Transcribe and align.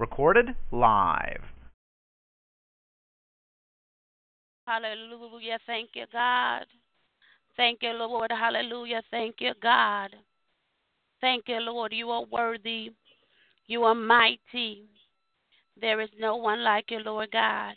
Recorded 0.00 0.54
live. 0.72 1.42
Hallelujah. 4.66 5.58
Thank 5.66 5.90
you, 5.92 6.06
God. 6.10 6.64
Thank 7.54 7.82
you, 7.82 7.90
Lord. 7.90 8.30
Hallelujah. 8.30 9.02
Thank 9.10 9.36
you, 9.40 9.52
God. 9.62 10.16
Thank 11.20 11.48
you, 11.48 11.58
Lord. 11.58 11.92
You 11.92 12.08
are 12.08 12.24
worthy. 12.32 12.92
You 13.66 13.84
are 13.84 13.94
mighty. 13.94 14.84
There 15.78 16.00
is 16.00 16.08
no 16.18 16.34
one 16.36 16.64
like 16.64 16.90
you, 16.90 17.00
Lord 17.00 17.30
God. 17.30 17.74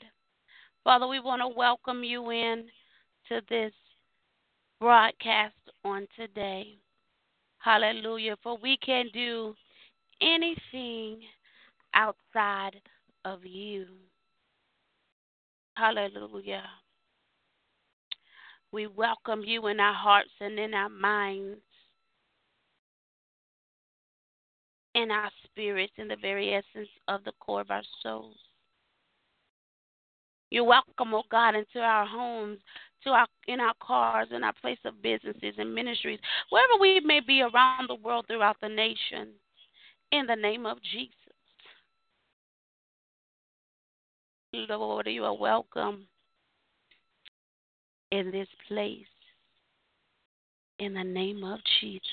Father, 0.85 1.07
we 1.09 1.19
want 1.19 1.41
to 1.41 1.49
welcome 1.49 2.05
you 2.05 2.29
in 2.29 2.67
to 3.27 3.41
this 3.49 3.73
broadcast 4.79 5.55
on 5.83 6.07
today. 6.17 6.77
Hallelujah. 7.57 8.37
For 8.41 8.57
we 8.63 8.77
can 8.77 9.09
do 9.13 9.53
anything 10.21 11.19
outside 11.93 12.81
of 13.25 13.45
you. 13.45 13.85
Hallelujah. 15.75 16.63
We 18.71 18.87
welcome 18.87 19.43
you 19.45 19.67
in 19.67 19.79
our 19.79 19.93
hearts 19.93 20.31
and 20.39 20.57
in 20.57 20.73
our 20.73 20.89
minds, 20.89 21.59
in 24.95 25.11
our 25.11 25.29
spirits, 25.45 25.93
in 25.97 26.07
the 26.07 26.15
very 26.15 26.53
essence 26.53 26.89
of 27.07 27.23
the 27.23 27.33
core 27.39 27.61
of 27.61 27.71
our 27.71 27.83
souls. 28.01 28.37
You're 30.49 30.63
welcome, 30.63 31.13
oh 31.13 31.23
God, 31.31 31.55
into 31.55 31.79
our 31.79 32.05
homes, 32.05 32.59
to 33.03 33.09
our 33.09 33.27
in 33.47 33.59
our 33.59 33.73
cars, 33.81 34.27
in 34.31 34.43
our 34.43 34.53
place 34.61 34.77
of 34.85 35.01
businesses 35.01 35.55
and 35.57 35.73
ministries, 35.73 36.19
wherever 36.49 36.79
we 36.79 36.99
may 36.99 37.19
be 37.19 37.41
around 37.41 37.89
the 37.89 37.95
world, 37.95 38.25
throughout 38.27 38.57
the 38.61 38.69
nation, 38.69 39.29
in 40.11 40.27
the 40.27 40.35
name 40.35 40.65
of 40.65 40.77
Jesus. 40.81 41.22
Lord, 44.53 45.07
you 45.07 45.23
are 45.25 45.35
welcome 45.35 46.07
in 48.11 48.29
this 48.29 48.47
place, 48.67 49.07
in 50.77 50.93
the 50.93 51.03
name 51.03 51.43
of 51.43 51.59
Jesus. 51.81 52.03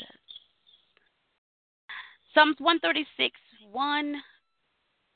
Psalms 2.32 2.56
136, 2.58 3.38
1 3.70 4.14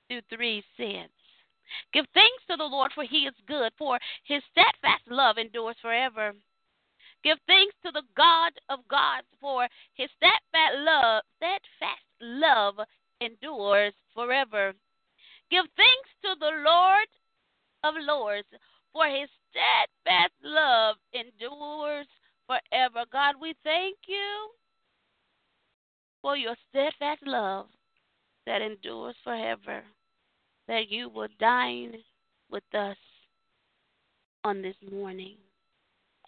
through 0.09 0.21
3 0.37 0.63
says, 0.77 1.09
Give 1.95 2.05
thanks 2.13 2.45
to 2.51 2.57
the 2.57 2.65
Lord, 2.65 2.93
for 2.95 3.05
he 3.05 3.21
is 3.21 3.35
good, 3.49 3.73
for 3.79 3.99
his 4.25 4.43
steadfast 4.51 5.05
love 5.09 5.39
endures 5.39 5.77
forever. 5.81 6.33
Give 7.23 7.39
thanks 7.47 7.75
to 7.87 7.91
the 7.91 8.03
God 8.15 8.53
of 8.69 8.87
gods, 8.89 9.27
for 9.41 9.67
his 9.95 10.11
steadfast 10.19 10.77
love, 10.77 11.23
steadfast 11.39 12.05
love 12.21 12.75
endures 13.23 13.95
forever. 14.15 14.75
Give 15.51 15.65
thanks 15.77 16.11
to 16.23 16.35
the 16.41 16.51
Lord 16.65 17.09
of 17.85 17.95
lords, 18.01 18.49
for 18.93 19.07
his 19.07 19.29
steadfast 19.51 20.33
love 20.43 20.97
endures 21.13 22.07
forever. 22.47 23.05
God, 23.13 23.35
we 23.41 23.55
thank 23.63 23.97
you 24.07 24.51
for 26.23 26.37
your 26.37 26.55
steadfast 26.71 27.23
love 27.27 27.67
that 28.47 28.63
endures 28.63 29.17
forever, 29.23 29.83
that 30.69 30.89
you 30.89 31.09
will 31.09 31.29
dine 31.39 31.95
with 32.51 32.65
us 32.75 32.97
on 34.45 34.63
this 34.63 34.77
morning 34.91 35.37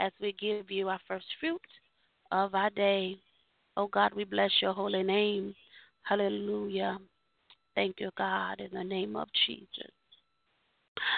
as 0.01 0.13
we 0.21 0.35
give 0.39 0.71
you 0.71 0.89
our 0.89 1.01
first 1.07 1.27
fruit 1.41 1.61
of 2.33 2.55
our 2.55 2.71
day. 2.71 3.17
Oh 3.77 3.89
God, 3.89 4.13
we 4.15 4.25
bless 4.25 4.51
your 4.61 4.73
holy 4.73 5.03
name. 5.03 5.55
Hallelujah. 6.03 6.99
Thank 7.77 8.01
you, 8.01 8.11
God, 8.17 8.61
in 8.61 8.71
the 8.73 8.83
name 8.83 9.17
of 9.17 9.29
Jesus. 9.47 9.93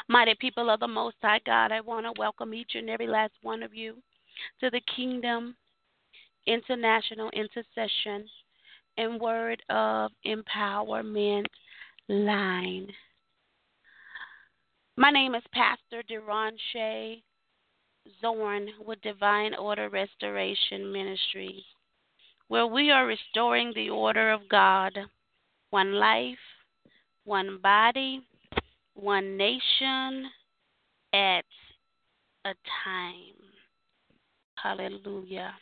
Mighty 0.08 0.34
people 0.40 0.68
of 0.70 0.80
the 0.80 0.88
Most 0.88 1.14
High 1.22 1.40
God, 1.46 1.70
I 1.70 1.80
want 1.80 2.04
to 2.04 2.12
welcome 2.18 2.52
each 2.52 2.72
and 2.74 2.90
every 2.90 3.06
last 3.06 3.32
one 3.42 3.62
of 3.62 3.72
you 3.72 3.94
to 4.60 4.68
the 4.68 4.80
Kingdom 4.96 5.56
International 6.48 7.30
Intercession 7.30 8.28
and 8.96 9.20
Word 9.20 9.62
of 9.70 10.10
Empowerment 10.26 11.46
line. 12.08 12.88
My 14.96 15.12
name 15.12 15.36
is 15.36 15.44
Pastor 15.52 16.02
Deron 16.10 16.56
Shea 16.72 17.22
Zorn 18.20 18.66
with 18.84 19.00
Divine 19.02 19.54
Order 19.54 19.90
Restoration 19.90 20.90
Ministries, 20.90 21.62
where 22.48 22.66
we 22.66 22.90
are 22.90 23.06
restoring 23.06 23.72
the 23.76 23.90
order 23.90 24.32
of 24.32 24.48
God, 24.48 24.98
one 25.70 25.92
life, 25.92 26.36
one 27.28 27.58
body, 27.62 28.22
one 28.94 29.36
nation 29.36 30.30
at 31.12 31.44
a 32.46 32.54
time. 32.84 33.36
Hallelujah. 34.56 35.52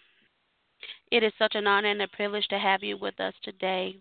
It 1.10 1.25
is 1.25 1.32
such 1.38 1.56
an 1.56 1.66
honor 1.66 1.91
and 1.91 2.03
a 2.03 2.09
privilege 2.09 2.47
to 2.49 2.59
have 2.59 2.84
you 2.84 2.97
with 2.97 3.19
us 3.19 3.34
today. 3.43 3.97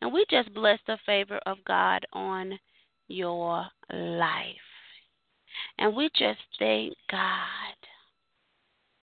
And 0.00 0.10
we 0.10 0.24
just 0.30 0.54
bless 0.54 0.78
the 0.86 0.96
favor 1.04 1.38
of 1.44 1.58
God 1.66 2.06
on 2.14 2.58
your 3.08 3.66
life. 3.92 4.46
And 5.78 5.94
we 5.94 6.08
just 6.16 6.40
thank 6.58 6.94
God. 7.10 7.76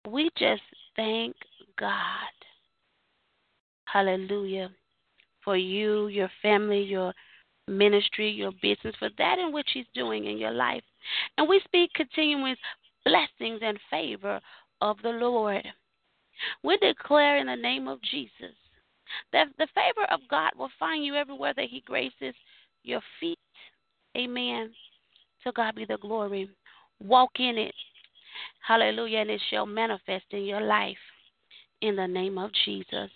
We 0.08 0.30
just 0.38 0.62
thank 0.94 1.34
God. 1.76 1.92
Hallelujah. 3.86 4.70
For 5.44 5.56
you, 5.56 6.06
your 6.08 6.30
family, 6.42 6.82
your 6.82 7.12
ministry, 7.68 8.30
your 8.30 8.52
business, 8.62 8.94
for 8.98 9.10
that 9.18 9.38
in 9.38 9.52
which 9.52 9.68
He's 9.72 9.86
doing 9.94 10.26
in 10.26 10.38
your 10.38 10.52
life. 10.52 10.82
And 11.36 11.48
we 11.48 11.60
speak 11.64 11.92
continuous 11.94 12.58
blessings 13.04 13.60
and 13.62 13.78
favor 13.90 14.40
of 14.80 14.96
the 15.02 15.10
Lord. 15.10 15.66
We 16.62 16.76
declare 16.78 17.38
in 17.38 17.46
the 17.46 17.56
name 17.56 17.88
of 17.88 18.00
Jesus 18.02 18.54
that 19.32 19.48
the 19.58 19.66
favor 19.74 20.06
of 20.10 20.20
God 20.30 20.50
will 20.56 20.70
find 20.78 21.04
you 21.04 21.14
everywhere 21.14 21.54
that 21.56 21.68
He 21.70 21.82
graces 21.86 22.34
your 22.84 23.00
feet. 23.20 23.38
Amen. 24.16 24.72
To 25.44 25.52
God 25.52 25.74
be 25.74 25.84
the 25.84 25.98
glory. 25.98 26.50
Walk 27.00 27.30
in 27.38 27.58
it. 27.58 27.74
Hallelujah. 28.66 29.18
And 29.20 29.30
it 29.30 29.42
shall 29.50 29.66
manifest 29.66 30.26
in 30.30 30.44
your 30.44 30.60
life 30.60 30.96
in 31.80 31.96
the 31.96 32.06
name 32.06 32.38
of 32.38 32.50
Jesus. 32.64 33.10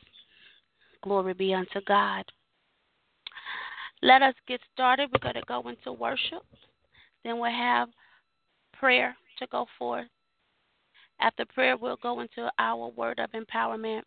Glory 1.03 1.35
be 1.35 1.53
unto 1.53 1.81
God. 1.87 2.25
Let 4.03 4.23
us 4.23 4.35
get 4.49 4.61
started. 4.73 5.11
We're 5.13 5.21
going 5.21 5.41
to 5.41 5.47
go 5.47 5.69
into 5.69 5.93
worship. 5.93 6.43
Then 7.25 7.39
we'll 7.39 7.51
have 7.51 7.89
prayer 8.73 9.17
to 9.39 9.47
go 9.47 9.67
forth. 9.79 10.09
After 11.21 11.45
prayer, 11.47 11.77
we'll 11.77 11.99
go 12.03 12.21
into 12.21 12.51
our 12.59 12.89
word 12.89 13.21
of 13.21 13.31
empowerment. 13.31 14.03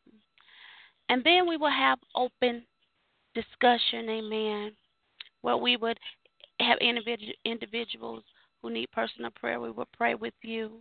And 1.08 1.24
then 1.24 1.48
we 1.48 1.56
will 1.56 1.72
have 1.72 2.00
open 2.14 2.64
discussion, 3.34 4.10
amen, 4.10 4.72
where 5.42 5.58
we 5.58 5.78
would 5.78 5.98
have 6.60 6.78
individuals 6.80 8.24
who 8.62 8.70
need 8.70 8.92
personal 8.92 9.32
prayer. 9.32 9.60
We 9.60 9.72
will 9.72 9.88
pray 9.96 10.16
with 10.16 10.34
you. 10.42 10.80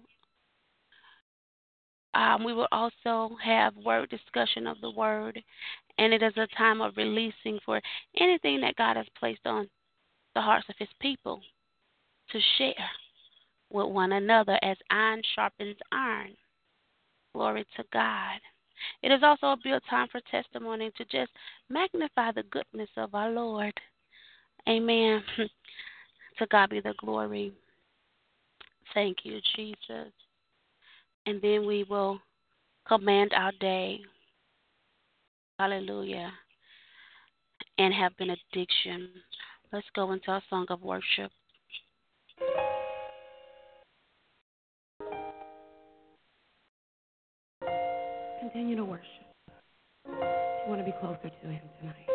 Um, 2.14 2.44
we 2.44 2.52
will 2.52 2.68
also 2.72 3.36
have 3.42 3.76
word 3.76 4.08
discussion 4.08 4.66
of 4.66 4.80
the 4.80 4.90
word, 4.90 5.42
and 5.98 6.12
it 6.12 6.22
is 6.22 6.36
a 6.36 6.46
time 6.56 6.80
of 6.80 6.96
releasing 6.96 7.58
for 7.64 7.80
anything 8.20 8.60
that 8.60 8.76
God 8.76 8.96
has 8.96 9.06
placed 9.18 9.46
on 9.46 9.68
the 10.34 10.40
hearts 10.40 10.66
of 10.68 10.74
His 10.78 10.88
people 11.00 11.40
to 12.30 12.40
share 12.58 12.90
with 13.70 13.86
one 13.86 14.12
another 14.12 14.58
as 14.62 14.76
iron 14.90 15.22
sharpens 15.34 15.76
iron. 15.92 16.34
Glory 17.34 17.66
to 17.76 17.84
God. 17.92 18.40
It 19.02 19.12
is 19.12 19.22
also 19.22 19.52
a 19.52 19.56
good 19.62 19.82
time 19.88 20.08
for 20.10 20.20
testimony 20.30 20.90
to 20.96 21.04
just 21.04 21.32
magnify 21.68 22.32
the 22.32 22.44
goodness 22.44 22.90
of 22.96 23.14
our 23.14 23.30
Lord. 23.30 23.72
Amen. 24.68 25.22
to 26.38 26.46
God 26.50 26.70
be 26.70 26.80
the 26.80 26.94
glory. 26.98 27.52
Thank 28.92 29.18
you, 29.24 29.40
Jesus. 29.56 30.12
And 31.26 31.40
then 31.40 31.66
we 31.66 31.84
will 31.84 32.20
command 32.86 33.32
our 33.34 33.52
day 33.60 34.00
Hallelujah. 35.58 36.32
And 37.78 37.94
have 37.94 38.16
been 38.16 38.30
addiction. 38.30 39.10
Let's 39.72 39.86
go 39.94 40.12
into 40.12 40.30
our 40.30 40.42
song 40.50 40.66
of 40.70 40.82
worship. 40.82 41.30
Continue 48.40 48.76
to 48.76 48.84
worship. 48.84 49.06
You 50.06 50.70
want 50.70 50.80
to 50.80 50.84
be 50.84 50.92
closer 51.00 51.30
to 51.42 51.48
Him 51.48 51.60
tonight. 51.80 52.13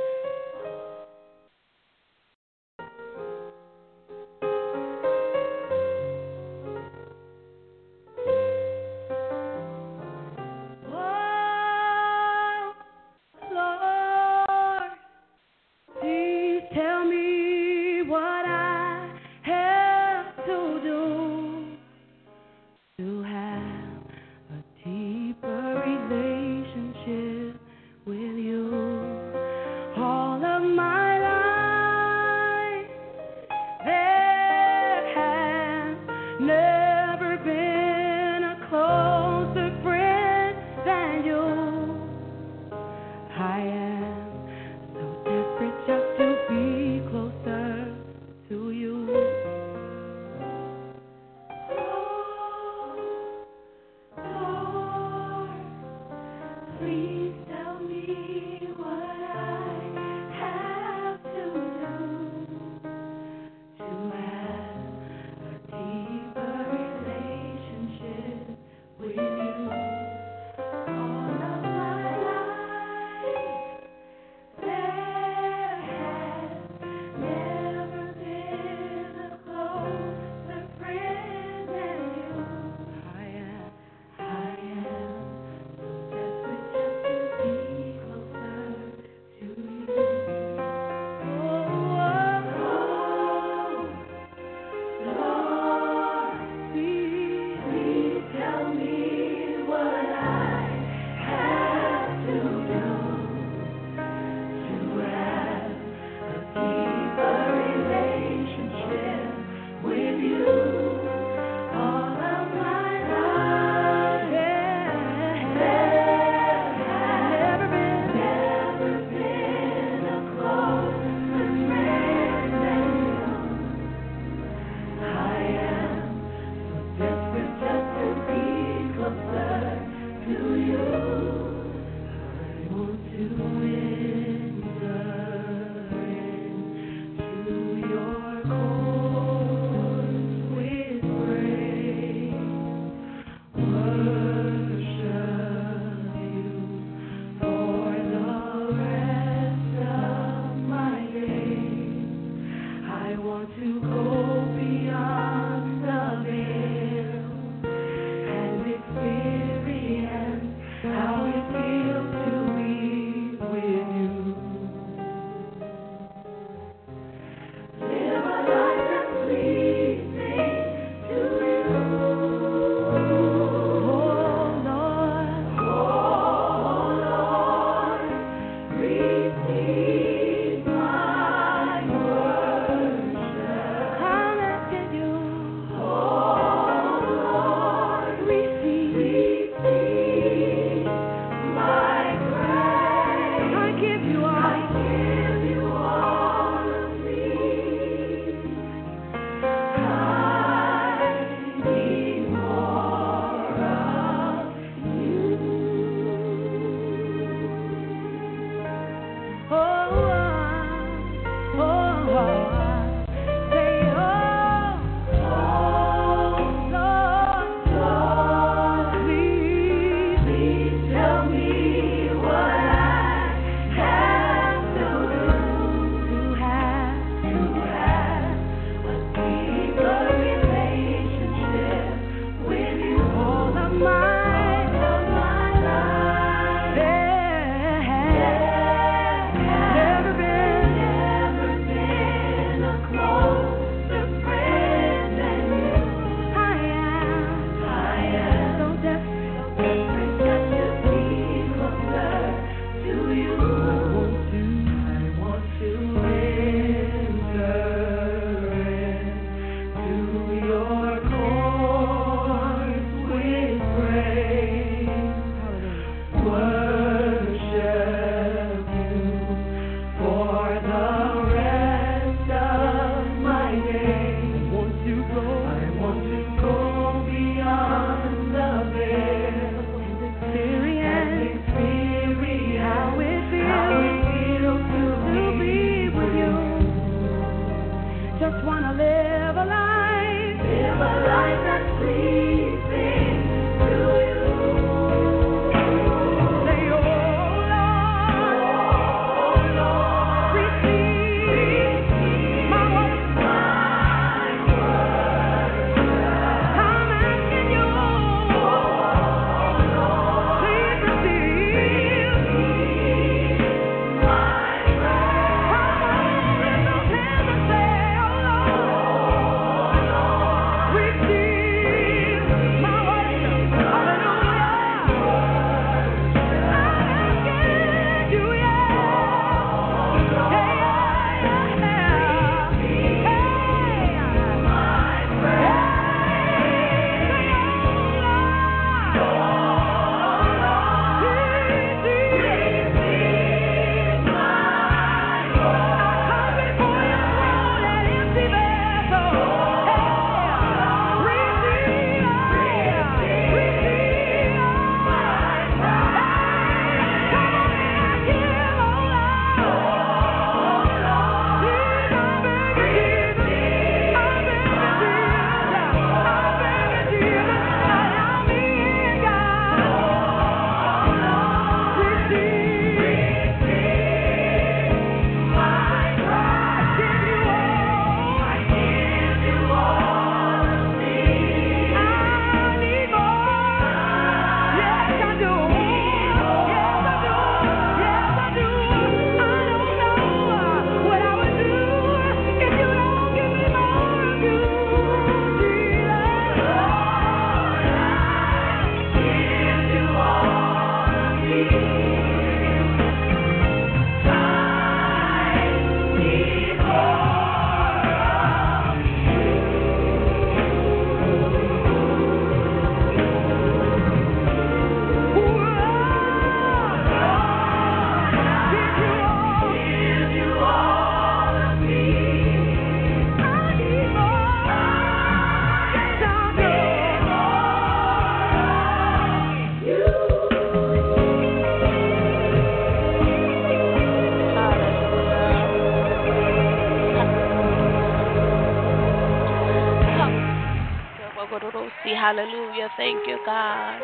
Hallelujah. 441.95 442.69
Thank 442.75 443.07
you, 443.07 443.17
God. 443.23 443.83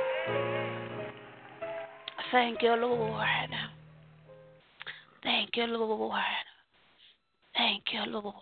Thank 2.32 2.62
you, 2.62 2.76
Lord. 2.76 3.50
Thank 5.24 5.56
you, 5.56 5.66
Lord. 5.66 6.22
Thank 7.56 7.84
you, 7.94 8.06
Lord. 8.08 8.36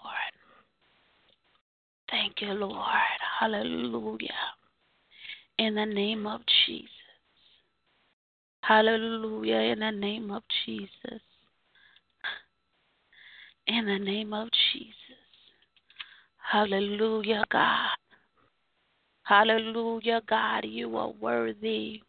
Thank 2.09 2.41
you, 2.41 2.53
Lord. 2.53 3.19
Hallelujah. 3.39 4.29
In 5.57 5.75
the 5.75 5.85
name 5.85 6.27
of 6.27 6.41
Jesus. 6.65 6.89
Hallelujah. 8.61 9.57
In 9.57 9.79
the 9.79 9.91
name 9.91 10.31
of 10.31 10.43
Jesus. 10.65 11.21
In 13.67 13.85
the 13.85 13.99
name 13.99 14.33
of 14.33 14.49
Jesus. 14.73 14.93
Hallelujah, 16.51 17.43
God. 17.51 17.89
Hallelujah, 19.23 20.21
God. 20.27 20.65
You 20.65 20.97
are 20.97 21.11
worthy. 21.11 22.01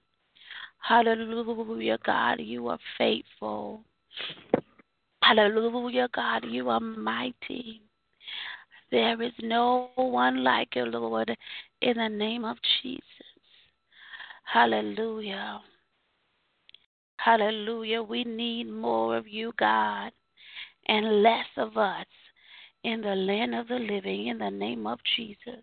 Hallelujah, 0.78 1.98
God. 2.04 2.40
You 2.40 2.68
are 2.68 2.78
faithful. 2.98 3.82
Hallelujah, 5.22 6.08
God. 6.12 6.44
You 6.44 6.68
are 6.70 6.80
mighty. 6.80 7.82
There 8.90 9.20
is 9.22 9.32
no 9.40 9.90
one 9.96 10.44
like 10.44 10.74
you, 10.76 10.84
Lord, 10.84 11.34
in 11.80 11.96
the 11.96 12.08
name 12.08 12.44
of 12.44 12.56
Jesus. 12.82 13.02
Hallelujah. 14.44 15.60
Hallelujah. 17.16 18.02
We 18.02 18.24
need 18.24 18.70
more 18.70 19.16
of 19.16 19.26
you, 19.26 19.52
God, 19.58 20.12
and 20.86 21.22
less 21.22 21.46
of 21.56 21.76
us 21.76 22.06
in 22.82 23.00
the 23.00 23.14
land 23.14 23.54
of 23.54 23.68
the 23.68 23.78
living 23.78 24.26
in 24.26 24.38
the 24.38 24.50
name 24.50 24.86
of 24.86 24.98
Jesus. 25.16 25.62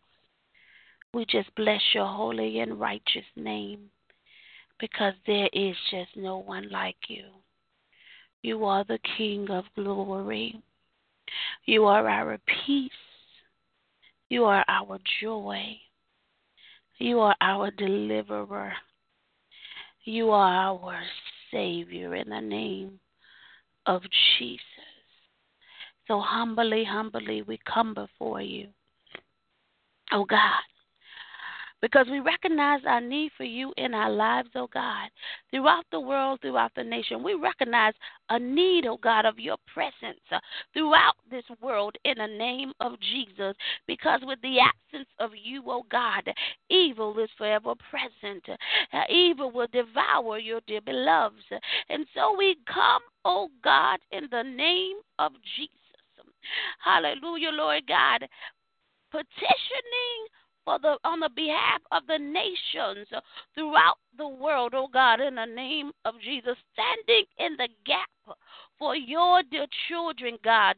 We 1.13 1.25
just 1.25 1.53
bless 1.55 1.81
your 1.93 2.07
holy 2.07 2.59
and 2.59 2.79
righteous 2.79 3.25
name 3.35 3.89
because 4.79 5.13
there 5.27 5.49
is 5.51 5.75
just 5.89 6.15
no 6.15 6.37
one 6.37 6.69
like 6.69 6.95
you. 7.09 7.25
You 8.43 8.63
are 8.65 8.85
the 8.85 8.99
King 9.17 9.49
of 9.49 9.65
glory. 9.75 10.61
You 11.65 11.85
are 11.85 12.07
our 12.07 12.39
peace. 12.65 12.91
You 14.29 14.45
are 14.45 14.63
our 14.67 14.99
joy. 15.21 15.77
You 16.97 17.19
are 17.19 17.35
our 17.41 17.71
deliverer. 17.71 18.73
You 20.05 20.31
are 20.31 20.53
our 20.53 20.99
Savior 21.51 22.15
in 22.15 22.29
the 22.29 22.39
name 22.39 22.99
of 23.85 24.01
Jesus. 24.37 24.61
So 26.07 26.19
humbly, 26.19 26.83
humbly, 26.83 27.41
we 27.41 27.59
come 27.71 27.93
before 27.93 28.41
you. 28.41 28.67
Oh 30.11 30.25
God, 30.25 30.61
because 31.81 32.05
we 32.09 32.19
recognize 32.19 32.81
our 32.85 33.01
need 33.01 33.31
for 33.35 33.43
you 33.43 33.73
in 33.77 33.93
our 33.93 34.09
lives, 34.09 34.49
oh 34.55 34.69
God, 34.73 35.09
throughout 35.49 35.85
the 35.91 35.99
world, 35.99 36.39
throughout 36.41 36.71
the 36.75 36.83
nation. 36.83 37.23
We 37.23 37.33
recognize 37.33 37.93
a 38.29 38.39
need, 38.39 38.85
oh 38.85 38.97
God, 39.01 39.25
of 39.25 39.39
your 39.39 39.57
presence 39.73 40.21
uh, 40.31 40.39
throughout 40.73 41.15
this 41.29 41.43
world 41.61 41.95
in 42.05 42.17
the 42.17 42.27
name 42.27 42.71
of 42.79 42.93
Jesus. 42.99 43.55
Because 43.87 44.21
with 44.23 44.39
the 44.41 44.57
absence 44.59 45.09
of 45.19 45.31
you, 45.41 45.63
oh 45.67 45.83
God, 45.91 46.29
evil 46.69 47.17
is 47.19 47.29
forever 47.37 47.73
present. 47.89 48.43
Uh, 48.93 49.01
evil 49.09 49.51
will 49.51 49.67
devour 49.71 50.37
your 50.37 50.61
dear 50.67 50.81
beloveds. 50.81 51.43
And 51.89 52.05
so 52.13 52.35
we 52.37 52.57
come, 52.67 53.01
oh 53.25 53.49
God, 53.63 53.99
in 54.11 54.27
the 54.31 54.43
name 54.43 54.97
of 55.19 55.31
Jesus. 55.55 55.75
Hallelujah, 56.83 57.51
Lord 57.51 57.83
God, 57.87 58.27
petitioning 59.11 60.21
for 60.65 60.79
the 60.79 60.97
on 61.03 61.19
the 61.19 61.29
behalf 61.35 61.81
of 61.91 62.03
the 62.07 62.17
nations 62.17 63.07
throughout 63.55 63.97
the 64.17 64.27
world, 64.27 64.73
oh 64.75 64.87
God, 64.91 65.19
in 65.19 65.35
the 65.35 65.45
name 65.45 65.91
of 66.05 66.15
Jesus, 66.21 66.55
standing 66.73 67.25
in 67.39 67.57
the 67.57 67.69
gap 67.85 68.37
for 68.77 68.95
your 68.95 69.43
dear 69.49 69.67
children, 69.87 70.37
God. 70.43 70.75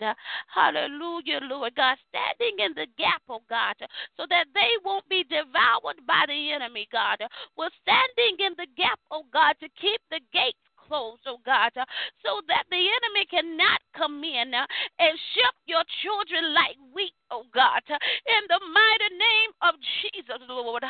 Hallelujah, 0.53 1.39
Lord 1.43 1.75
God, 1.75 1.97
standing 2.09 2.65
in 2.65 2.73
the 2.75 2.87
gap, 2.97 3.21
oh 3.29 3.41
God, 3.49 3.75
so 4.17 4.25
that 4.29 4.45
they 4.53 4.71
won't 4.83 5.07
be 5.09 5.23
devoured 5.23 6.05
by 6.07 6.25
the 6.27 6.51
enemy, 6.51 6.87
God. 6.91 7.19
We're 7.57 7.73
standing 7.81 8.45
in 8.45 8.53
the 8.57 8.67
gap, 8.77 8.99
oh 9.11 9.23
God, 9.31 9.55
to 9.61 9.67
keep 9.79 10.01
the 10.09 10.19
gates 10.31 10.57
closed, 10.87 11.21
oh 11.27 11.39
God, 11.45 11.71
uh, 11.77 11.85
so 12.23 12.41
that 12.47 12.63
the 12.69 12.77
enemy 12.77 13.25
cannot 13.29 13.81
come 13.95 14.23
in 14.23 14.53
uh, 14.53 14.65
and 14.99 15.17
shift 15.33 15.59
your 15.65 15.83
children 16.03 16.53
like 16.53 16.77
wheat, 16.93 17.13
oh 17.31 17.43
God, 17.53 17.81
uh, 17.89 17.97
in 18.27 18.43
the 18.47 18.59
mighty 18.71 19.11
name 19.15 19.51
of 19.61 19.75
Jesus, 20.01 20.41
Lord. 20.49 20.83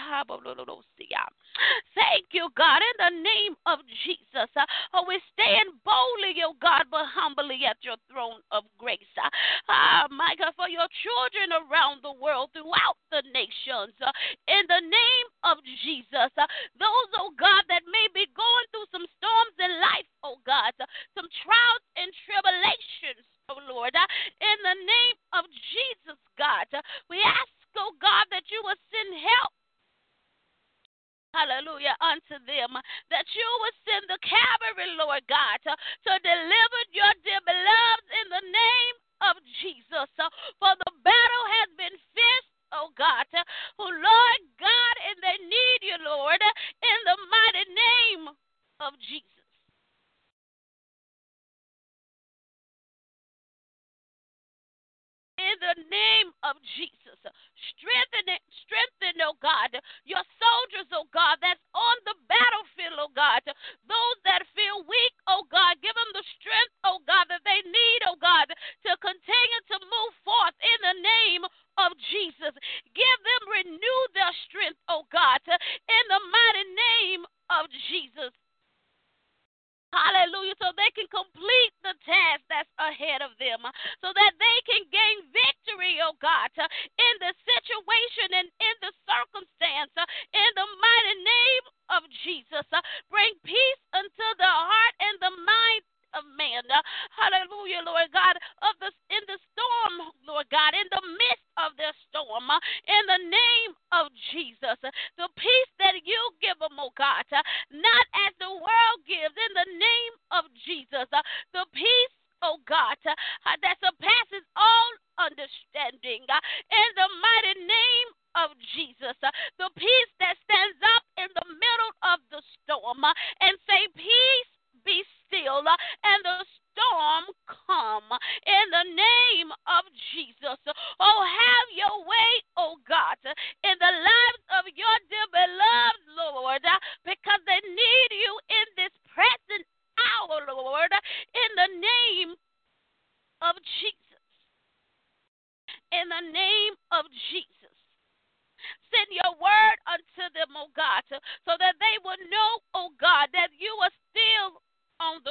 Thank 1.93 2.25
you, 2.31 2.49
God, 2.55 2.81
in 2.81 2.97
the 2.99 3.13
name 3.21 3.55
of 3.65 3.79
Jesus. 4.05 4.49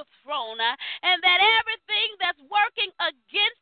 the 0.02 0.10
throne, 0.26 0.58
uh, 0.58 0.74
and 1.06 1.22
that 1.22 1.38
everything 1.62 2.08
that's 2.18 2.42
working 2.50 2.90
against 2.98 3.61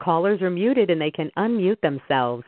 callers 0.00 0.42
are 0.42 0.50
muted 0.50 0.90
and 0.90 1.00
they 1.00 1.10
can 1.10 1.30
unmute 1.36 1.80
themselves. 1.80 2.44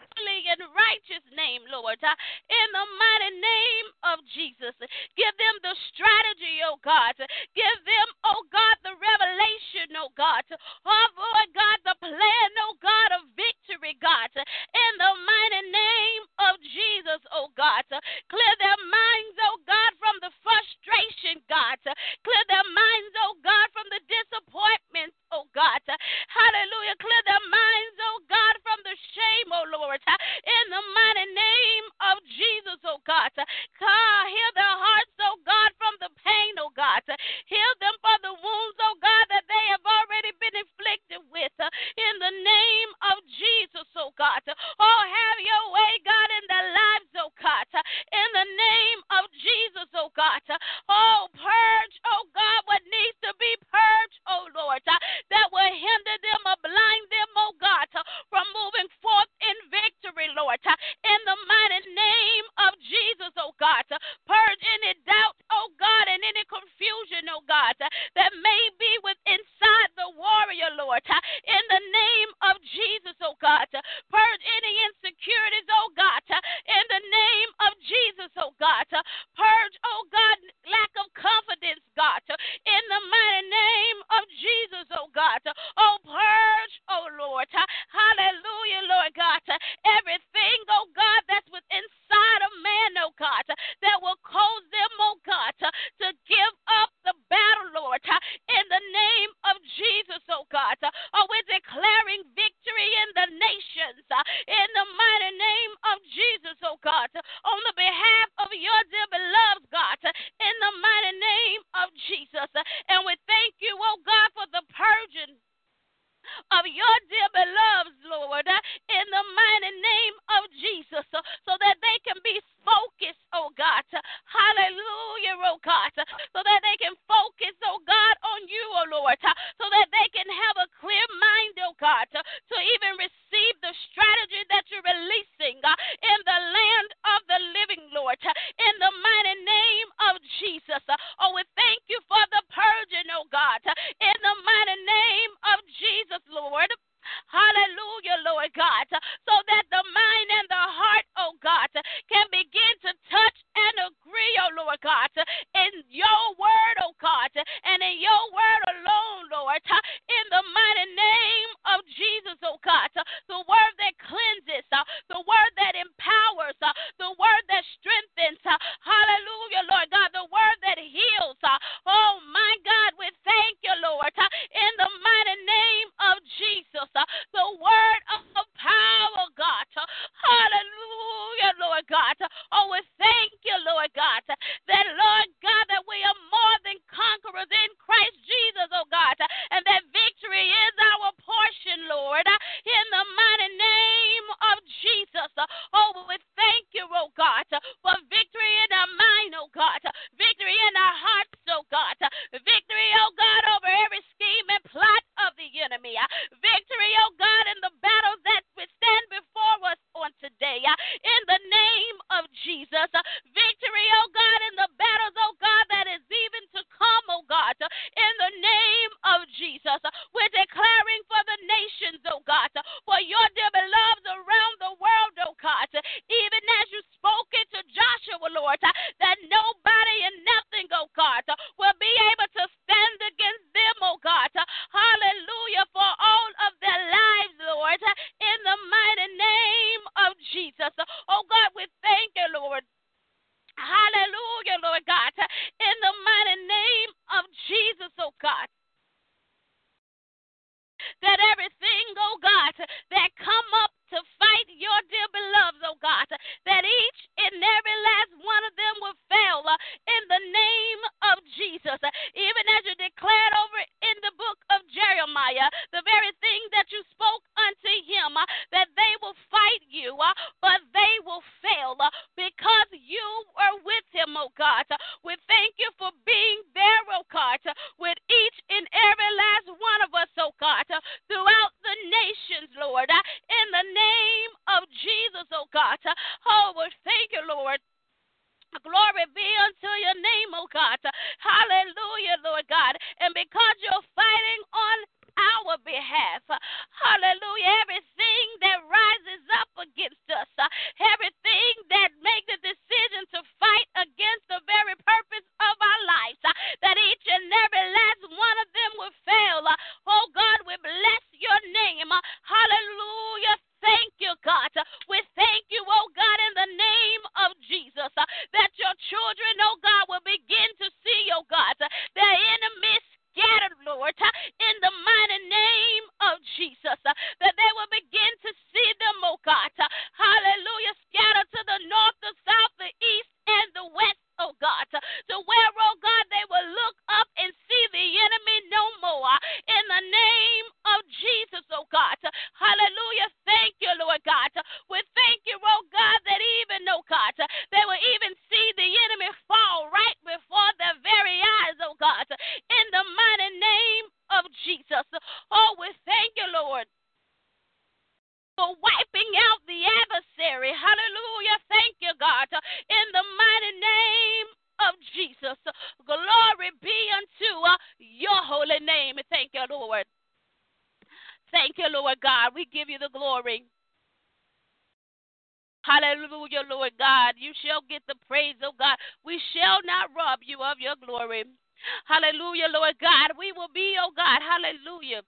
Will 383.42 383.54
be, 383.54 383.74
oh 383.82 383.90
God. 383.96 384.22
Hallelujah 384.22 385.02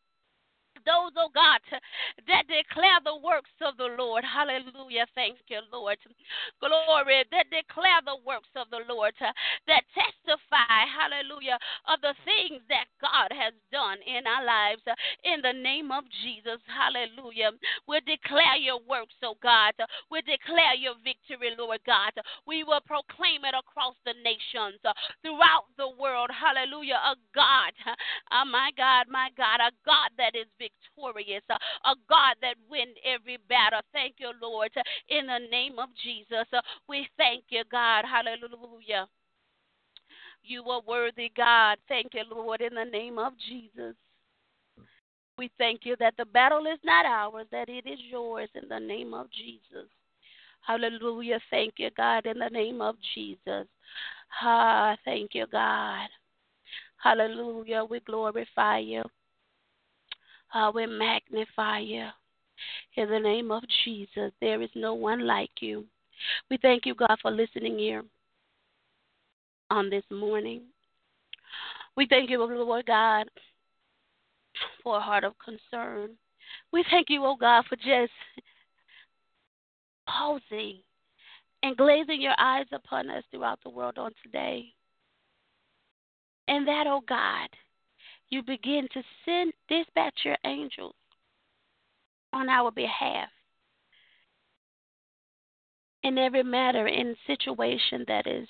those, 0.86 1.12
oh 1.16 1.30
God, 1.32 1.60
that 2.28 2.44
declare 2.48 3.00
the 3.04 3.16
works 3.16 3.52
of 3.60 3.76
the 3.76 3.92
Lord. 3.96 4.24
Hallelujah. 4.24 5.06
Thank 5.14 5.38
you, 5.48 5.60
Lord. 5.72 5.98
Glory. 6.60 7.24
That 7.30 7.48
declare 7.50 8.00
the 8.04 8.20
works 8.24 8.50
of 8.56 8.68
the 8.70 8.84
Lord, 8.88 9.14
that 9.20 9.84
testify, 9.92 10.84
hallelujah, 10.88 11.58
of 11.88 12.00
the 12.00 12.14
things 12.24 12.62
that 12.68 12.88
God 13.00 13.32
has 13.32 13.54
done 13.72 13.98
in 14.04 14.26
our 14.26 14.44
lives. 14.44 14.82
In 15.24 15.40
the 15.40 15.52
name 15.52 15.90
of 15.90 16.04
Jesus. 16.22 16.60
Hallelujah. 16.68 17.52
We'll 17.88 18.04
declare 18.04 18.56
your 18.60 18.80
works, 18.84 19.16
oh 19.22 19.36
God. 19.42 19.74
We'll 20.10 20.26
declare 20.26 20.74
your 20.76 20.94
victory, 21.00 21.52
Lord 21.56 21.80
God. 21.86 22.12
We 22.46 22.64
will 22.64 22.84
proclaim 22.84 23.44
it 23.44 23.54
across 23.56 23.96
the 24.04 24.14
nations, 24.24 24.80
throughout 25.22 25.68
the 25.76 25.88
world. 25.96 26.30
Hallelujah. 26.30 27.00
A 27.00 27.14
God, 27.34 27.72
oh 28.32 28.44
my 28.44 28.70
God, 28.76 29.06
my 29.08 29.28
God, 29.36 29.60
a 29.60 29.70
God 29.84 30.10
that 30.18 30.34
is 30.34 30.46
victorious, 30.58 30.73
a 31.84 31.94
God 32.08 32.36
that 32.40 32.56
wins 32.70 32.96
every 33.04 33.38
battle. 33.48 33.80
Thank 33.92 34.16
you, 34.18 34.32
Lord. 34.40 34.70
In 35.08 35.26
the 35.26 35.40
name 35.50 35.78
of 35.78 35.88
Jesus, 36.02 36.46
we 36.88 37.08
thank 37.16 37.44
you, 37.48 37.62
God. 37.70 38.04
Hallelujah. 38.04 39.06
You 40.42 40.62
are 40.64 40.82
worthy, 40.86 41.30
God. 41.36 41.78
Thank 41.88 42.14
you, 42.14 42.22
Lord, 42.30 42.60
in 42.60 42.74
the 42.74 42.84
name 42.84 43.18
of 43.18 43.32
Jesus. 43.48 43.94
We 45.36 45.50
thank 45.58 45.80
you 45.84 45.96
that 45.98 46.14
the 46.16 46.26
battle 46.26 46.66
is 46.66 46.78
not 46.84 47.06
ours, 47.06 47.46
that 47.50 47.68
it 47.68 47.86
is 47.86 47.98
yours 48.08 48.48
in 48.54 48.68
the 48.68 48.78
name 48.78 49.14
of 49.14 49.26
Jesus. 49.32 49.88
Hallelujah. 50.60 51.40
Thank 51.50 51.74
you, 51.78 51.90
God, 51.96 52.26
in 52.26 52.38
the 52.38 52.48
name 52.48 52.80
of 52.80 52.96
Jesus. 53.14 53.66
Ah, 54.40 54.96
thank 55.04 55.34
you, 55.34 55.46
God. 55.50 56.08
Hallelujah. 56.96 57.84
We 57.84 58.00
glorify 58.00 58.78
you. 58.78 59.02
Ah, 60.56 60.70
we 60.70 60.86
magnify 60.86 61.80
you. 61.80 62.06
In 62.96 63.10
the 63.10 63.18
name 63.18 63.50
of 63.50 63.64
Jesus, 63.84 64.30
there 64.40 64.62
is 64.62 64.70
no 64.76 64.94
one 64.94 65.26
like 65.26 65.50
you. 65.60 65.84
We 66.48 66.58
thank 66.62 66.86
you, 66.86 66.94
God, 66.94 67.16
for 67.20 67.32
listening 67.32 67.76
here 67.76 68.04
on 69.68 69.90
this 69.90 70.04
morning. 70.12 70.62
We 71.96 72.06
thank 72.08 72.30
you, 72.30 72.38
Lord 72.38 72.86
God, 72.86 73.26
for 74.84 74.98
a 74.98 75.00
heart 75.00 75.24
of 75.24 75.34
concern. 75.44 76.10
We 76.72 76.84
thank 76.88 77.10
you, 77.10 77.24
oh 77.24 77.36
God, 77.36 77.64
for 77.68 77.74
just 77.76 78.12
pausing 80.06 80.78
and 81.64 81.76
glazing 81.76 82.22
your 82.22 82.34
eyes 82.38 82.66
upon 82.72 83.10
us 83.10 83.24
throughout 83.30 83.58
the 83.64 83.70
world 83.70 83.98
on 83.98 84.12
today. 84.22 84.66
And 86.46 86.68
that, 86.68 86.86
oh 86.86 87.02
God, 87.08 87.48
you 88.30 88.42
begin 88.42 88.88
to 88.92 89.02
send, 89.24 89.52
dispatch 89.68 90.20
your 90.24 90.36
angels 90.44 90.94
on 92.32 92.48
our 92.48 92.70
behalf 92.70 93.28
in 96.02 96.18
every 96.18 96.42
matter, 96.42 96.86
in 96.86 97.16
situation 97.26 98.04
that 98.08 98.26
is 98.26 98.48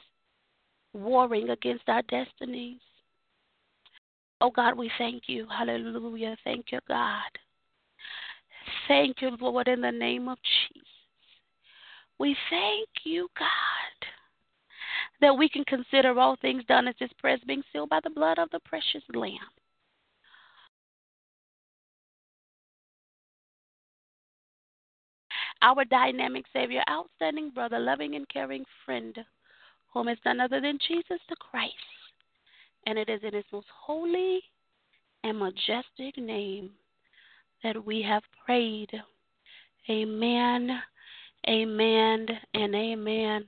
warring 0.93 1.51
against 1.51 1.89
our 1.89 2.03
destinies. 2.03 2.81
Oh 4.41 4.51
God, 4.51 4.77
we 4.77 4.91
thank 4.99 5.25
you. 5.27 5.47
Hallelujah. 5.47 6.37
Thank 6.45 6.67
you, 6.73 6.81
God. 6.89 7.31
Thank 8.89 9.23
you, 9.23 9.37
Lord, 9.41 9.69
in 9.69 9.81
the 9.81 9.93
name 9.93 10.29
of 10.29 10.39
Jesus. 10.43 10.89
We 12.19 12.37
thank 12.51 12.89
you, 13.05 13.29
God, 13.39 14.09
that 15.21 15.37
we 15.37 15.49
can 15.49 15.65
consider 15.65 16.19
all 16.19 16.37
things 16.37 16.65
done 16.67 16.89
as 16.89 16.95
this 16.99 17.11
prayer 17.19 17.37
is 17.37 17.43
being 17.47 17.63
sealed 17.73 17.89
by 17.89 18.01
the 18.03 18.11
blood 18.11 18.39
of 18.39 18.51
the 18.51 18.61
precious 18.61 19.03
Lamb. 19.13 19.39
Our 25.65 25.87
dynamic 25.87 26.45
Savior, 26.53 26.83
outstanding 26.91 27.49
brother, 27.49 27.79
loving 27.79 28.17
and 28.17 28.29
caring 28.29 28.67
friend, 28.85 29.17
whom 29.95 30.09
is 30.09 30.19
none 30.27 30.39
other 30.39 30.61
than 30.61 30.79
Jesus 30.87 31.19
the 31.31 31.37
Christ. 31.37 31.73
And 32.87 32.99
it 32.99 33.09
is 33.09 33.21
in 33.23 33.33
his 33.33 33.47
most 33.51 33.69
holy 33.75 34.43
and 35.23 35.39
majestic 35.39 36.19
name 36.19 36.69
that 37.63 37.83
we 37.83 38.03
have 38.03 38.23
prayed. 38.45 38.91
Amen, 39.89 40.83
amen, 41.49 42.27
and 42.53 42.75
amen. 42.75 43.47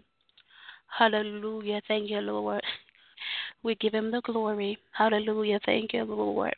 Hallelujah. 0.87 1.83
Thank 1.87 2.09
you, 2.09 2.21
Lord. 2.21 2.63
We 3.63 3.75
give 3.75 3.93
him 3.93 4.11
the 4.11 4.23
glory. 4.23 4.79
Hallelujah. 4.93 5.61
Thank 5.67 5.93
you, 5.93 6.05
Lord. 6.05 6.55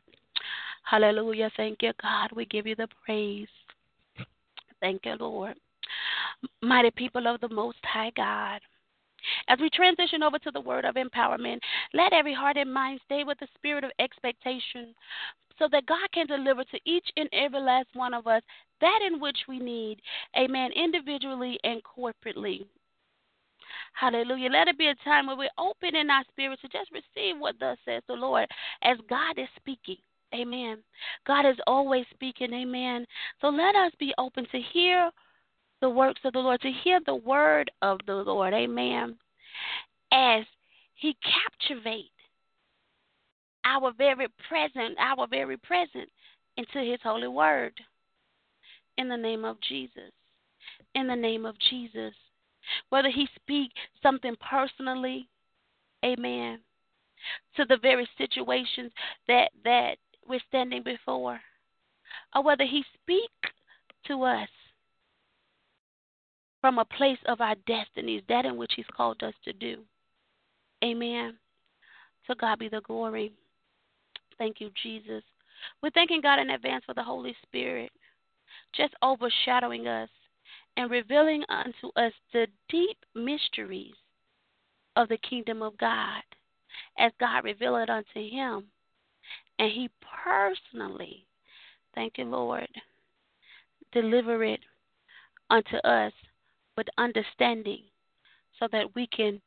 Hallelujah. 0.84 1.50
Thank 1.56 1.82
you, 1.82 1.92
God. 2.00 2.30
We 2.32 2.46
give 2.46 2.64
you 2.64 2.76
the 2.76 2.88
praise. 3.04 3.48
Thank 4.80 5.04
you, 5.04 5.16
Lord. 5.18 5.54
Mighty 6.62 6.90
people 6.90 7.26
of 7.26 7.40
the 7.40 7.48
Most 7.48 7.78
High 7.84 8.12
God. 8.16 8.60
As 9.48 9.58
we 9.58 9.68
transition 9.70 10.22
over 10.22 10.38
to 10.38 10.50
the 10.50 10.60
word 10.60 10.84
of 10.84 10.94
empowerment, 10.94 11.58
let 11.92 12.12
every 12.12 12.34
heart 12.34 12.56
and 12.56 12.72
mind 12.72 13.00
stay 13.04 13.24
with 13.24 13.38
the 13.40 13.48
spirit 13.56 13.82
of 13.82 13.90
expectation 13.98 14.94
so 15.58 15.68
that 15.72 15.86
God 15.86 16.08
can 16.12 16.26
deliver 16.26 16.62
to 16.64 16.78
each 16.84 17.08
and 17.16 17.28
every 17.32 17.60
last 17.60 17.88
one 17.94 18.14
of 18.14 18.26
us 18.26 18.42
that 18.80 19.00
in 19.04 19.20
which 19.20 19.38
we 19.48 19.58
need. 19.58 20.00
Amen. 20.36 20.70
Individually 20.72 21.58
and 21.64 21.82
corporately. 21.82 22.64
Hallelujah. 23.92 24.50
Let 24.50 24.68
it 24.68 24.78
be 24.78 24.86
a 24.86 24.94
time 25.04 25.26
where 25.26 25.36
we 25.36 25.50
open 25.58 25.96
in 25.96 26.10
our 26.10 26.24
spirit 26.30 26.60
to 26.60 26.68
just 26.68 26.90
receive 26.92 27.38
what 27.38 27.58
thus 27.58 27.78
says 27.84 28.02
the 28.06 28.14
Lord 28.14 28.46
as 28.82 28.96
God 29.08 29.38
is 29.38 29.48
speaking. 29.56 29.96
Amen. 30.34 30.78
God 31.26 31.46
is 31.46 31.56
always 31.66 32.04
speaking. 32.10 32.52
Amen. 32.52 33.06
So 33.40 33.48
let 33.48 33.74
us 33.74 33.92
be 33.98 34.12
open 34.18 34.46
to 34.52 34.60
hear 34.72 35.10
the 35.80 35.88
works 35.88 36.20
of 36.24 36.32
the 36.32 36.38
Lord, 36.38 36.60
to 36.62 36.70
hear 36.84 37.00
the 37.04 37.14
word 37.14 37.70
of 37.82 37.98
the 38.06 38.14
Lord. 38.14 38.52
Amen. 38.52 39.16
As 40.12 40.44
He 40.94 41.16
captivate 41.22 42.10
our 43.64 43.92
very 43.96 44.26
present, 44.48 44.98
our 44.98 45.26
very 45.26 45.56
present 45.56 46.08
into 46.56 46.80
His 46.80 47.00
holy 47.02 47.28
word. 47.28 47.72
In 48.96 49.08
the 49.08 49.16
name 49.16 49.44
of 49.44 49.60
Jesus. 49.60 50.12
In 50.94 51.06
the 51.06 51.16
name 51.16 51.46
of 51.46 51.54
Jesus. 51.70 52.14
Whether 52.90 53.10
He 53.10 53.28
speak 53.36 53.70
something 54.02 54.34
personally, 54.40 55.28
Amen, 56.04 56.60
to 57.56 57.64
the 57.64 57.78
very 57.78 58.08
situations 58.16 58.92
that 59.26 59.50
that 59.64 59.96
we're 60.28 60.40
standing 60.48 60.82
before, 60.82 61.40
or 62.34 62.42
whether 62.42 62.64
He 62.64 62.84
speak 62.94 63.30
to 64.06 64.22
us 64.22 64.48
from 66.60 66.78
a 66.78 66.84
place 66.84 67.18
of 67.26 67.40
our 67.40 67.54
destinies, 67.66 68.22
that 68.28 68.44
in 68.44 68.56
which 68.56 68.72
He's 68.76 68.86
called 68.96 69.22
us 69.22 69.34
to 69.44 69.52
do. 69.52 69.78
Amen. 70.84 71.36
To 72.26 72.34
God 72.34 72.58
be 72.58 72.68
the 72.68 72.80
glory. 72.82 73.32
Thank 74.38 74.60
you, 74.60 74.70
Jesus. 74.82 75.22
We're 75.82 75.90
thanking 75.90 76.20
God 76.20 76.38
in 76.38 76.50
advance 76.50 76.84
for 76.84 76.94
the 76.94 77.02
Holy 77.02 77.34
Spirit 77.42 77.90
just 78.74 78.94
overshadowing 79.02 79.86
us 79.86 80.08
and 80.76 80.90
revealing 80.90 81.42
unto 81.48 81.88
us 81.96 82.12
the 82.32 82.46
deep 82.68 82.98
mysteries 83.14 83.94
of 84.96 85.08
the 85.08 85.18
kingdom 85.18 85.62
of 85.62 85.76
God 85.78 86.22
as 86.98 87.12
God 87.20 87.44
revealed 87.44 87.80
it 87.80 87.90
unto 87.90 88.28
him. 88.28 88.64
And 89.58 89.72
he 89.72 89.90
personally, 90.24 91.26
thank 91.94 92.18
you, 92.18 92.24
Lord, 92.24 92.68
deliver 93.92 94.44
it 94.44 94.60
unto 95.50 95.76
us 95.78 96.12
with 96.76 96.86
understanding 96.96 97.82
so 98.58 98.68
that 98.72 98.94
we 98.94 99.06
can 99.08 99.40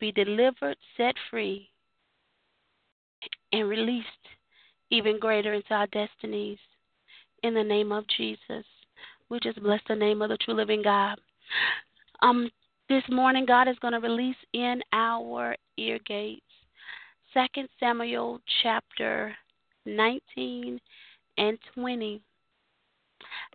be 0.00 0.12
delivered, 0.12 0.76
set 0.96 1.14
free, 1.30 1.68
and 3.52 3.68
released 3.68 4.06
even 4.90 5.18
greater 5.18 5.52
into 5.52 5.74
our 5.74 5.86
destinies. 5.88 6.58
In 7.42 7.54
the 7.54 7.62
name 7.62 7.92
of 7.92 8.04
Jesus, 8.16 8.64
we 9.28 9.38
just 9.42 9.62
bless 9.62 9.80
the 9.88 9.96
name 9.96 10.22
of 10.22 10.28
the 10.28 10.36
true 10.38 10.54
living 10.54 10.82
God. 10.82 11.18
Um, 12.20 12.50
this 12.88 13.02
morning, 13.10 13.44
God 13.46 13.68
is 13.68 13.78
going 13.80 13.94
to 13.94 14.00
release 14.00 14.36
in 14.52 14.80
our 14.92 15.56
ear 15.76 15.98
gates 16.06 16.42
Second 17.34 17.68
Samuel 17.80 18.40
chapter 18.62 19.34
19 19.86 20.80
and 21.38 21.58
20. 21.74 22.20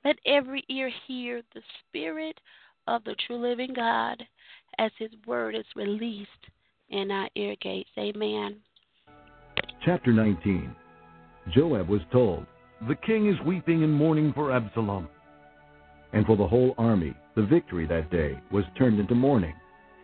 Let 0.06 0.16
every 0.26 0.64
ear 0.70 0.92
hear 1.08 1.42
the 1.54 1.62
Spirit 1.80 2.40
of 2.88 3.04
the 3.04 3.16
true 3.26 3.38
living 3.38 3.74
God 3.74 4.24
as 4.78 4.92
His 4.98 5.12
word 5.26 5.56
is 5.56 5.66
released 5.76 6.30
in 6.90 7.12
our 7.12 7.30
ear 7.36 7.56
gates. 7.62 7.90
Amen. 7.98 8.58
Chapter 9.86 10.12
19 10.12 10.74
Joab 11.54 11.88
was 11.88 12.02
told, 12.12 12.46
The 12.88 12.96
king 12.96 13.30
is 13.30 13.46
weeping 13.46 13.84
and 13.84 13.94
mourning 13.94 14.34
for 14.34 14.52
Absalom. 14.52 15.08
And 16.14 16.26
for 16.26 16.38
the 16.38 16.48
whole 16.48 16.74
army, 16.78 17.14
the 17.36 17.44
victory 17.44 17.86
that 17.88 18.10
day 18.10 18.40
was 18.52 18.64
turned 18.78 19.00
into 19.00 19.16
mourning, 19.16 19.54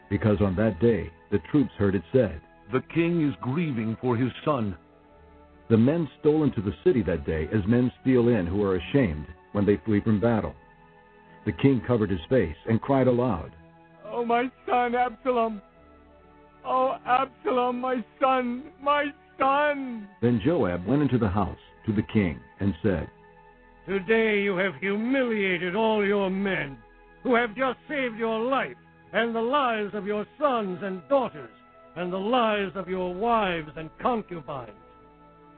because 0.10 0.38
on 0.42 0.56
that 0.58 0.80
day 0.80 1.10
the 1.32 1.40
troops 1.52 1.72
heard 1.78 1.96
it 1.96 2.04
said, 2.12 2.42
The 2.72 2.84
king 2.94 3.28
is 3.28 3.36
grieving 3.42 3.98
for 4.02 4.16
his 4.16 4.32
son. 4.46 4.78
The 5.70 5.78
men 5.78 6.10
stole 6.20 6.44
into 6.44 6.62
the 6.62 6.76
city 6.84 7.02
that 7.04 7.26
day 7.26 7.48
as 7.54 7.66
men 7.68 7.92
steal 8.02 8.28
in 8.28 8.46
who 8.46 8.64
are 8.64 8.76
ashamed 8.76 9.26
when 9.54 9.66
they 9.66 9.78
flee 9.86 10.02
from 10.02 10.20
battle. 10.20 10.54
The 11.46 11.54
king 11.54 11.82
covered 11.86 12.10
his 12.10 12.24
face 12.30 12.56
and 12.68 12.82
cried 12.82 13.08
aloud, 13.08 13.52
Oh, 14.06 14.26
my 14.26 14.52
son, 14.68 14.96
Absalom! 14.96 15.62
Oh, 16.66 16.98
Absalom, 17.06 17.80
my 17.82 18.04
son, 18.22 18.64
my 18.82 19.06
son! 19.40 20.08
Then 20.22 20.42
Joab 20.44 20.86
went 20.86 21.02
into 21.02 21.18
the 21.18 21.30
house 21.30 21.58
to 21.86 21.94
the 21.94 22.04
king 22.14 22.40
and 22.60 22.74
said, 22.82 23.10
Today 23.88 24.42
you 24.42 24.56
have 24.56 24.76
humiliated 24.76 25.76
all 25.76 26.06
your 26.06 26.30
men 26.30 26.78
who 27.24 27.36
have 27.36 27.56
just 27.56 27.80
saved 27.90 28.18
your 28.18 28.40
life 28.40 28.78
and 29.12 29.36
the 29.36 29.42
lives 29.42 29.94
of 29.94 30.06
your 30.06 30.26
sons 30.40 30.80
and 30.82 31.02
daughters 31.10 31.50
and 31.96 32.12
the 32.12 32.18
lives 32.18 32.72
of 32.76 32.88
your 32.88 33.14
wives 33.14 33.72
and 33.76 33.90
concubines. 34.02 34.72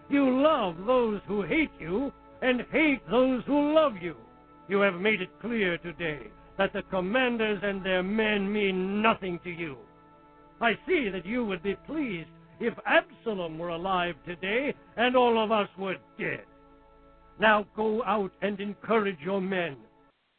You 0.10 0.42
love 0.42 0.76
those 0.86 1.22
who 1.28 1.42
hate 1.42 1.72
you 1.80 2.12
and 2.42 2.62
hate 2.72 3.02
those 3.10 3.44
who 3.46 3.74
love 3.74 3.94
you. 4.02 4.16
You 4.68 4.80
have 4.82 4.96
made 4.96 5.22
it 5.22 5.30
clear 5.42 5.78
today 5.78 6.28
that 6.58 6.74
the 6.74 6.84
commanders 6.84 7.60
and 7.64 7.84
their 7.84 8.04
men 8.04 8.52
mean 8.52 9.02
nothing 9.02 9.40
to 9.44 9.50
you. 9.50 9.78
I 10.62 10.74
see 10.88 11.10
that 11.10 11.26
you 11.26 11.46
would 11.46 11.64
be 11.64 11.76
pleased 11.88 12.30
if 12.60 12.74
Absalom 12.86 13.58
were 13.58 13.70
alive 13.70 14.16
today 14.26 14.74
and 14.96 15.16
all 15.16 15.44
of 15.44 15.52
us 15.52 15.68
were 15.78 15.96
dead. 16.18 16.46
Now 17.40 17.66
go 17.76 18.04
out 18.04 18.32
and 18.42 18.60
encourage 18.60 19.20
your 19.20 19.42
men. 19.42 19.76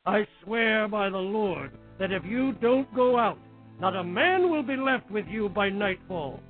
I 0.07 0.27
swear 0.43 0.89
by 0.89 1.11
the 1.11 1.19
Lord 1.19 1.73
that 1.99 2.13
if 2.13 2.25
you 2.25 2.53
don't 2.53 2.93
go 2.95 3.19
out, 3.19 3.39
not 3.81 3.97
a 3.97 4.05
man 4.05 4.51
will 4.51 4.63
be 4.63 4.77
left 4.77 5.11
with 5.11 5.27
you 5.27 5.49
by 5.49 5.69
nightfall. 5.69 6.41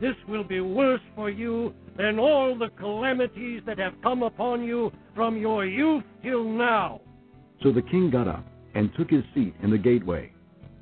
This 0.00 0.16
will 0.26 0.42
be 0.42 0.60
worse 0.60 1.00
for 1.14 1.30
you 1.30 1.72
than 1.96 2.18
all 2.18 2.56
the 2.56 2.70
calamities 2.78 3.62
that 3.66 3.78
have 3.78 3.94
come 4.02 4.22
upon 4.22 4.64
you 4.64 4.90
from 5.14 5.36
your 5.36 5.64
youth 5.64 6.04
till 6.22 6.44
now. 6.44 7.00
So 7.62 7.72
the 7.72 7.82
king 7.82 8.10
got 8.10 8.28
up 8.28 8.44
and 8.74 8.90
took 8.96 9.10
his 9.10 9.24
seat 9.34 9.54
in 9.62 9.70
the 9.70 9.78
gateway. 9.78 10.32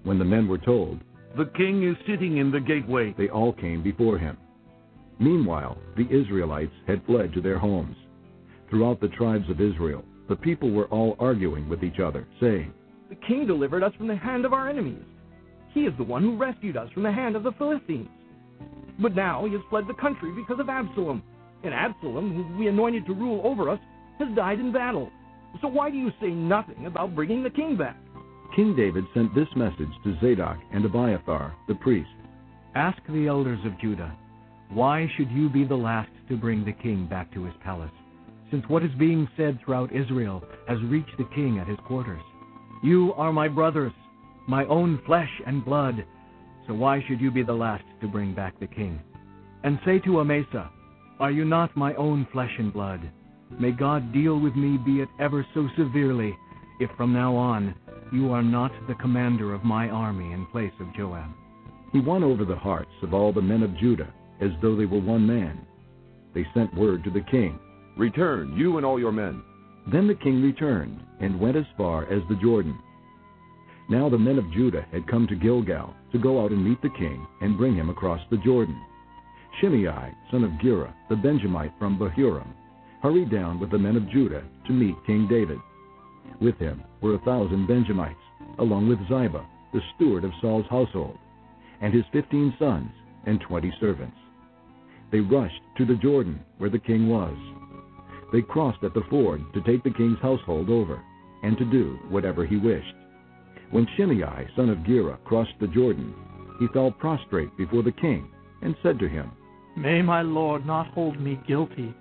When 0.04 0.18
the 0.18 0.24
men 0.24 0.48
were 0.48 0.58
told, 0.58 1.00
The 1.36 1.50
king 1.56 1.88
is 1.88 1.96
sitting 2.06 2.38
in 2.38 2.50
the 2.50 2.60
gateway, 2.60 3.14
they 3.18 3.28
all 3.28 3.52
came 3.52 3.82
before 3.82 4.18
him. 4.18 4.36
Meanwhile, 5.18 5.76
the 5.96 6.08
Israelites 6.08 6.72
had 6.86 7.04
fled 7.04 7.34
to 7.34 7.42
their 7.42 7.58
homes. 7.58 7.96
Throughout 8.70 9.00
the 9.00 9.08
tribes 9.08 9.50
of 9.50 9.60
Israel, 9.60 10.04
the 10.28 10.36
people 10.36 10.70
were 10.70 10.86
all 10.86 11.16
arguing 11.18 11.68
with 11.68 11.82
each 11.82 11.98
other, 11.98 12.26
saying, 12.40 12.72
The 13.08 13.16
king 13.16 13.46
delivered 13.46 13.82
us 13.82 13.92
from 13.96 14.06
the 14.06 14.16
hand 14.16 14.44
of 14.44 14.52
our 14.52 14.68
enemies. 14.68 15.02
He 15.74 15.80
is 15.80 15.92
the 15.98 16.04
one 16.04 16.22
who 16.22 16.36
rescued 16.36 16.76
us 16.76 16.90
from 16.92 17.02
the 17.02 17.12
hand 17.12 17.36
of 17.36 17.42
the 17.42 17.52
Philistines. 17.52 18.08
But 19.00 19.14
now 19.14 19.44
he 19.46 19.52
has 19.52 19.62
fled 19.70 19.86
the 19.88 19.94
country 19.94 20.32
because 20.32 20.60
of 20.60 20.68
Absalom. 20.68 21.22
And 21.62 21.74
Absalom, 21.74 22.34
whom 22.34 22.58
we 22.58 22.68
anointed 22.68 23.06
to 23.06 23.14
rule 23.14 23.40
over 23.44 23.68
us, 23.68 23.78
has 24.18 24.28
died 24.34 24.60
in 24.60 24.72
battle. 24.72 25.10
So 25.60 25.68
why 25.68 25.90
do 25.90 25.96
you 25.96 26.10
say 26.20 26.28
nothing 26.28 26.86
about 26.86 27.14
bringing 27.14 27.42
the 27.42 27.50
king 27.50 27.76
back? 27.76 27.96
King 28.54 28.74
David 28.76 29.04
sent 29.14 29.34
this 29.34 29.48
message 29.56 29.90
to 30.04 30.18
Zadok 30.20 30.58
and 30.72 30.84
Abiathar, 30.84 31.54
the 31.68 31.74
priests 31.76 32.12
Ask 32.74 32.98
the 33.08 33.26
elders 33.26 33.58
of 33.64 33.78
Judah, 33.80 34.16
why 34.72 35.10
should 35.16 35.30
you 35.32 35.48
be 35.48 35.64
the 35.64 35.74
last 35.74 36.10
to 36.28 36.36
bring 36.36 36.64
the 36.64 36.72
king 36.72 37.06
back 37.06 37.32
to 37.34 37.44
his 37.44 37.54
palace? 37.64 37.90
Since 38.52 38.64
what 38.68 38.84
is 38.84 38.90
being 38.98 39.28
said 39.36 39.58
throughout 39.64 39.92
Israel 39.92 40.44
has 40.68 40.80
reached 40.84 41.16
the 41.18 41.28
king 41.34 41.58
at 41.58 41.66
his 41.66 41.78
quarters. 41.86 42.22
You 42.82 43.12
are 43.16 43.32
my 43.32 43.48
brothers, 43.48 43.92
my 44.48 44.64
own 44.66 45.00
flesh 45.06 45.30
and 45.46 45.64
blood. 45.64 46.04
So 46.70 46.74
why 46.74 47.02
should 47.08 47.20
you 47.20 47.32
be 47.32 47.42
the 47.42 47.52
last 47.52 47.82
to 48.00 48.06
bring 48.06 48.32
back 48.32 48.60
the 48.60 48.68
king? 48.68 49.00
And 49.64 49.80
say 49.84 49.98
to 50.04 50.20
Amasa, 50.20 50.70
Are 51.18 51.32
you 51.32 51.44
not 51.44 51.76
my 51.76 51.94
own 51.96 52.28
flesh 52.32 52.52
and 52.60 52.72
blood? 52.72 53.00
May 53.58 53.72
God 53.72 54.12
deal 54.12 54.38
with 54.38 54.54
me, 54.54 54.78
be 54.78 55.00
it 55.00 55.08
ever 55.18 55.44
so 55.52 55.66
severely, 55.76 56.32
if 56.78 56.88
from 56.96 57.12
now 57.12 57.34
on 57.34 57.74
you 58.12 58.30
are 58.30 58.44
not 58.44 58.70
the 58.86 58.94
commander 58.94 59.52
of 59.52 59.64
my 59.64 59.88
army 59.88 60.32
in 60.32 60.46
place 60.46 60.70
of 60.78 60.94
Joab. 60.94 61.32
He 61.92 61.98
won 61.98 62.22
over 62.22 62.44
the 62.44 62.54
hearts 62.54 62.92
of 63.02 63.14
all 63.14 63.32
the 63.32 63.42
men 63.42 63.64
of 63.64 63.76
Judah 63.76 64.14
as 64.40 64.50
though 64.62 64.76
they 64.76 64.86
were 64.86 65.00
one 65.00 65.26
man. 65.26 65.66
They 66.34 66.46
sent 66.54 66.72
word 66.76 67.02
to 67.02 67.10
the 67.10 67.26
king, 67.32 67.58
Return, 67.96 68.56
you 68.56 68.76
and 68.76 68.86
all 68.86 69.00
your 69.00 69.10
men. 69.10 69.42
Then 69.90 70.06
the 70.06 70.14
king 70.14 70.40
returned 70.40 71.00
and 71.18 71.40
went 71.40 71.56
as 71.56 71.66
far 71.76 72.04
as 72.04 72.22
the 72.28 72.36
Jordan. 72.36 72.78
Now 73.90 74.08
the 74.08 74.18
men 74.18 74.38
of 74.38 74.52
Judah 74.52 74.86
had 74.92 75.08
come 75.08 75.26
to 75.26 75.34
Gilgal 75.34 75.92
to 76.12 76.18
go 76.18 76.44
out 76.44 76.52
and 76.52 76.64
meet 76.64 76.80
the 76.80 76.90
king 76.90 77.26
and 77.40 77.58
bring 77.58 77.74
him 77.74 77.90
across 77.90 78.20
the 78.30 78.36
Jordan. 78.36 78.80
Shimei, 79.60 80.14
son 80.30 80.44
of 80.44 80.60
Gera, 80.62 80.94
the 81.08 81.16
Benjamite 81.16 81.72
from 81.76 81.98
Bahurim, 81.98 82.46
hurried 83.02 83.32
down 83.32 83.58
with 83.58 83.72
the 83.72 83.78
men 83.78 83.96
of 83.96 84.08
Judah 84.08 84.44
to 84.68 84.72
meet 84.72 84.94
King 85.06 85.26
David. 85.28 85.58
With 86.40 86.56
him 86.58 86.84
were 87.00 87.16
a 87.16 87.24
thousand 87.24 87.66
Benjamites, 87.66 88.14
along 88.60 88.88
with 88.88 89.00
Ziba, 89.08 89.44
the 89.72 89.80
steward 89.96 90.22
of 90.22 90.30
Saul's 90.40 90.66
household, 90.70 91.18
and 91.80 91.92
his 91.92 92.04
fifteen 92.12 92.54
sons 92.60 92.92
and 93.26 93.40
twenty 93.40 93.72
servants. 93.80 94.16
They 95.10 95.18
rushed 95.18 95.62
to 95.78 95.84
the 95.84 95.96
Jordan 95.96 96.38
where 96.58 96.70
the 96.70 96.78
king 96.78 97.08
was. 97.08 97.36
They 98.32 98.42
crossed 98.42 98.84
at 98.84 98.94
the 98.94 99.02
ford 99.10 99.42
to 99.52 99.60
take 99.62 99.82
the 99.82 99.90
king's 99.90 100.20
household 100.20 100.70
over, 100.70 101.02
and 101.42 101.58
to 101.58 101.64
do 101.64 101.98
whatever 102.08 102.46
he 102.46 102.56
wished. 102.56 102.94
When 103.70 103.86
Shimei, 103.96 104.48
son 104.56 104.68
of 104.68 104.84
Gera, 104.84 105.18
crossed 105.24 105.54
the 105.60 105.68
Jordan, 105.68 106.12
he 106.58 106.66
fell 106.68 106.90
prostrate 106.90 107.56
before 107.56 107.82
the 107.82 107.92
king 107.92 108.28
and 108.62 108.74
said 108.82 108.98
to 108.98 109.08
him, 109.08 109.30
May 109.76 110.02
my 110.02 110.22
lord 110.22 110.66
not 110.66 110.88
hold 110.88 111.20
me 111.20 111.40
guilty. 111.46 111.94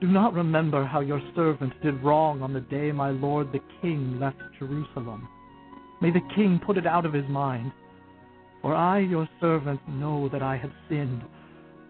Do 0.00 0.06
not 0.06 0.34
remember 0.34 0.84
how 0.84 1.00
your 1.00 1.20
servant 1.34 1.72
did 1.82 2.02
wrong 2.02 2.40
on 2.42 2.52
the 2.52 2.60
day 2.60 2.92
my 2.92 3.10
lord 3.10 3.52
the 3.52 3.60
king 3.82 4.20
left 4.20 4.38
Jerusalem. 4.58 5.28
May 6.00 6.12
the 6.12 6.22
king 6.36 6.60
put 6.64 6.78
it 6.78 6.86
out 6.86 7.04
of 7.04 7.12
his 7.12 7.28
mind. 7.28 7.72
For 8.62 8.74
I, 8.74 9.00
your 9.00 9.28
servant, 9.40 9.80
know 9.88 10.28
that 10.28 10.42
I 10.42 10.56
have 10.56 10.72
sinned. 10.88 11.22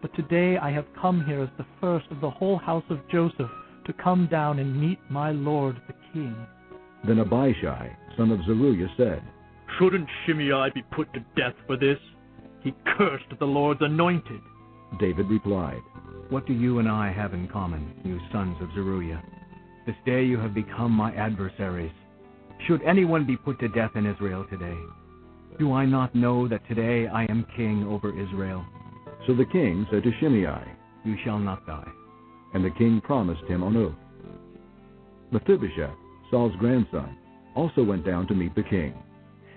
But 0.01 0.15
today 0.15 0.57
I 0.57 0.71
have 0.71 0.87
come 1.01 1.25
here 1.27 1.43
as 1.43 1.51
the 1.59 1.67
first 1.81 2.07
of 2.11 2.23
the 2.23 2.31
whole 2.31 2.57
house 2.57 2.85
of 2.89 3.07
Joseph 3.11 3.51
to 3.87 3.93
come 3.93 4.29
down 4.31 4.59
and 4.59 4.81
meet 4.81 4.99
my 5.11 5.31
lord 5.31 5.77
the 5.87 5.95
king. 6.15 6.35
Then 7.07 7.21
Abishai, 7.21 7.97
son 8.17 8.31
of 8.31 8.45
Zeruiah, 8.45 8.89
said, 8.97 9.23
Shouldn't 9.79 10.09
Shimei 10.25 10.71
be 10.75 10.83
put 10.83 11.13
to 11.13 11.21
death 11.37 11.55
for 11.67 11.77
this? 11.77 11.99
He 12.63 12.75
cursed 12.97 13.25
the 13.39 13.47
Lord's 13.47 13.83
anointed. 13.83 14.41
David 14.99 15.29
replied, 15.29 15.83
What 16.31 16.47
do 16.47 16.53
you 16.53 16.79
and 16.79 16.89
I 16.89 17.13
have 17.13 17.35
in 17.35 17.49
common, 17.49 17.93
you 18.05 18.19
sons 18.33 18.57
of 18.61 18.73
Zeruiah? 18.75 19.23
This 19.87 19.97
day 20.05 20.25
you 20.25 20.39
have 20.39 20.55
become 20.55 20.93
my 20.93 21.15
adversaries. 21.15 21.93
Should 22.67 22.83
anyone 22.83 23.27
be 23.27 23.37
put 23.37 23.59
to 23.61 23.69
death 23.69 23.93
in 23.95 24.07
Israel 24.07 24.45
today? 24.51 24.77
Do 25.59 25.73
I 25.73 25.87
not 25.87 26.15
know 26.15 26.49
that 26.49 26.67
today 26.69 27.07
I 27.07 27.25
am 27.25 27.47
king 27.57 27.87
over 27.89 28.11
Israel? 28.11 28.65
So 29.27 29.35
the 29.35 29.47
king 29.47 29.87
said 29.91 30.03
to 30.03 30.13
Shimei, 30.21 30.63
You 31.05 31.17
shall 31.25 31.39
not 31.39 31.67
die. 31.67 31.91
And 32.55 32.65
the 32.65 32.71
king 32.71 33.01
promised 33.01 33.45
him 33.45 33.63
on 33.63 33.77
oath. 33.77 33.95
Mephibosheth, 35.31 35.95
Saul's 36.31 36.55
grandson, 36.59 37.17
also 37.55 37.83
went 37.83 38.07
down 38.07 38.27
to 38.29 38.35
meet 38.35 38.55
the 38.55 38.63
king. 38.63 38.95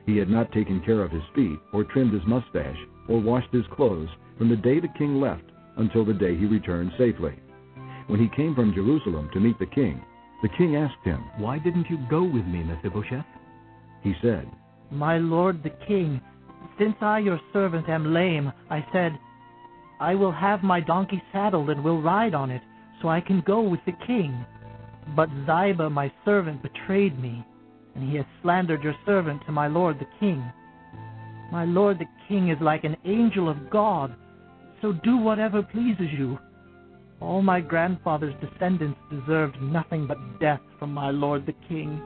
He 0.06 0.18
had 0.18 0.30
not 0.30 0.52
taken 0.52 0.82
care 0.82 1.04
of 1.04 1.12
his 1.12 1.24
feet, 1.36 1.60
or 1.74 1.84
trimmed 1.84 2.14
his 2.14 2.26
mustache, 2.26 2.78
or 3.08 3.20
washed 3.20 3.52
his 3.52 3.66
clothes 3.74 4.10
from 4.38 4.50
the 4.50 4.56
day 4.56 4.80
the 4.80 4.88
king 4.98 5.20
left 5.20 5.44
until 5.78 6.04
the 6.04 6.14
day 6.14 6.36
he 6.36 6.46
returned 6.46 6.92
safely. 6.98 7.34
When 8.08 8.20
he 8.20 8.36
came 8.36 8.56
from 8.56 8.74
Jerusalem 8.74 9.30
to 9.34 9.40
meet 9.40 9.60
the 9.60 9.66
king, 9.68 10.04
the 10.42 10.50
king 10.58 10.76
asked 10.76 11.04
him, 11.04 11.24
Why 11.38 11.60
didn't 11.60 11.90
you 11.90 12.00
go 12.10 12.24
with 12.24 12.46
me, 12.46 12.64
Mephibosheth? 12.64 13.26
He 14.02 14.14
said, 14.22 14.50
My 14.90 15.18
lord 15.18 15.62
the 15.64 15.74
king, 15.88 16.20
since 16.80 16.96
I 17.02 17.20
your 17.20 17.40
servant 17.54 17.88
am 17.88 18.14
lame, 18.14 18.52
I 18.70 18.86
said, 18.92 19.18
I 20.00 20.16
will 20.16 20.32
have 20.32 20.64
my 20.64 20.80
donkey 20.80 21.22
saddled 21.32 21.70
and 21.70 21.84
will 21.84 22.02
ride 22.02 22.34
on 22.34 22.50
it, 22.50 22.64
so 23.02 23.08
I 23.08 23.22
can 23.22 23.42
go 23.42 23.62
with 23.62 23.82
the 23.86 23.94
king. 24.08 24.46
But 25.16 25.30
Ziba 25.46 25.90
my 25.90 26.12
servant 26.24 26.62
betrayed 26.62 27.20
me, 27.22 27.46
and 27.96 28.10
he 28.10 28.18
has 28.18 28.26
slandered 28.42 28.84
your 28.84 28.96
servant 29.06 29.42
to 29.46 29.52
my 29.52 29.68
lord 29.68 30.00
the 30.00 30.08
king. 30.20 30.44
My 31.52 31.66
lord 31.66 32.00
the 32.00 32.08
king 32.28 32.50
is 32.50 32.58
like 32.62 32.84
an 32.84 32.96
angel 33.06 33.50
of 33.50 33.70
God, 33.70 34.16
so 34.82 34.94
do 34.94 35.18
whatever 35.18 35.62
pleases 35.62 36.08
you. 36.18 36.40
All 37.20 37.42
my 37.42 37.62
grandfather's 37.62 38.34
descendants 38.42 39.00
deserved 39.12 39.62
nothing 39.62 40.08
but 40.08 40.40
death 40.40 40.62
from 40.80 40.94
my 40.94 41.12
lord 41.12 41.46
the 41.46 41.56
king. 41.68 42.02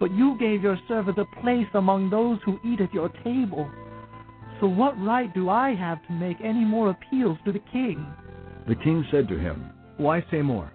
But 0.00 0.12
you 0.12 0.36
gave 0.38 0.62
your 0.62 0.78
servant 0.88 1.18
a 1.18 1.42
place 1.42 1.68
among 1.74 2.10
those 2.10 2.38
who 2.44 2.58
eat 2.64 2.80
at 2.80 2.94
your 2.94 3.08
table. 3.24 3.70
So 4.60 4.66
what 4.66 5.00
right 5.00 5.32
do 5.34 5.48
I 5.48 5.74
have 5.74 6.04
to 6.06 6.12
make 6.12 6.38
any 6.42 6.64
more 6.64 6.90
appeals 6.90 7.38
to 7.44 7.52
the 7.52 7.62
king? 7.72 8.04
The 8.66 8.74
king 8.74 9.04
said 9.10 9.28
to 9.28 9.38
him, 9.38 9.70
Why 9.96 10.24
say 10.30 10.42
more? 10.42 10.72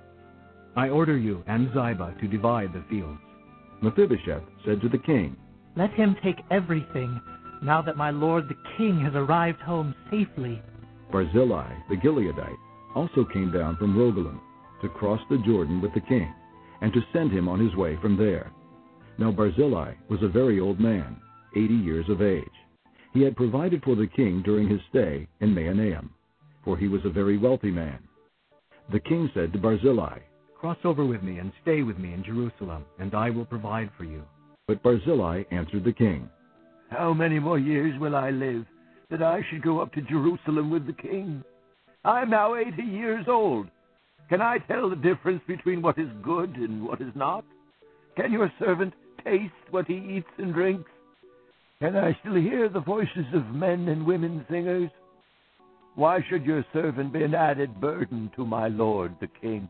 I 0.76 0.90
order 0.90 1.18
you 1.18 1.44
and 1.48 1.68
Ziba 1.70 2.16
to 2.20 2.28
divide 2.28 2.74
the 2.74 2.84
fields. 2.90 3.20
Mephibosheth 3.82 4.44
said 4.66 4.82
to 4.82 4.90
the 4.90 4.98
king, 4.98 5.36
Let 5.76 5.92
him 5.92 6.16
take 6.24 6.38
everything, 6.52 7.20
now 7.62 7.82
that 7.82 7.98
my 7.98 8.10
lord 8.12 8.48
the 8.50 8.58
king 8.78 9.00
has 9.02 9.14
arrived 9.16 9.62
home 9.62 9.94
safely. 10.10 10.62
Barzillai 11.12 11.72
the 11.90 11.96
Gileadite 11.98 12.58
also 12.96 13.26
came 13.26 13.52
down 13.52 13.78
from 13.78 13.96
Rogelim 13.96 14.40
to 14.82 14.90
cross 14.90 15.22
the 15.30 15.38
Jordan 15.46 15.82
with 15.82 15.94
the 15.94 16.02
king, 16.02 16.34
and 16.82 16.92
to 16.94 17.02
send 17.14 17.32
him 17.32 17.48
on 17.48 17.60
his 17.60 17.76
way 17.76 17.98
from 18.02 18.18
there. 18.18 18.52
Now 19.18 19.32
Barzillai 19.32 19.94
was 20.10 20.22
a 20.24 20.28
very 20.28 20.60
old 20.60 20.80
man, 20.80 21.18
eighty 21.56 21.76
years 21.76 22.10
of 22.10 22.22
age. 22.22 22.44
He 23.14 23.22
had 23.22 23.36
provided 23.36 23.84
for 23.84 23.96
the 23.96 24.08
king 24.08 24.42
during 24.44 24.68
his 24.68 24.82
stay 24.90 25.28
in 25.40 25.54
Mahanaim. 25.54 26.10
for 26.64 26.78
he 26.78 26.88
was 26.88 27.02
a 27.06 27.10
very 27.10 27.38
wealthy 27.38 27.72
man. 27.72 28.00
The 28.92 29.00
king 29.02 29.30
said 29.34 29.54
to 29.54 29.60
Barzillai, 29.60 30.20
Cross 30.64 30.78
over 30.86 31.04
with 31.04 31.22
me 31.22 31.40
and 31.40 31.52
stay 31.62 31.82
with 31.82 31.98
me 31.98 32.14
in 32.14 32.24
Jerusalem, 32.24 32.86
and 32.98 33.14
I 33.14 33.30
will 33.30 33.44
provide 33.44 33.90
for 33.98 34.06
you. 34.06 34.24
But 34.66 34.82
Barzillai 34.82 35.44
answered 35.52 35.84
the 35.84 35.92
king, 35.92 36.30
How 36.90 37.14
many 37.14 37.38
more 37.38 37.60
years 37.60 38.00
will 38.00 38.16
I 38.16 38.30
live 38.30 38.66
that 39.12 39.22
I 39.22 39.42
should 39.50 39.62
go 39.62 39.82
up 39.82 39.92
to 39.92 40.02
Jerusalem 40.04 40.70
with 40.70 40.88
the 40.88 40.94
king? 40.94 41.44
I 42.06 42.22
am 42.22 42.30
now 42.30 42.56
eighty 42.56 42.82
years 42.82 43.26
old. 43.28 43.68
Can 44.30 44.42
I 44.42 44.60
tell 44.60 44.90
the 44.90 44.96
difference 44.96 45.42
between 45.50 45.82
what 45.82 46.00
is 46.00 46.08
good 46.24 46.56
and 46.56 46.88
what 46.88 47.02
is 47.02 47.12
not? 47.14 47.44
Can 48.16 48.32
your 48.32 48.50
servant 48.58 48.94
taste 49.22 49.52
what 49.70 49.86
he 49.86 49.96
eats 49.96 50.32
and 50.38 50.54
drinks? 50.54 50.90
Can 51.82 51.98
I 51.98 52.18
still 52.22 52.36
hear 52.36 52.70
the 52.70 52.80
voices 52.80 53.26
of 53.34 53.54
men 53.54 53.90
and 53.90 54.06
women 54.06 54.46
singers? 54.50 54.90
Why 55.96 56.24
should 56.30 56.46
your 56.46 56.66
servant 56.72 57.12
be 57.12 57.22
an 57.22 57.36
added 57.36 57.82
burden 57.82 58.32
to 58.38 58.46
my 58.46 58.70
lord 58.70 59.14
the 59.20 59.28
king? 59.42 59.68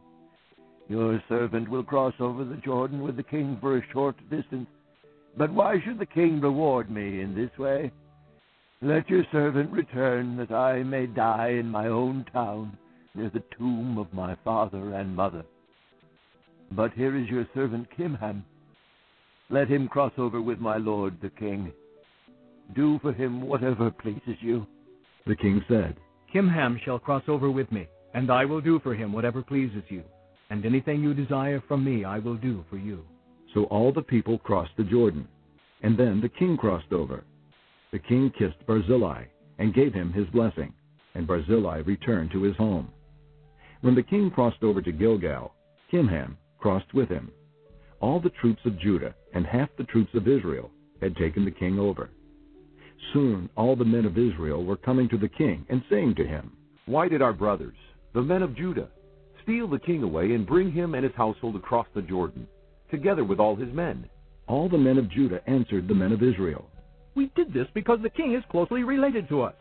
Your 0.88 1.22
servant 1.30 1.70
will 1.70 1.84
cross 1.84 2.14
over 2.20 2.44
the 2.44 2.58
Jordan 2.58 3.02
with 3.02 3.16
the 3.16 3.24
king 3.24 3.58
for 3.62 3.78
a 3.78 3.88
short 3.92 4.16
distance, 4.30 4.68
but 5.38 5.52
why 5.52 5.80
should 5.84 5.98
the 5.98 6.06
king 6.06 6.42
reward 6.42 6.92
me 6.92 7.22
in 7.22 7.34
this 7.34 7.58
way? 7.58 7.92
Let 8.82 9.10
your 9.10 9.24
servant 9.32 9.72
return 9.72 10.36
that 10.38 10.52
I 10.52 10.84
may 10.84 11.08
die 11.08 11.50
in 11.50 11.70
my 11.70 11.88
own 11.88 12.26
town 12.34 12.78
near 13.16 13.30
the 13.30 13.44
tomb 13.58 13.98
of 13.98 14.14
my 14.14 14.36
father 14.44 14.94
and 14.96 15.16
mother. 15.16 15.46
But 16.72 16.92
here 16.94 17.16
is 17.16 17.30
your 17.30 17.48
servant 17.54 17.88
Kimham. 17.98 18.44
Let 19.50 19.70
him 19.70 19.88
cross 19.88 20.14
over 20.18 20.42
with 20.42 20.60
my 20.60 20.78
lord 20.78 21.18
the 21.22 21.30
king. 21.30 21.72
Do 22.76 23.00
for 23.02 23.14
him 23.14 23.42
whatever 23.42 23.90
pleases 23.90 24.38
you. 24.42 24.68
The 25.28 25.36
king 25.36 25.64
said, 25.68 25.96
Kimham 26.34 26.78
shall 26.84 27.00
cross 27.00 27.24
over 27.28 27.50
with 27.52 27.72
me, 27.72 27.88
and 28.14 28.32
I 28.32 28.46
will 28.46 28.62
do 28.62 28.80
for 28.80 28.94
him 28.94 29.14
whatever 29.14 29.42
pleases 29.42 29.84
you, 29.90 30.04
and 30.54 30.68
anything 30.68 31.02
you 31.02 31.16
desire 31.16 31.64
from 31.68 31.84
me 31.84 32.06
I 32.06 32.20
will 32.20 32.36
do 32.36 32.64
for 32.70 32.78
you. 32.78 33.04
So 33.56 33.64
all 33.66 33.92
the 33.92 34.04
people 34.04 34.38
crossed 34.38 34.78
the 34.78 34.84
Jordan, 34.84 35.28
and 35.82 35.98
then 35.98 36.22
the 36.22 36.30
king 36.30 36.58
crossed 36.58 36.94
over. 36.94 37.24
The 37.92 37.98
king 37.98 38.32
kissed 38.38 38.64
Barzillai 38.68 39.24
and 39.58 39.74
gave 39.74 39.96
him 39.96 40.14
his 40.14 40.28
blessing, 40.28 40.72
and 41.16 41.26
Barzillai 41.26 41.78
returned 41.78 42.30
to 42.34 42.44
his 42.44 42.56
home. 42.56 42.90
When 43.82 43.96
the 43.96 44.04
king 44.04 44.30
crossed 44.30 44.62
over 44.62 44.80
to 44.80 44.92
Gilgal, 44.92 45.56
Kimham 45.92 46.38
crossed 46.60 46.94
with 46.94 47.10
him. 47.10 47.32
All 48.00 48.20
the 48.20 48.30
troops 48.30 48.62
of 48.66 48.80
Judah 48.80 49.16
and 49.34 49.48
half 49.48 49.70
the 49.80 49.86
troops 49.86 50.14
of 50.14 50.28
Israel 50.28 50.70
had 51.02 51.18
taken 51.18 51.46
the 51.46 51.52
king 51.52 51.80
over. 51.80 52.12
Soon 53.12 53.50
all 53.58 53.76
the 53.76 53.84
men 53.84 54.06
of 54.06 54.20
Israel 54.20 54.64
were 54.64 54.78
coming 54.78 55.10
to 55.10 55.18
the 55.18 55.30
king 55.30 55.66
and 55.70 55.82
saying 55.90 56.14
to 56.18 56.28
him, 56.28 56.52
Why 56.86 57.08
did 57.08 57.24
our 57.24 57.34
brothers, 57.34 57.78
the 58.14 58.22
men 58.22 58.44
of 58.44 58.56
Judah, 58.56 58.90
steal 59.44 59.68
the 59.68 59.80
king 59.80 60.04
away 60.04 60.34
and 60.34 60.48
bring 60.48 60.72
him 60.72 60.96
and 60.96 61.04
his 61.04 61.16
household 61.16 61.56
across 61.56 61.88
the 61.94 62.02
Jordan, 62.02 62.48
together 62.90 63.24
with 63.24 63.40
all 63.40 63.56
his 63.56 63.74
men? 63.74 64.10
All 64.48 64.68
the 64.68 64.78
men 64.78 64.98
of 64.98 65.10
Judah 65.10 65.42
answered 65.48 65.88
the 65.88 65.96
men 65.96 66.12
of 66.12 66.24
Israel, 66.24 66.66
We 67.16 67.32
did 67.36 67.54
this 67.54 67.68
because 67.74 68.00
the 68.02 68.10
king 68.10 68.34
is 68.34 68.44
closely 68.52 68.84
related 68.84 69.30
to 69.30 69.42
us. 69.42 69.56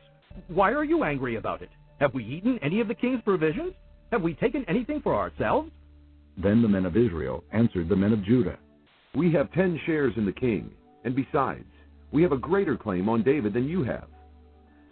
Why 0.49 0.73
are 0.73 0.85
you 0.85 1.05
angry 1.05 1.37
about 1.37 1.63
it? 1.63 1.71
Have 2.01 2.15
we 2.15 2.25
eaten 2.25 2.59
any 2.63 2.81
of 2.81 2.89
the 2.89 2.95
king's 2.95 3.23
provisions? 3.23 3.75
Have 4.11 4.23
we 4.23 4.35
taken 4.35 4.65
anything 4.69 5.01
for 5.03 5.15
ourselves? 5.15 5.71
Then 6.37 6.63
the 6.63 6.69
men 6.69 6.87
of 6.87 6.97
Israel 6.97 7.45
answered 7.53 7.89
the 7.89 7.97
men 7.97 8.13
of 8.13 8.25
Judah, 8.25 8.59
We 9.15 9.33
have 9.33 9.53
ten 9.53 9.79
shares 9.87 10.15
in 10.17 10.27
the 10.27 10.33
king, 10.33 10.71
and 11.05 11.15
besides, 11.15 11.65
we 12.11 12.23
have 12.23 12.33
a 12.33 12.39
greater 12.39 12.77
claim 12.77 13.09
on 13.09 13.23
David 13.23 13.53
than 13.53 13.69
you 13.69 13.85
have. 13.85 14.07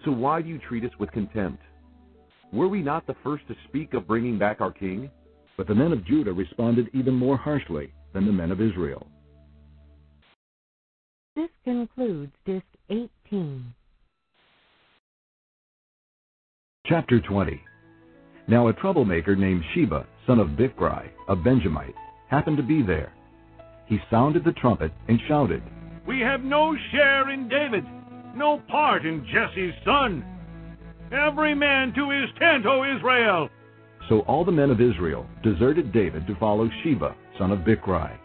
So 0.04 0.10
why 0.10 0.40
do 0.42 0.48
you 0.48 0.58
treat 0.58 0.84
us 0.84 0.98
with 0.98 1.10
contempt? 1.12 1.62
Were 2.52 2.68
we 2.68 2.82
not 2.82 3.06
the 3.06 3.16
first 3.22 3.46
to 3.48 3.54
speak 3.68 3.94
of 3.94 4.08
bringing 4.08 4.38
back 4.38 4.60
our 4.60 4.72
king? 4.72 5.10
But 5.56 5.68
the 5.68 5.74
men 5.74 5.92
of 5.92 6.04
Judah 6.04 6.32
responded 6.32 6.88
even 6.92 7.14
more 7.14 7.36
harshly 7.36 7.92
than 8.12 8.26
the 8.26 8.32
men 8.32 8.50
of 8.50 8.60
Israel. 8.60 9.06
This 11.36 11.50
concludes 11.64 12.32
Disc 12.44 12.66
18. 12.88 13.72
Chapter 16.86 17.20
20 17.20 17.60
Now 18.48 18.68
a 18.68 18.72
troublemaker 18.72 19.36
named 19.36 19.62
Sheba, 19.72 20.06
son 20.26 20.40
of 20.40 20.48
Bichri, 20.48 21.08
a 21.28 21.36
Benjamite, 21.36 21.94
happened 22.28 22.56
to 22.56 22.64
be 22.64 22.82
there. 22.82 23.12
He 23.86 23.98
sounded 24.10 24.44
the 24.44 24.52
trumpet 24.52 24.92
and 25.08 25.20
shouted, 25.28 25.62
We 26.06 26.20
have 26.20 26.42
no 26.42 26.76
share 26.90 27.30
in 27.30 27.48
David, 27.48 27.84
no 28.34 28.58
part 28.68 29.06
in 29.06 29.24
Jesse's 29.26 29.74
son. 29.84 30.24
Every 31.12 31.54
man 31.54 31.92
to 31.94 32.10
his 32.10 32.30
tent, 32.38 32.66
O 32.66 32.84
Israel! 32.84 33.48
So 34.08 34.20
all 34.20 34.44
the 34.44 34.52
men 34.52 34.70
of 34.70 34.80
Israel 34.80 35.26
deserted 35.42 35.92
David 35.92 36.26
to 36.26 36.36
follow 36.36 36.68
Sheba, 36.82 37.14
son 37.38 37.50
of 37.50 37.60
Bichri. 37.60 38.16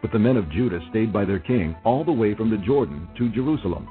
But 0.00 0.12
the 0.12 0.18
men 0.18 0.36
of 0.36 0.50
Judah 0.50 0.80
stayed 0.90 1.12
by 1.12 1.24
their 1.24 1.40
king 1.40 1.76
all 1.84 2.04
the 2.04 2.12
way 2.12 2.34
from 2.34 2.50
the 2.50 2.58
Jordan 2.58 3.08
to 3.18 3.28
Jerusalem. 3.30 3.88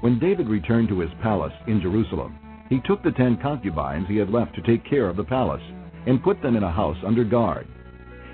When 0.00 0.18
David 0.18 0.48
returned 0.48 0.88
to 0.88 1.00
his 1.00 1.10
palace 1.22 1.52
in 1.66 1.80
Jerusalem, 1.80 2.38
he 2.68 2.80
took 2.86 3.02
the 3.02 3.12
ten 3.12 3.38
concubines 3.42 4.06
he 4.08 4.16
had 4.16 4.30
left 4.30 4.54
to 4.54 4.62
take 4.62 4.84
care 4.88 5.08
of 5.08 5.16
the 5.16 5.24
palace 5.24 5.62
and 6.06 6.22
put 6.22 6.42
them 6.42 6.56
in 6.56 6.62
a 6.62 6.72
house 6.72 6.98
under 7.06 7.24
guard. 7.24 7.66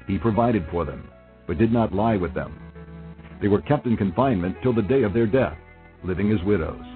He 0.06 0.18
provided 0.18 0.66
for 0.70 0.84
them, 0.84 1.08
but 1.46 1.58
did 1.58 1.72
not 1.72 1.94
lie 1.94 2.16
with 2.16 2.34
them. 2.34 2.58
They 3.40 3.48
were 3.48 3.62
kept 3.62 3.86
in 3.86 3.96
confinement 3.96 4.56
till 4.62 4.72
the 4.72 4.82
day 4.82 5.02
of 5.02 5.14
their 5.14 5.26
death, 5.26 5.56
living 6.04 6.32
as 6.32 6.44
widows. 6.44 6.89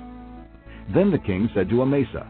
Then 0.92 1.10
the 1.10 1.18
king 1.18 1.48
said 1.54 1.68
to 1.70 1.82
Amasa, 1.82 2.26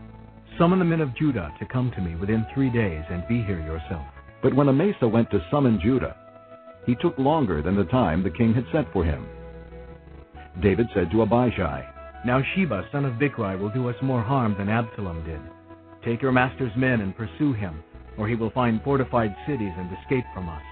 Summon 0.58 0.78
the 0.78 0.84
men 0.84 1.00
of 1.00 1.16
Judah 1.16 1.52
to 1.58 1.66
come 1.66 1.90
to 1.92 2.00
me 2.00 2.14
within 2.14 2.46
three 2.54 2.70
days 2.70 3.02
and 3.10 3.26
be 3.26 3.42
here 3.42 3.60
yourself. 3.60 4.06
But 4.42 4.54
when 4.54 4.68
Amasa 4.68 5.08
went 5.08 5.30
to 5.30 5.44
summon 5.50 5.80
Judah, 5.82 6.16
he 6.86 6.94
took 6.94 7.18
longer 7.18 7.62
than 7.62 7.74
the 7.74 7.84
time 7.84 8.22
the 8.22 8.30
king 8.30 8.54
had 8.54 8.66
set 8.70 8.92
for 8.92 9.04
him. 9.04 9.26
David 10.62 10.86
said 10.94 11.10
to 11.10 11.22
Abishai, 11.22 11.82
Now 12.24 12.42
Sheba, 12.54 12.86
son 12.92 13.04
of 13.04 13.14
Bichri, 13.14 13.58
will 13.58 13.70
do 13.70 13.88
us 13.88 13.96
more 14.02 14.22
harm 14.22 14.54
than 14.56 14.68
Absalom 14.68 15.24
did. 15.24 15.40
Take 16.04 16.22
your 16.22 16.32
master's 16.32 16.76
men 16.76 17.00
and 17.00 17.16
pursue 17.16 17.52
him, 17.54 17.82
or 18.16 18.28
he 18.28 18.36
will 18.36 18.50
find 18.50 18.82
fortified 18.82 19.34
cities 19.46 19.72
and 19.76 19.90
escape 19.98 20.24
from 20.32 20.48
us. 20.48 20.62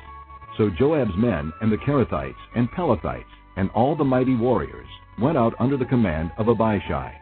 So 0.57 0.71
Joab's 0.79 1.17
men 1.17 1.53
and 1.61 1.73
the 1.73 1.79
Kerethites 1.79 2.35
and 2.55 2.71
Pelethites 2.71 3.25
and 3.57 3.71
all 3.71 3.97
the 3.97 4.05
mighty 4.05 4.37
warriors 4.37 4.87
went 5.19 5.39
out 5.39 5.55
under 5.59 5.77
the 5.77 5.85
command 5.87 6.31
of 6.39 6.49
Abishai. 6.49 7.13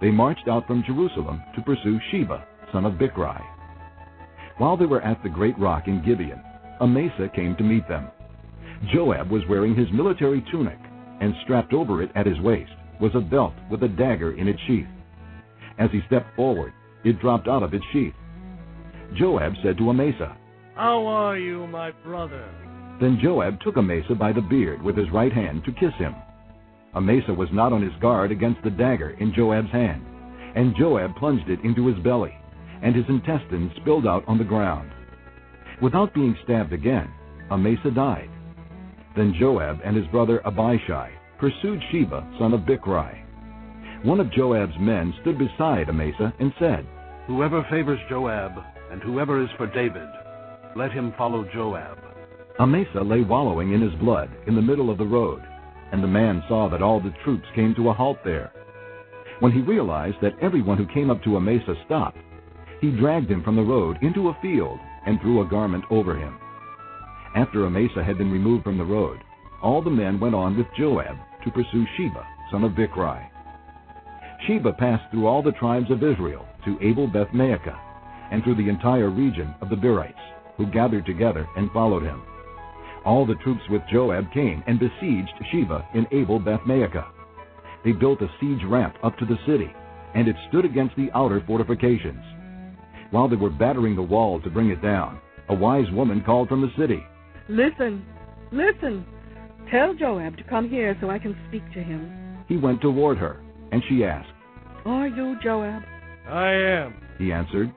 They 0.00 0.10
marched 0.10 0.48
out 0.48 0.66
from 0.66 0.82
Jerusalem 0.84 1.42
to 1.54 1.62
pursue 1.62 2.00
Sheba, 2.10 2.46
son 2.72 2.86
of 2.86 2.94
Bichri. 2.94 3.42
While 4.56 4.76
they 4.76 4.86
were 4.86 5.02
at 5.02 5.22
the 5.22 5.28
great 5.28 5.58
rock 5.58 5.88
in 5.88 6.04
Gibeon, 6.04 6.42
Amasa 6.80 7.30
came 7.34 7.54
to 7.56 7.64
meet 7.64 7.86
them. 7.88 8.08
Joab 8.92 9.30
was 9.30 9.42
wearing 9.48 9.74
his 9.74 9.92
military 9.92 10.42
tunic, 10.50 10.78
and 11.20 11.34
strapped 11.42 11.74
over 11.74 12.02
it 12.02 12.10
at 12.14 12.26
his 12.26 12.40
waist 12.40 12.72
was 13.00 13.14
a 13.14 13.20
belt 13.20 13.54
with 13.70 13.82
a 13.82 13.88
dagger 13.88 14.32
in 14.32 14.48
its 14.48 14.60
sheath. 14.66 14.86
As 15.78 15.90
he 15.90 16.00
stepped 16.06 16.34
forward, 16.36 16.72
it 17.04 17.20
dropped 17.20 17.48
out 17.48 17.62
of 17.62 17.74
its 17.74 17.84
sheath. 17.92 18.14
Joab 19.16 19.54
said 19.62 19.76
to 19.78 19.90
Amasa, 19.90 20.36
How 20.74 21.06
are 21.06 21.38
you, 21.38 21.66
my 21.66 21.90
brother? 22.04 22.48
Then 23.00 23.18
Joab 23.22 23.60
took 23.60 23.76
Amasa 23.76 24.14
by 24.14 24.32
the 24.32 24.42
beard 24.42 24.82
with 24.82 24.96
his 24.96 25.10
right 25.10 25.32
hand 25.32 25.64
to 25.64 25.72
kiss 25.72 25.94
him. 25.98 26.14
Amasa 26.94 27.32
was 27.32 27.48
not 27.52 27.72
on 27.72 27.82
his 27.82 27.92
guard 28.00 28.32
against 28.32 28.62
the 28.62 28.70
dagger 28.70 29.10
in 29.20 29.32
Joab's 29.32 29.70
hand, 29.70 30.04
and 30.54 30.74
Joab 30.76 31.14
plunged 31.16 31.48
it 31.48 31.60
into 31.64 31.86
his 31.86 31.98
belly, 32.02 32.34
and 32.82 32.94
his 32.94 33.04
intestines 33.08 33.72
spilled 33.76 34.06
out 34.06 34.24
on 34.26 34.38
the 34.38 34.44
ground. 34.44 34.90
Without 35.80 36.12
being 36.14 36.36
stabbed 36.44 36.72
again, 36.72 37.08
Amasa 37.50 37.90
died. 37.90 38.30
Then 39.16 39.34
Joab 39.38 39.80
and 39.84 39.96
his 39.96 40.06
brother 40.08 40.40
Abishai 40.46 41.10
pursued 41.38 41.80
Sheba, 41.90 42.26
son 42.38 42.52
of 42.52 42.60
Bichri. 42.60 43.24
One 44.02 44.20
of 44.20 44.32
Joab's 44.32 44.78
men 44.78 45.14
stood 45.20 45.38
beside 45.38 45.88
Amasa 45.88 46.34
and 46.38 46.52
said, 46.58 46.86
Whoever 47.26 47.66
favors 47.70 48.00
Joab, 48.08 48.52
and 48.90 49.02
whoever 49.02 49.42
is 49.42 49.48
for 49.56 49.66
David, 49.66 50.08
let 50.76 50.92
him 50.92 51.14
follow 51.16 51.46
Joab. 51.52 51.98
Amasa 52.58 53.00
lay 53.02 53.22
wallowing 53.22 53.72
in 53.72 53.80
his 53.80 53.94
blood 54.00 54.30
in 54.46 54.54
the 54.54 54.62
middle 54.62 54.90
of 54.90 54.98
the 54.98 55.06
road, 55.06 55.42
and 55.92 56.02
the 56.02 56.08
man 56.08 56.42
saw 56.48 56.68
that 56.68 56.82
all 56.82 57.00
the 57.00 57.14
troops 57.24 57.46
came 57.54 57.74
to 57.74 57.90
a 57.90 57.92
halt 57.92 58.18
there. 58.24 58.52
When 59.40 59.52
he 59.52 59.60
realized 59.60 60.16
that 60.22 60.38
everyone 60.40 60.78
who 60.78 60.86
came 60.86 61.10
up 61.10 61.22
to 61.24 61.36
Amasa 61.36 61.74
stopped, 61.86 62.18
he 62.80 62.90
dragged 62.90 63.30
him 63.30 63.42
from 63.42 63.56
the 63.56 63.62
road 63.62 63.98
into 64.02 64.28
a 64.28 64.38
field 64.40 64.78
and 65.06 65.20
threw 65.20 65.40
a 65.40 65.48
garment 65.48 65.84
over 65.90 66.16
him. 66.16 66.38
After 67.34 67.66
Amasa 67.66 68.02
had 68.02 68.18
been 68.18 68.30
removed 68.30 68.64
from 68.64 68.78
the 68.78 68.84
road, 68.84 69.18
all 69.62 69.82
the 69.82 69.90
men 69.90 70.18
went 70.20 70.34
on 70.34 70.56
with 70.56 70.66
Joab 70.76 71.16
to 71.44 71.50
pursue 71.50 71.86
Sheba, 71.96 72.26
son 72.50 72.64
of 72.64 72.72
Bichri. 72.72 73.28
Sheba 74.46 74.72
passed 74.74 75.10
through 75.10 75.26
all 75.26 75.42
the 75.42 75.52
tribes 75.52 75.90
of 75.90 76.02
Israel 76.02 76.46
to 76.64 76.78
Abel 76.80 77.06
Beth 77.06 77.28
Maacah, 77.28 77.78
and 78.30 78.42
through 78.42 78.56
the 78.56 78.68
entire 78.68 79.10
region 79.10 79.54
of 79.60 79.68
the 79.68 79.76
Berites, 79.76 80.14
who 80.56 80.66
gathered 80.66 81.06
together 81.06 81.46
and 81.56 81.70
followed 81.72 82.02
him. 82.02 82.22
All 83.04 83.26
the 83.26 83.36
troops 83.36 83.62
with 83.70 83.82
Joab 83.90 84.32
came 84.32 84.62
and 84.66 84.78
besieged 84.78 85.32
Sheba 85.50 85.86
in 85.94 86.06
Abel 86.12 86.38
Beth 86.38 86.60
Maacah. 86.60 87.06
They 87.84 87.92
built 87.92 88.20
a 88.20 88.30
siege 88.40 88.62
ramp 88.66 88.96
up 89.02 89.16
to 89.18 89.26
the 89.26 89.38
city, 89.46 89.72
and 90.14 90.28
it 90.28 90.36
stood 90.48 90.64
against 90.64 90.96
the 90.96 91.10
outer 91.14 91.42
fortifications. 91.46 92.22
While 93.10 93.28
they 93.28 93.36
were 93.36 93.50
battering 93.50 93.96
the 93.96 94.02
wall 94.02 94.40
to 94.42 94.50
bring 94.50 94.70
it 94.70 94.82
down, 94.82 95.18
a 95.48 95.54
wise 95.54 95.90
woman 95.92 96.22
called 96.24 96.48
from 96.48 96.60
the 96.60 96.72
city. 96.78 97.02
Listen, 97.48 98.04
listen. 98.52 99.04
Tell 99.70 99.94
Joab 99.94 100.36
to 100.36 100.44
come 100.44 100.68
here 100.68 100.96
so 101.00 101.10
I 101.10 101.18
can 101.18 101.36
speak 101.48 101.64
to 101.72 101.82
him. 101.82 102.44
He 102.48 102.56
went 102.56 102.80
toward 102.80 103.18
her, 103.18 103.40
and 103.72 103.82
she 103.88 104.04
asked, 104.04 104.30
Are 104.84 105.08
you 105.08 105.36
Joab? 105.42 105.82
I 106.28 106.52
am. 106.52 106.94
He 107.18 107.32
answered. 107.32 107.72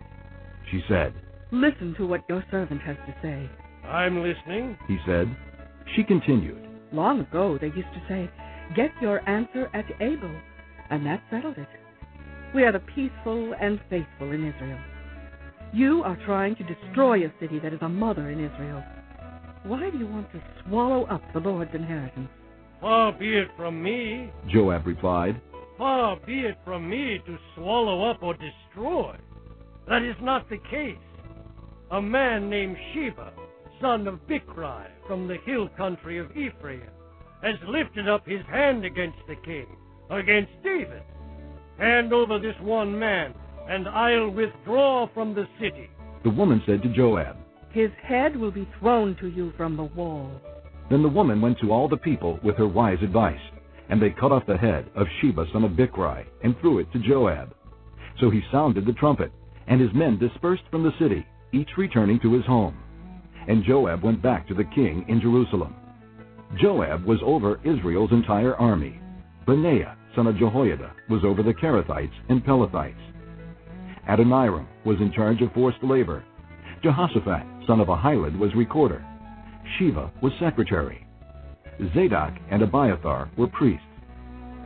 She 0.69 0.81
said, 0.87 1.13
Listen 1.51 1.95
to 1.97 2.05
what 2.05 2.23
your 2.27 2.43
servant 2.51 2.81
has 2.81 2.97
to 3.07 3.15
say. 3.21 3.49
I'm 3.85 4.21
listening. 4.23 4.77
He 4.87 4.97
said. 5.05 5.35
She 5.95 6.03
continued, 6.03 6.67
Long 6.91 7.19
ago 7.19 7.57
they 7.59 7.67
used 7.67 7.93
to 7.93 8.03
say, 8.07 8.29
Get 8.75 8.91
your 9.01 9.27
answer 9.29 9.69
at 9.73 9.85
Abel, 10.01 10.33
and 10.89 11.05
that 11.05 11.21
settled 11.29 11.57
it. 11.57 11.67
We 12.55 12.63
are 12.63 12.71
the 12.71 12.79
peaceful 12.79 13.53
and 13.59 13.79
faithful 13.89 14.31
in 14.31 14.47
Israel. 14.47 14.79
You 15.73 16.03
are 16.03 16.17
trying 16.25 16.55
to 16.57 16.63
destroy 16.63 17.25
a 17.25 17.33
city 17.39 17.59
that 17.59 17.73
is 17.73 17.79
a 17.81 17.89
mother 17.89 18.29
in 18.29 18.43
Israel. 18.43 18.83
Why 19.63 19.89
do 19.89 19.97
you 19.97 20.07
want 20.07 20.31
to 20.33 20.41
swallow 20.63 21.05
up 21.05 21.21
the 21.33 21.39
Lord's 21.39 21.73
inheritance? 21.73 22.29
Far 22.79 23.11
be 23.13 23.37
it 23.37 23.47
from 23.57 23.81
me. 23.81 24.29
Joab 24.49 24.85
replied. 24.85 25.41
Far 25.77 26.17
be 26.25 26.41
it 26.41 26.57
from 26.63 26.89
me 26.89 27.19
to 27.25 27.37
swallow 27.55 28.09
up 28.09 28.21
or 28.21 28.33
destroy. 28.35 29.15
That 29.87 30.03
is 30.03 30.15
not 30.21 30.49
the 30.49 30.57
case. 30.69 30.97
A 31.91 32.01
man 32.01 32.49
named 32.49 32.77
Sheba, 32.93 33.33
son 33.83 34.07
of 34.07 34.25
Bichri, 34.27 34.85
from 35.07 35.27
the 35.27 35.35
hill 35.45 35.67
country 35.75 36.17
of 36.17 36.31
Ephraim, 36.37 36.89
has 37.41 37.55
lifted 37.67 38.07
up 38.07 38.25
his 38.25 38.39
hand 38.49 38.85
against 38.85 39.17
the 39.27 39.35
king, 39.35 39.67
against 40.09 40.53
David. 40.63 41.03
Hand 41.77 42.13
over 42.13 42.39
this 42.39 42.55
one 42.61 42.97
man, 42.97 43.33
and 43.67 43.89
I'll 43.89 44.29
withdraw 44.29 45.09
from 45.13 45.35
the 45.35 45.45
city. 45.59 45.89
The 46.23 46.29
woman 46.29 46.63
said 46.65 46.81
to 46.83 46.95
Joab, 46.95 47.35
His 47.71 47.91
head 48.01 48.37
will 48.37 48.51
be 48.51 48.69
thrown 48.79 49.17
to 49.19 49.27
you 49.27 49.51
from 49.57 49.75
the 49.75 49.83
wall. 49.83 50.31
Then 50.89 51.01
the 51.01 51.09
woman 51.09 51.41
went 51.41 51.59
to 51.59 51.73
all 51.73 51.89
the 51.89 51.97
people 51.97 52.39
with 52.41 52.55
her 52.55 52.67
wise 52.67 52.99
advice, 53.03 53.41
and 53.89 54.01
they 54.01 54.11
cut 54.11 54.31
off 54.31 54.45
the 54.47 54.55
head 54.55 54.89
of 54.95 55.07
Sheba 55.19 55.45
son 55.51 55.65
of 55.65 55.71
Bichri, 55.71 56.25
and 56.41 56.57
threw 56.61 56.79
it 56.79 56.89
to 56.93 56.99
Joab. 56.99 57.53
So 58.21 58.29
he 58.29 58.43
sounded 58.49 58.85
the 58.85 58.93
trumpet, 58.93 59.33
and 59.67 59.81
his 59.81 59.93
men 59.93 60.17
dispersed 60.17 60.63
from 60.71 60.83
the 60.83 60.93
city, 61.01 61.25
each 61.51 61.71
returning 61.77 62.21
to 62.21 62.31
his 62.31 62.45
home. 62.45 62.77
And 63.47 63.63
Joab 63.63 64.03
went 64.03 64.21
back 64.21 64.47
to 64.47 64.53
the 64.53 64.63
king 64.63 65.05
in 65.07 65.21
Jerusalem. 65.21 65.75
Joab 66.61 67.05
was 67.05 67.19
over 67.23 67.59
Israel's 67.63 68.11
entire 68.11 68.55
army. 68.55 68.99
Benaiah, 69.45 69.97
son 70.15 70.27
of 70.27 70.37
Jehoiada, 70.37 70.93
was 71.09 71.23
over 71.25 71.43
the 71.43 71.53
Kerethites 71.53 72.13
and 72.29 72.45
Pelethites. 72.45 72.95
Adoniram 74.07 74.67
was 74.85 74.97
in 74.99 75.11
charge 75.11 75.41
of 75.41 75.51
forced 75.53 75.83
labor. 75.83 76.23
Jehoshaphat, 76.83 77.43
son 77.67 77.79
of 77.79 77.87
Ahilud, 77.87 78.37
was 78.37 78.53
recorder. 78.55 79.03
Sheva 79.79 80.11
was 80.21 80.33
secretary. 80.39 81.07
Zadok 81.93 82.33
and 82.51 82.61
Abiathar 82.61 83.29
were 83.37 83.47
priests. 83.47 83.85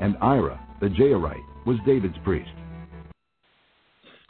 And 0.02 0.18
Ira, 0.22 0.60
the 0.82 0.88
Jairite, 0.88 1.66
was 1.66 1.78
David's 1.86 2.18
priest. 2.24 2.50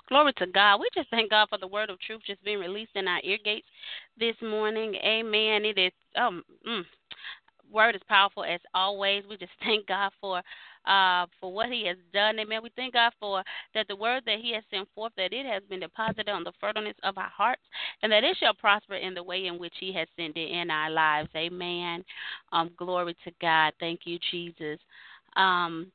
Glory 0.09 0.31
to 0.37 0.47
God. 0.47 0.79
We 0.79 0.87
just 0.95 1.09
thank 1.09 1.31
God 1.31 1.49
for 1.49 1.57
the 1.57 1.67
word 1.67 1.89
of 1.89 1.99
truth 1.99 2.21
just 2.25 2.43
being 2.43 2.59
released 2.59 2.95
in 2.95 3.07
our 3.07 3.19
ear 3.23 3.37
gates 3.43 3.67
this 4.17 4.35
morning. 4.41 4.95
Amen. 4.95 5.65
It 5.65 5.77
is 5.77 5.91
um 6.15 6.43
mm, 6.67 6.83
word 7.71 7.95
is 7.95 8.01
powerful 8.07 8.45
as 8.45 8.61
always. 8.73 9.23
We 9.29 9.37
just 9.37 9.51
thank 9.63 9.87
God 9.87 10.11
for 10.21 10.41
uh, 10.85 11.25
for 11.41 11.51
what 11.51 11.67
He 11.67 11.85
has 11.87 11.97
done. 12.13 12.39
Amen. 12.39 12.61
We 12.63 12.71
thank 12.77 12.93
God 12.93 13.11
for 13.19 13.43
that 13.75 13.87
the 13.89 13.95
word 13.97 14.23
that 14.25 14.39
He 14.41 14.53
has 14.53 14.63
sent 14.71 14.87
forth, 14.95 15.11
that 15.17 15.33
it 15.33 15.45
has 15.45 15.61
been 15.69 15.81
deposited 15.81 16.29
on 16.29 16.45
the 16.45 16.53
fertileness 16.63 16.95
of 17.03 17.17
our 17.17 17.29
hearts, 17.29 17.63
and 18.01 18.11
that 18.11 18.23
it 18.23 18.37
shall 18.39 18.53
prosper 18.53 18.95
in 18.95 19.13
the 19.13 19.23
way 19.23 19.47
in 19.47 19.59
which 19.59 19.73
He 19.79 19.91
has 19.93 20.07
sent 20.15 20.37
it 20.37 20.51
in 20.51 20.71
our 20.71 20.89
lives. 20.89 21.29
Amen. 21.35 22.05
Um, 22.53 22.71
glory 22.77 23.15
to 23.25 23.31
God. 23.41 23.73
Thank 23.81 24.01
you, 24.05 24.17
Jesus. 24.31 24.79
Um, 25.35 25.91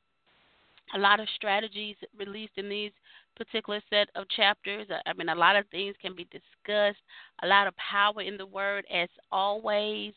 a 0.95 0.99
lot 0.99 1.19
of 1.19 1.27
strategies 1.35 1.95
released 2.17 2.53
in 2.57 2.69
these 2.69 2.91
particular 3.35 3.81
set 3.89 4.09
of 4.15 4.27
chapters. 4.29 4.87
I 5.05 5.13
mean, 5.13 5.29
a 5.29 5.35
lot 5.35 5.55
of 5.55 5.65
things 5.69 5.95
can 6.01 6.15
be 6.15 6.25
discussed. 6.25 6.99
A 7.41 7.47
lot 7.47 7.67
of 7.67 7.73
power 7.77 8.21
in 8.21 8.37
the 8.37 8.45
word, 8.45 8.85
as 8.93 9.09
always, 9.31 10.13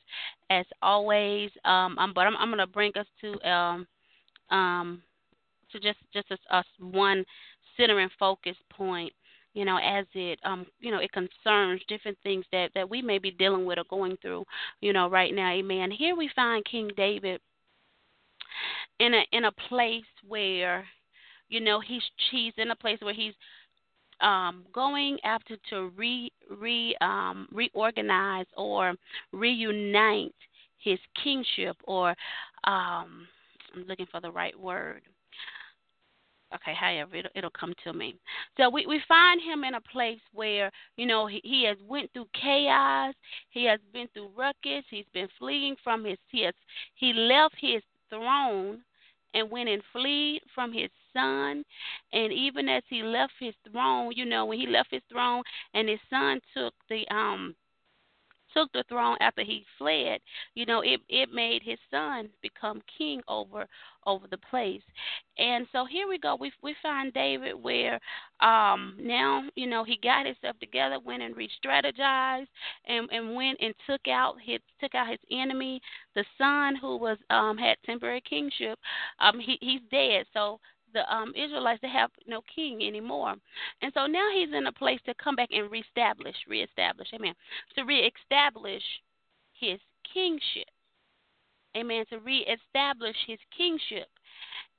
as 0.51 0.67
always. 0.83 1.51
Um, 1.65 1.99
um 1.99 2.13
but 2.15 2.27
I'm, 2.27 2.37
I'm 2.37 2.49
going 2.49 2.59
to 2.59 2.67
bring 2.67 2.93
us 2.97 3.07
to 3.23 3.49
um, 3.49 3.87
um, 4.51 5.03
to 5.73 5.81
just 5.81 5.99
just 6.13 6.31
a 6.51 6.65
one 6.81 7.25
centering 7.77 8.11
focus 8.19 8.57
point. 8.71 9.13
You 9.55 9.65
know, 9.65 9.79
as 9.79 10.05
it 10.15 10.39
um, 10.45 10.67
you 10.81 10.91
know, 10.91 10.99
it 10.99 11.11
concerns 11.13 11.81
different 11.89 12.19
things 12.23 12.45
that 12.53 12.71
that 12.75 12.89
we 12.89 13.01
may 13.03 13.19
be 13.19 13.31
dealing 13.31 13.65
with 13.65 13.79
or 13.79 13.85
going 13.89 14.17
through. 14.21 14.45
You 14.81 14.93
know, 14.93 15.09
right 15.09 15.35
now, 15.35 15.51
Amen. 15.51 15.91
Here 15.91 16.15
we 16.15 16.31
find 16.35 16.65
King 16.65 16.91
David 16.97 17.41
in 18.99 19.15
a 19.15 19.23
in 19.33 19.45
a 19.45 19.53
place 19.53 20.05
where 20.27 20.85
you 21.49 21.61
know 21.61 21.81
he's 21.81 22.03
he's 22.31 22.53
in 22.57 22.71
a 22.71 22.77
place 22.77 22.99
where 23.01 23.15
he's 23.15 23.35
um, 24.21 24.65
going 24.73 25.19
after 25.25 25.57
to 25.71 25.91
re 25.97 26.31
re 26.51 26.97
um, 27.01 27.49
reorganize 27.53 28.47
or 28.57 28.95
reunite 29.33 30.35
his 30.79 30.99
kingship 31.23 31.77
or 31.85 32.11
um, 32.65 33.27
I'm 33.75 33.85
looking 33.89 34.07
for 34.11 34.21
the 34.21 34.31
right 34.31 34.59
word. 34.59 35.03
Okay, 36.55 36.75
however, 36.79 37.17
it'll, 37.17 37.31
it'll 37.35 37.51
come 37.51 37.75
to 37.83 37.93
me. 37.93 38.15
So 38.57 38.71
we, 38.71 38.87
we 38.87 39.03
find 39.09 39.43
him 39.43 39.65
in 39.65 39.75
a 39.75 39.81
place 39.81 40.21
where 40.33 40.71
you 40.97 41.05
know 41.05 41.27
he, 41.27 41.41
he 41.45 41.65
has 41.67 41.77
went 41.87 42.11
through 42.13 42.29
chaos, 42.41 43.15
he 43.51 43.65
has 43.65 43.81
been 43.93 44.09
through 44.15 44.31
ruckus, 44.37 44.85
he's 44.89 45.05
been 45.13 45.29
fleeing 45.39 45.75
from 45.83 46.05
his 46.05 46.19
he 46.31 46.49
he 46.95 47.13
left 47.13 47.57
his 47.61 47.83
throne 48.09 48.79
and 49.35 49.51
went 49.51 49.69
and 49.69 49.83
fled 49.93 50.41
from 50.55 50.73
his 50.73 50.89
son. 51.17 51.65
And 52.13 52.33
even 52.33 52.69
as 52.69 52.83
he 52.89 53.03
left 53.03 53.33
his 53.41 53.55
throne, 53.71 54.13
you 54.15 54.25
know, 54.25 54.47
when 54.47 54.59
he 54.59 54.67
left 54.67 54.91
his 54.91 55.03
throne 55.11 55.43
and 55.75 55.89
his 55.89 56.01
son 56.11 56.41
took 56.55 56.75
the 56.89 57.07
um 57.11 57.55
took 58.55 58.73
the 58.73 58.85
throne 58.89 59.17
after 59.21 59.43
he 59.43 59.65
fled, 59.77 60.21
you 60.55 60.65
know, 60.67 60.81
it 60.81 61.01
it 61.09 61.29
made 61.33 61.63
his 61.63 61.79
son 61.91 62.29
become 62.43 62.81
king 62.99 63.21
over 63.29 63.67
over 64.07 64.27
the 64.29 64.39
place. 64.39 64.83
And 65.39 65.67
so 65.73 65.85
here 65.85 66.09
we 66.09 66.19
go. 66.19 66.37
We 66.41 66.53
we 66.63 66.75
find 66.83 67.13
David 67.13 67.55
where 67.55 68.01
um 68.41 68.97
now, 68.99 69.43
you 69.57 69.67
know, 69.67 69.85
he 69.85 69.99
got 70.03 70.27
himself 70.27 70.59
together, 70.59 70.99
went 71.05 71.23
and 71.23 71.37
re-strategized 71.37 72.47
and 72.87 73.09
and 73.11 73.35
went 73.35 73.59
and 73.61 73.75
took 73.87 74.09
out 74.09 74.37
his 74.43 74.61
took 74.81 74.95
out 74.95 75.09
his 75.11 75.21
enemy, 75.31 75.81
the 76.15 76.25
son 76.39 76.77
who 76.77 76.97
was 76.97 77.19
um 77.31 77.59
had 77.59 77.77
temporary 77.85 78.23
kingship. 78.23 78.79
Um 79.21 79.39
he 79.39 79.59
he's 79.61 79.83
dead. 79.91 80.25
So 80.33 80.61
the 80.97 81.15
um, 81.15 81.33
Israelites 81.37 81.81
to 81.83 81.89
have 81.89 82.11
no 82.27 82.41
king 82.53 82.83
anymore. 82.83 83.35
And 83.83 83.93
so 83.93 84.07
now 84.07 84.29
he's 84.33 84.55
in 84.55 84.67
a 84.67 84.73
place 84.73 85.01
to 85.05 85.15
come 85.23 85.37
back 85.37 85.51
and 85.53 85.71
reestablish, 85.71 86.37
reestablish, 86.49 87.09
amen, 87.15 87.35
to 87.77 87.85
reestablish 87.85 88.83
his 89.53 89.79
kingship. 90.13 90.69
Amen. 91.77 92.05
To 92.11 92.19
reestablish 92.21 93.17
his 93.27 93.39
kingship. 93.57 94.09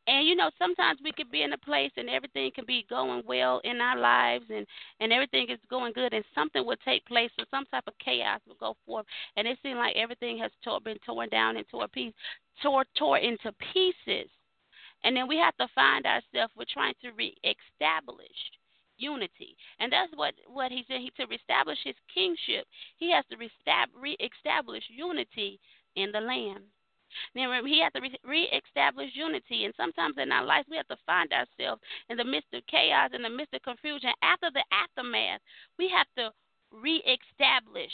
And 0.08 0.26
you 0.26 0.36
know, 0.36 0.50
sometimes 0.58 1.00
we 1.04 1.12
could 1.12 1.30
be 1.30 1.44
in 1.44 1.54
a 1.54 1.58
place 1.58 1.92
and 1.98 2.10
everything 2.10 2.50
can 2.56 2.66
be 2.66 2.86
going 2.90 3.24
well 3.28 3.60
in 3.66 3.82
our 3.82 4.00
lives 4.00 4.46
and 4.50 4.66
and 5.00 5.12
everything 5.12 5.48
is 5.50 5.60
going 5.70 5.92
good 5.94 6.14
and 6.14 6.24
something 6.34 6.66
will 6.66 6.78
take 6.86 7.06
place 7.06 7.30
or 7.38 7.46
some 7.52 7.66
type 7.66 7.84
of 7.88 7.94
chaos 8.04 8.40
will 8.48 8.56
go 8.56 8.76
forth 8.86 9.06
and 9.36 9.46
it 9.48 9.60
seems 9.62 9.76
like 9.76 9.96
everything 9.98 10.38
has 10.38 10.50
tore, 10.64 10.80
been 10.80 10.98
torn 11.06 11.28
down 11.30 11.58
and 11.58 11.66
tore 11.70 11.90
piece 11.90 12.14
tore 12.64 12.86
tore 12.98 13.18
into 13.18 13.52
pieces. 13.74 14.30
And 15.04 15.16
then 15.16 15.28
we 15.28 15.38
have 15.38 15.56
to 15.58 15.68
find 15.74 16.06
ourselves, 16.06 16.54
we're 16.58 16.66
trying 16.72 16.96
to 17.02 17.12
reestablish 17.12 18.40
unity. 18.98 19.56
And 19.80 19.92
that's 19.92 20.12
what, 20.16 20.34
what 20.48 20.72
he 20.72 20.84
said. 20.88 21.02
He, 21.02 21.12
to 21.18 21.28
reestablish 21.28 21.78
his 21.84 21.96
kingship, 22.14 22.66
he 22.98 23.12
has 23.12 23.24
to 23.32 23.38
reestablish 23.38 24.84
unity 24.90 25.60
in 25.96 26.12
the 26.12 26.22
land. 26.22 26.64
Then 27.34 27.50
he 27.66 27.82
has 27.82 27.94
to 27.94 28.02
reestablish 28.28 29.12
unity, 29.14 29.66
and 29.66 29.74
sometimes 29.78 30.16
in 30.18 30.32
our 30.32 30.44
life 30.44 30.66
we 30.70 30.78
have 30.78 30.88
to 30.90 30.98
find 31.06 31.32
ourselves 31.32 31.82
in 32.10 32.18
the 32.18 32.26
midst 32.26 32.54
of 32.54 32.68
chaos, 32.68 33.12
in 33.14 33.22
the 33.22 33.30
midst 33.30 33.54
of 33.54 33.62
confusion. 33.62 34.12
After 34.22 34.52
the 34.52 34.64
aftermath, 34.72 35.40
we 35.80 35.90
have 35.90 36.08
to 36.18 36.34
reestablish 36.72 37.94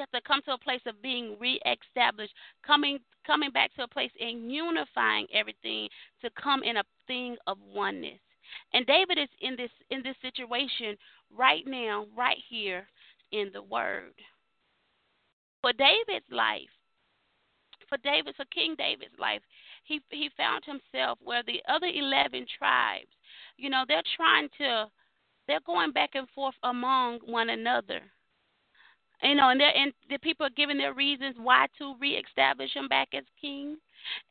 you 0.00 0.06
have 0.10 0.22
to 0.22 0.26
come 0.26 0.40
to 0.46 0.52
a 0.52 0.58
place 0.58 0.80
of 0.86 1.02
being 1.02 1.36
reestablished, 1.38 2.32
coming 2.66 2.98
coming 3.26 3.50
back 3.50 3.74
to 3.74 3.82
a 3.82 3.88
place 3.88 4.10
and 4.18 4.50
unifying 4.50 5.26
everything 5.32 5.88
to 6.22 6.30
come 6.42 6.62
in 6.62 6.78
a 6.78 6.82
thing 7.06 7.36
of 7.46 7.58
oneness. 7.74 8.18
And 8.72 8.86
David 8.86 9.18
is 9.18 9.28
in 9.42 9.56
this 9.56 9.70
in 9.90 10.02
this 10.02 10.16
situation 10.22 10.96
right 11.36 11.64
now, 11.66 12.06
right 12.16 12.38
here 12.48 12.86
in 13.32 13.50
the 13.52 13.62
word. 13.62 14.14
For 15.60 15.72
David's 15.74 16.30
life, 16.30 16.72
for 17.86 17.98
David, 17.98 18.34
for 18.36 18.46
King 18.46 18.74
David's 18.78 19.18
life, 19.18 19.42
he 19.84 20.00
he 20.08 20.30
found 20.34 20.64
himself 20.64 21.18
where 21.22 21.42
the 21.42 21.60
other 21.68 21.88
eleven 21.92 22.46
tribes, 22.58 23.12
you 23.58 23.68
know, 23.68 23.84
they're 23.86 24.02
trying 24.16 24.48
to 24.56 24.86
they're 25.46 25.60
going 25.66 25.92
back 25.92 26.10
and 26.14 26.28
forth 26.30 26.54
among 26.62 27.18
one 27.26 27.50
another. 27.50 28.00
You 29.22 29.34
know, 29.34 29.50
and, 29.50 29.60
and 29.60 29.92
the 30.08 30.18
people 30.18 30.46
are 30.46 30.56
giving 30.56 30.78
their 30.78 30.94
reasons 30.94 31.36
why 31.38 31.66
to 31.78 31.94
reestablish 32.00 32.72
him 32.74 32.88
back 32.88 33.08
as 33.14 33.24
king, 33.40 33.76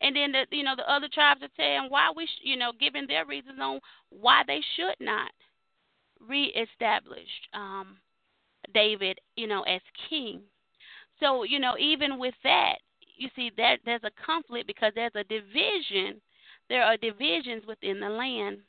and 0.02 0.16
then 0.16 0.32
the 0.32 0.46
you 0.52 0.64
know 0.64 0.76
the 0.76 0.92
other 0.92 1.08
tribes 1.14 1.44
are 1.44 1.50
saying 1.56 1.88
why 1.90 2.12
we 2.16 2.26
sh- 2.26 2.42
you 2.44 2.58
know 2.58 2.72
giving 2.80 3.06
their 3.06 3.26
reasons 3.26 3.60
on 3.62 3.80
why 4.10 4.42
they 4.48 4.62
should 4.76 4.96
not 5.00 5.32
reestablish 6.28 7.28
um, 7.54 7.98
David 8.74 9.20
you 9.36 9.48
know 9.48 9.62
as 9.64 9.82
king. 10.10 10.42
So 11.20 11.44
you 11.44 11.60
know 11.60 11.76
even 11.78 12.18
with 12.18 12.36
that, 12.44 12.78
you 13.16 13.30
see 13.36 13.52
that 13.58 13.78
there's 13.86 14.04
a 14.04 14.26
conflict 14.26 14.66
because 14.66 14.94
there's 14.96 15.16
a 15.16 15.24
division. 15.26 16.20
There 16.68 16.84
are 16.84 16.98
divisions 16.98 17.64
within 17.68 18.00
the 18.00 18.10
land 18.10 18.60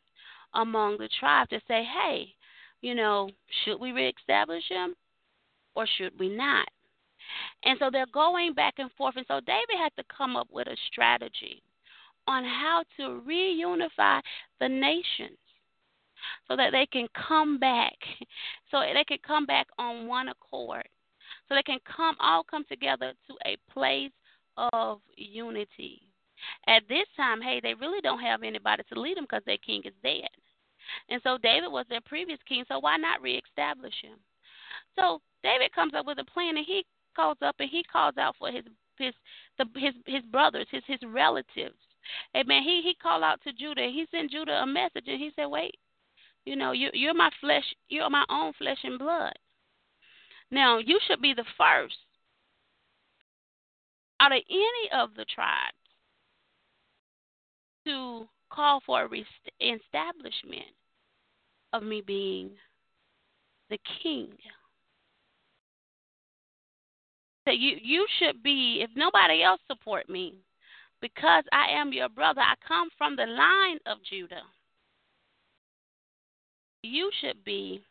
among 0.55 0.99
the 0.99 1.09
tribes 1.18 1.51
to 1.51 1.61
say, 1.68 1.85
hey, 1.85 2.35
you 2.81 2.95
know, 2.95 3.31
should 3.64 3.79
we 3.79 3.93
reestablish 3.93 4.64
him? 4.68 4.95
Or 5.81 5.87
should 5.97 6.18
we 6.18 6.28
not? 6.28 6.68
And 7.64 7.78
so 7.78 7.91
they're 7.91 8.07
going 8.12 8.55
back 8.55 8.74
and 8.78 8.91
forth. 8.93 9.16
And 9.16 9.26
so 9.26 9.41
David 9.41 9.78
had 9.78 9.93
to 9.97 10.05
come 10.14 10.37
up 10.37 10.49
with 10.51 10.66
a 10.66 10.76
strategy 10.91 11.62
on 12.26 12.45
how 12.45 12.83
to 12.99 13.22
reunify 13.26 14.20
the 14.61 14.68
nations 14.68 15.39
so 16.47 16.57
that 16.57 16.70
they 16.72 16.87
can 16.93 17.09
come 17.14 17.59
back, 17.59 17.97
so 18.70 18.81
they 18.81 19.05
can 19.05 19.18
come 19.26 19.47
back 19.47 19.68
on 19.78 20.07
one 20.07 20.28
accord, 20.28 20.87
so 21.49 21.55
they 21.55 21.62
can 21.62 21.78
come 21.85 22.14
all 22.20 22.45
come 22.45 22.64
together 22.68 23.14
to 23.26 23.35
a 23.47 23.57
place 23.72 24.12
of 24.72 25.01
unity. 25.16 26.03
At 26.66 26.83
this 26.89 27.07
time, 27.16 27.41
hey, 27.41 27.61
they 27.62 27.74
really 27.74 28.01
don't 28.03 28.20
have 28.20 28.43
anybody 28.43 28.83
to 28.93 29.01
lead 29.01 29.16
them 29.16 29.24
because 29.24 29.45
their 29.47 29.59
king 29.59 29.83
is 29.85 29.95
dead. 30.03 30.28
And 31.09 31.20
so 31.22 31.39
David 31.39 31.70
was 31.70 31.87
their 31.89 32.01
previous 32.03 32.39
king, 32.47 32.64
so 32.68 32.78
why 32.81 32.97
not 32.97 33.22
reestablish 33.22 33.95
him? 34.03 34.18
So 34.99 35.20
David 35.43 35.72
comes 35.74 35.95
up 35.95 36.07
with 36.07 36.18
a 36.18 36.24
plan, 36.24 36.57
and 36.57 36.66
he 36.66 36.84
calls 37.16 37.38
up 37.43 37.57
and 37.59 37.68
he 37.68 37.82
calls 37.84 38.16
out 38.18 38.36
for 38.38 38.51
his 38.51 38.64
his 38.99 39.14
the, 39.59 39.66
his 39.78 39.95
his 40.07 40.24
brothers, 40.24 40.66
his 40.70 40.82
his 40.86 41.01
relatives. 41.07 41.76
Amen. 42.36 42.62
He 42.62 42.82
he 42.82 42.95
called 42.95 43.22
out 43.22 43.41
to 43.43 43.53
Judah. 43.53 43.86
He 43.86 44.07
sent 44.11 44.30
Judah 44.30 44.62
a 44.62 44.66
message, 44.66 45.05
and 45.07 45.20
he 45.20 45.30
said, 45.36 45.47
"Wait, 45.47 45.76
you 46.45 46.57
know, 46.57 46.72
you 46.72 46.91
you're 46.93 47.14
my 47.14 47.30
flesh. 47.41 47.64
You're 47.88 48.11
my 48.11 48.24
own 48.28 48.53
flesh 48.55 48.78
and 48.84 48.99
blood. 48.99 49.34
Now 50.51 50.78
you 50.78 50.99
should 51.07 51.22
be 51.22 51.34
the 51.34 51.45
first 51.57 51.97
out 54.20 54.32
of 54.32 54.43
any 54.51 54.91
of 54.93 55.14
the 55.14 55.24
tribes 55.24 55.76
to 57.86 58.28
call 58.51 58.80
for 58.84 59.05
a 59.05 59.24
establishment 59.61 60.74
of 61.72 61.82
me 61.82 62.03
being 62.03 62.51
the 63.70 63.78
king." 64.03 64.36
That 67.47 67.59
you 67.59 67.76
you 67.82 68.07
should 68.18 68.43
be 68.43 68.80
if 68.82 68.91
nobody 68.95 69.43
else 69.43 69.61
support 69.66 70.09
me 70.09 70.34
because 71.01 71.45
I 71.53 71.68
am 71.80 71.93
your 71.93 72.09
brother. 72.09 72.41
I 72.41 72.55
come 72.66 72.88
from 72.99 73.16
the 73.16 73.26
line 73.26 73.78
of 73.86 73.99
Judah. 74.09 74.43
You 76.82 77.11
should 77.20 77.45
be 77.45 77.82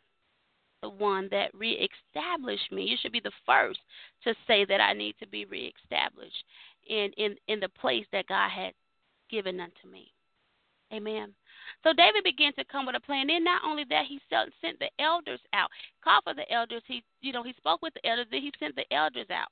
the 0.81 0.89
one 0.89 1.27
that 1.31 1.53
reestablished 1.53 2.71
me. 2.71 2.83
You 2.83 2.97
should 3.01 3.11
be 3.11 3.19
the 3.19 3.31
first 3.45 3.79
to 4.23 4.33
say 4.47 4.65
that 4.65 4.81
I 4.81 4.93
need 4.93 5.15
to 5.19 5.27
be 5.27 5.45
reestablished 5.45 6.43
in 6.87 7.11
in 7.17 7.35
in 7.47 7.59
the 7.59 7.69
place 7.69 8.05
that 8.11 8.27
God 8.27 8.49
had 8.49 8.73
given 9.29 9.59
unto 9.59 9.87
me. 9.91 10.11
Amen. 10.93 11.33
So 11.84 11.93
David 11.93 12.24
began 12.24 12.53
to 12.53 12.63
come 12.65 12.86
with 12.86 12.95
a 12.95 12.99
plan. 12.99 13.28
Then 13.28 13.43
not 13.43 13.61
only 13.65 13.86
that, 13.89 14.05
he 14.05 14.20
sent 14.30 14.80
the 14.80 14.89
elders 14.99 15.39
out, 15.53 15.70
called 16.03 16.24
for 16.24 16.34
the 16.34 16.49
elders. 16.51 16.84
He, 16.88 17.03
you 17.22 17.34
know, 17.34 17.43
he 17.43 17.53
spoke 17.53 17.82
with 17.82 17.93
the 17.93 18.05
elders. 18.05 18.28
Then 18.32 18.41
he 18.41 18.51
sent 18.59 18.76
the 18.76 18.91
elders 18.93 19.28
out. 19.30 19.49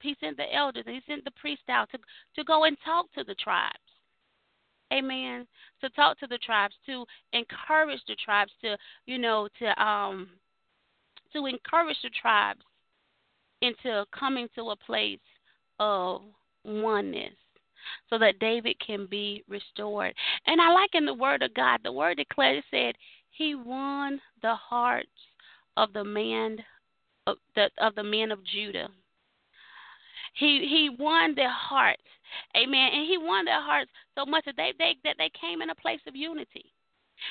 He 0.00 0.16
sent 0.20 0.36
the 0.36 0.54
elders 0.54 0.84
and 0.86 0.94
he 0.94 1.02
sent 1.06 1.24
the 1.24 1.32
priests 1.32 1.68
out 1.68 1.90
to 1.90 1.98
to 2.36 2.44
go 2.44 2.62
and 2.62 2.76
talk 2.84 3.06
to 3.14 3.24
the 3.24 3.34
tribes. 3.34 3.74
Amen. 4.92 5.46
To 5.80 5.90
talk 5.90 6.18
to 6.20 6.26
the 6.28 6.38
tribes, 6.38 6.74
to 6.86 7.04
encourage 7.32 8.00
the 8.06 8.16
tribes, 8.24 8.52
to 8.62 8.76
you 9.06 9.18
know, 9.18 9.48
to 9.58 9.84
um, 9.84 10.28
to 11.32 11.46
encourage 11.46 12.00
the 12.02 12.10
tribes 12.10 12.62
into 13.62 14.06
coming 14.16 14.48
to 14.54 14.70
a 14.70 14.76
place 14.76 15.18
of 15.80 16.22
oneness 16.64 17.34
so 18.08 18.18
that 18.18 18.38
David 18.38 18.76
can 18.84 19.06
be 19.06 19.44
restored. 19.48 20.14
And 20.46 20.60
I 20.60 20.72
like 20.72 20.94
in 20.94 21.06
the 21.06 21.14
word 21.14 21.42
of 21.42 21.54
God, 21.54 21.80
the 21.82 21.92
word 21.92 22.16
declared 22.16 22.56
it 22.56 22.64
said 22.70 22.94
he 23.30 23.54
won 23.54 24.20
the 24.42 24.54
hearts 24.54 25.08
of 25.76 25.92
the 25.92 26.04
man 26.04 26.58
of 27.26 27.36
the 27.54 27.70
of 27.78 27.94
the 27.94 28.02
men 28.02 28.30
of 28.30 28.44
Judah. 28.44 28.88
He 30.34 30.66
he 30.68 30.90
won 30.90 31.34
their 31.34 31.50
hearts. 31.52 32.02
Amen. 32.56 32.90
And 32.94 33.06
he 33.06 33.18
won 33.18 33.44
their 33.44 33.60
hearts 33.60 33.90
so 34.14 34.24
much 34.24 34.44
that 34.44 34.56
they, 34.56 34.72
they 34.78 34.96
that 35.04 35.16
they 35.18 35.30
came 35.40 35.62
in 35.62 35.70
a 35.70 35.74
place 35.74 36.00
of 36.06 36.14
unity. 36.14 36.72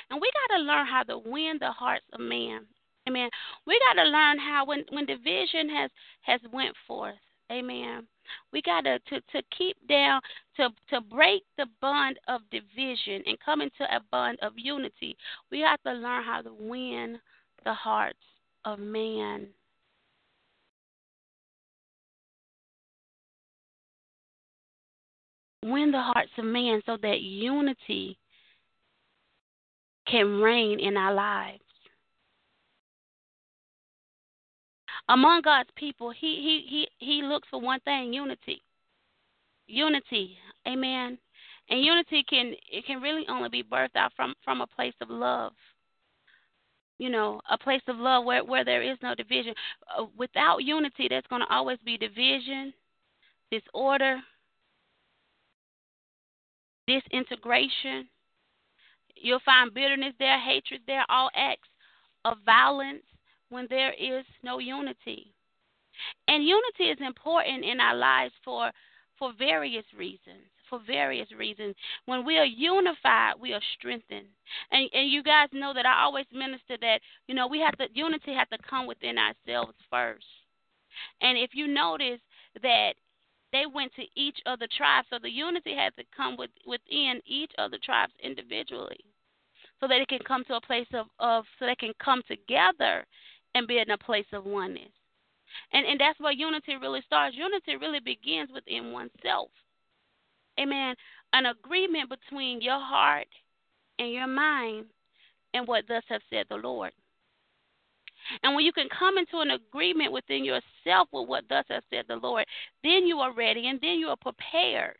And 0.10 0.22
we 0.22 0.32
gotta 0.50 0.64
learn 0.64 0.86
how 0.86 1.04
to 1.04 1.18
win 1.18 1.58
the 1.60 1.72
hearts 1.72 2.06
of 2.14 2.20
man. 2.20 2.66
Amen. 3.08 3.30
We 3.66 3.80
gotta 3.88 4.08
learn 4.08 4.38
how 4.40 4.66
when 4.66 4.86
when 4.90 5.06
division 5.06 5.70
has 5.70 5.92
has 6.22 6.42
went 6.52 6.76
forth. 6.88 7.16
Amen. 7.52 8.06
We 8.54 8.62
got 8.62 8.82
to, 8.82 9.00
to 9.00 9.42
keep 9.58 9.76
down 9.88 10.22
to 10.58 10.70
to 10.92 11.02
break 11.02 11.44
the 11.58 11.66
bond 11.82 12.20
of 12.28 12.42
division 12.52 13.24
and 13.26 13.38
come 13.44 13.62
into 13.62 13.84
a 13.84 14.00
bond 14.12 14.38
of 14.42 14.54
unity. 14.56 15.18
We 15.52 15.62
have 15.62 15.82
to 15.84 15.94
learn 15.94 16.24
how 16.24 16.42
to 16.42 16.54
win 16.54 17.20
the 17.66 17.74
hearts 17.74 18.18
of 18.66 18.78
man. 18.78 19.48
Win 25.64 25.92
the 25.92 26.02
hearts 26.02 26.32
of 26.38 26.46
man 26.46 26.82
so 26.86 26.98
that 27.02 27.22
unity 27.22 28.18
can 30.08 30.40
reign 30.40 30.80
in 30.80 30.98
our 30.98 31.14
lives. 31.14 31.64
Among 35.10 35.42
God's 35.42 35.70
people, 35.76 36.12
he 36.12 36.36
he 36.36 36.66
he 36.70 37.06
he 37.06 37.22
looks 37.22 37.48
for 37.50 37.60
one 37.60 37.80
thing: 37.82 38.14
unity. 38.14 38.62
Unity, 39.68 40.38
amen. 40.68 41.18
And 41.70 41.84
unity 41.84 42.24
can 42.28 42.54
it 42.72 42.86
can 42.86 43.02
really 43.02 43.26
only 43.28 43.50
be 43.50 43.64
birthed 43.64 43.96
out 43.96 44.14
from 44.16 44.36
from 44.44 44.62
a 44.62 44.68
place 44.68 44.94
of 45.02 45.10
love. 45.10 45.54
You 47.00 47.10
know, 47.10 47.42
a 47.50 47.58
place 47.58 47.82
of 47.88 47.98
love 47.98 48.24
where 48.24 48.44
where 48.44 48.64
there 48.64 48.84
is 48.84 48.98
no 49.02 49.16
division. 49.16 49.54
Uh, 49.98 50.06
without 50.18 50.64
unity, 50.64 51.08
there's 51.10 51.28
going 51.30 51.42
to 51.42 51.54
always 51.54 51.80
be 51.84 51.98
division, 51.98 52.74
disorder, 53.52 54.20
disintegration. 56.88 58.08
You'll 59.16 59.42
find 59.44 59.74
bitterness 59.74 60.14
there, 60.20 60.40
hatred 60.40 60.82
there, 60.88 61.04
all 61.10 61.30
acts 61.36 61.68
of 62.26 62.38
violence 62.46 63.04
when 63.50 63.68
there 63.70 63.94
is 63.94 64.26
no 64.44 64.60
unity. 64.60 65.34
And 66.28 66.46
unity 66.46 66.86
is 66.86 66.98
important 67.06 67.66
in 67.66 67.80
our 67.80 67.96
lives 67.96 68.34
for 68.44 68.72
for 69.18 69.34
various 69.38 69.86
reasons. 69.98 70.48
For 70.70 70.80
various 70.86 71.28
reasons. 71.32 71.76
When 72.06 72.24
we 72.24 72.38
are 72.38 72.46
unified, 72.46 73.34
we 73.40 73.54
are 73.54 73.62
strengthened. 73.78 74.28
And 74.72 74.90
and 74.94 75.10
you 75.10 75.24
guys 75.24 75.50
know 75.52 75.74
that 75.74 75.86
I 75.86 76.04
always 76.04 76.26
minister 76.32 76.78
that, 76.80 77.02
you 77.28 77.36
know, 77.36 77.48
we 77.48 77.60
have 77.60 77.78
to 77.78 77.88
unity 77.94 78.34
has 78.34 78.48
to 78.52 78.58
come 78.70 78.88
within 78.88 79.18
ourselves 79.18 79.74
first. 79.90 80.26
And 81.22 81.38
if 81.38 81.52
you 81.54 81.68
notice 81.68 82.22
that 82.62 82.94
they 83.52 83.66
went 83.66 83.94
to 83.96 84.04
each 84.16 84.38
of 84.46 84.60
the 84.60 84.68
tribes, 84.78 85.08
so 85.10 85.18
the 85.20 85.30
unity 85.30 85.76
had 85.76 85.96
to 85.98 86.04
come 86.16 86.38
with, 86.38 86.52
within 86.68 87.20
each 87.26 87.52
of 87.58 87.72
the 87.72 87.80
tribes 87.80 88.14
individually 88.22 89.00
so 89.80 89.88
that 89.88 90.02
it 90.02 90.08
can 90.08 90.20
come 90.28 90.44
to 90.46 90.56
a 90.56 90.62
place 90.62 90.88
of, 90.94 91.08
of 91.20 91.46
so 91.58 91.66
they 91.66 91.76
can 91.76 91.94
come 92.04 92.22
together 92.28 93.06
and 93.56 93.68
be 93.68 93.80
in 93.80 93.90
a 93.90 93.98
place 93.98 94.26
of 94.34 94.46
oneness. 94.46 94.92
And 95.74 95.86
and 95.86 96.00
that's 96.00 96.20
where 96.20 96.32
unity 96.32 96.76
really 96.76 97.02
starts. 97.06 97.36
Unity 97.36 97.76
really 97.76 98.00
begins 98.00 98.50
within 98.54 98.92
oneself. 98.92 99.50
Amen. 100.60 100.96
An 101.34 101.46
agreement 101.48 102.10
between 102.10 102.62
your 102.62 102.80
heart 102.80 103.28
and 103.98 104.12
your 104.12 104.28
mind 104.28 104.86
and 105.54 105.68
what 105.68 105.86
thus 105.88 106.04
have 106.10 106.22
said 106.30 106.46
the 106.50 106.56
Lord. 106.56 106.92
And 108.44 108.54
when 108.54 108.66
you 108.66 108.74
can 108.74 108.88
come 108.98 109.18
into 109.18 109.40
an 109.40 109.52
agreement 109.52 110.12
within 110.12 110.44
yourself 110.44 111.08
with 111.12 111.28
what 111.28 111.46
thus 111.50 111.66
has 111.70 111.84
said 111.90 112.06
the 112.08 112.18
Lord, 112.18 112.46
then 112.84 113.08
you 113.08 113.20
are 113.20 113.34
ready 113.34 113.68
and 113.68 113.80
then 113.82 113.98
you 113.98 114.08
are 114.08 114.18
prepared 114.18 114.98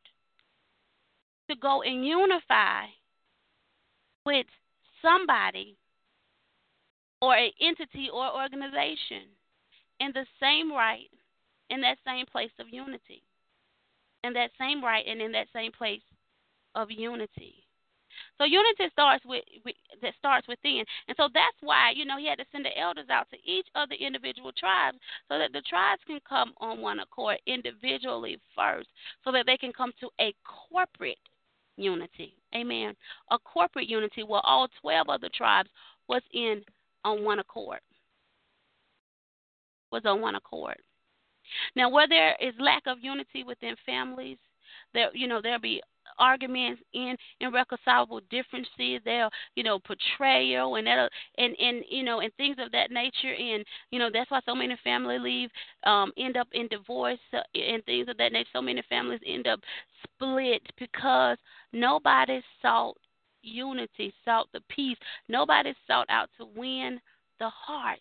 to 1.50 1.56
go 1.56 1.82
and 1.82 2.06
unify 2.06 2.86
with 4.26 4.46
somebody 5.02 5.76
or 7.22 7.36
an 7.36 7.52
entity 7.62 8.10
or 8.12 8.42
organization 8.42 9.28
in 10.00 10.12
the 10.14 10.26
same 10.40 10.72
right, 10.72 11.10
in 11.70 11.82
that 11.82 11.98
same 12.06 12.26
place 12.26 12.52
of 12.60 12.68
unity, 12.70 13.24
in 14.24 14.34
that 14.34 14.52
same 14.58 14.84
right 14.84 15.06
and 15.08 15.22
in 15.22 15.32
that 15.32 15.48
same 15.54 15.72
place 15.72 16.02
of 16.76 16.90
unity. 16.90 17.56
So 18.38 18.46
unity 18.46 18.86
starts 18.92 19.24
with, 19.26 19.44
with 19.66 19.76
that 20.02 20.14
starts 20.18 20.48
within, 20.48 20.84
and 21.08 21.16
so 21.16 21.28
that's 21.34 21.58
why 21.62 21.92
you 21.96 22.06
know 22.06 22.18
he 22.18 22.28
had 22.28 22.40
to 22.40 22.46
send 22.52 22.66
the 22.66 22.78
elders 22.78 23.08
out 23.10 23.28
to 23.30 23.38
each 23.46 23.68
of 23.76 23.90
the 23.90 23.96
individual 23.96 24.52
tribes 24.58 24.98
so 25.28 25.38
that 25.38 25.52
the 25.54 25.62
tribes 25.62 26.02
can 26.08 26.20
come 26.28 26.54
on 26.58 26.82
one 26.82 27.00
accord 27.00 27.38
individually 27.48 28.38
first, 28.56 28.88
so 29.24 29.32
that 29.32 29.46
they 29.46 29.58
can 29.58 29.72
come 29.74 29.92
to 30.00 30.10
a 30.20 30.34
corporate 30.72 31.18
unity. 31.78 32.34
Amen. 32.56 32.96
A 33.32 33.40
corporate 33.40 33.88
unity 33.88 34.24
where 34.24 34.42
all 34.44 34.68
twelve 34.82 35.10
of 35.10 35.22
the 35.22 35.30
tribes 35.30 35.70
was 36.08 36.22
in 36.34 36.62
on 37.04 37.24
one 37.24 37.40
accord. 37.40 37.80
Was 39.92 40.04
on 40.06 40.22
one 40.22 40.36
accord. 40.36 40.78
Now, 41.76 41.90
where 41.90 42.08
there 42.08 42.36
is 42.40 42.54
lack 42.60 42.84
of 42.86 43.00
unity 43.02 43.44
within 43.44 43.76
families, 43.86 44.38
there 44.94 45.10
you 45.14 45.28
know 45.28 45.42
there'll 45.42 45.60
be 45.60 45.82
arguments 46.18 46.82
in 46.94 47.16
irreconcilable 47.40 48.20
differences 48.30 49.00
they'll 49.06 49.30
you 49.56 49.64
know 49.64 49.80
betrayal 49.88 50.76
and 50.76 50.88
that 50.88 51.10
and 51.38 51.56
and 51.60 51.84
you 51.90 52.04
know 52.04 52.20
and 52.20 52.34
things 52.36 52.58
of 52.60 52.72
that 52.72 52.92
nature 52.92 53.34
and 53.34 53.64
you 53.92 54.00
know 54.00 54.10
that's 54.12 54.30
why 54.32 54.40
so 54.46 54.56
many 54.56 54.76
family 54.84 55.20
leave 55.20 55.50
um 55.86 56.12
end 56.18 56.36
up 56.36 56.48
in 56.54 56.68
divorce 56.68 57.20
uh, 57.34 57.42
and 57.54 57.84
things 57.86 58.08
of 58.10 58.18
that 58.18 58.34
nature 58.34 58.50
so 58.54 58.62
many 58.62 58.82
families 58.90 59.20
end 59.26 59.48
up 59.48 59.60
split 60.04 60.62
because 60.78 61.38
nobody 61.74 62.42
sought 62.62 62.98
unity 63.42 64.14
sought 64.26 64.48
the 64.54 64.62
peace 64.70 64.98
nobody 65.28 65.74
sought 65.88 66.08
out 66.10 66.30
to 66.38 66.46
win 66.56 67.00
the 67.40 67.50
heart 67.50 68.00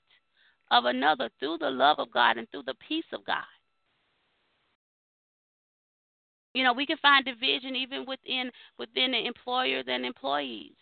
of 0.70 0.84
another 0.84 1.30
through 1.39 1.59
the 1.59 1.70
love 1.70 1.99
of 1.99 2.11
God 2.12 2.36
and 2.36 2.49
through 2.51 2.64
the 2.64 2.76
peace 2.89 3.05
of 3.12 3.24
God 3.24 3.45
you 6.59 6.64
know, 6.64 6.72
we 6.72 6.86
can 6.86 6.97
find 6.99 7.24
division 7.24 7.76
even 7.76 8.05
within 8.07 8.51
within 8.78 9.12
the 9.12 9.26
employers 9.26 9.84
and 9.86 10.05
employees. 10.05 10.74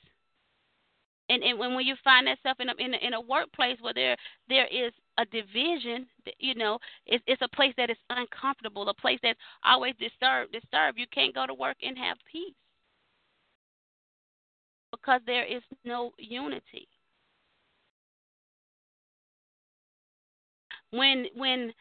And 1.29 1.43
and 1.43 1.59
when, 1.59 1.75
when 1.75 1.85
you 1.85 1.97
find 2.05 2.27
stuff 2.41 2.59
in 2.61 2.69
a, 2.69 2.75
in 2.79 2.95
a 2.95 3.07
in 3.07 3.15
a 3.15 3.21
workplace 3.21 3.77
where 3.81 3.93
there 3.93 4.17
there 4.49 4.67
is 4.69 4.93
a 5.19 5.27
division, 5.27 6.07
you 6.39 6.55
know, 6.55 6.79
it's 7.07 7.23
it's 7.27 7.43
a 7.43 7.57
place 7.57 7.75
that 7.77 7.91
is 7.91 7.99
uncomfortable, 8.11 8.89
a 8.89 8.95
place 8.95 9.19
that's 9.23 9.39
always 9.65 9.95
disturbed. 9.99 10.53
Disturbed. 10.53 10.99
You 10.99 11.07
can't 11.13 11.35
go 11.35 11.47
to 11.47 11.55
work 11.55 11.77
and 11.83 11.99
have 11.99 12.17
peace 12.31 12.55
because 14.97 15.21
there 15.27 15.45
is 15.45 15.63
no 15.85 16.13
unity. 16.19 16.89
When 20.91 21.27
when 21.35 21.73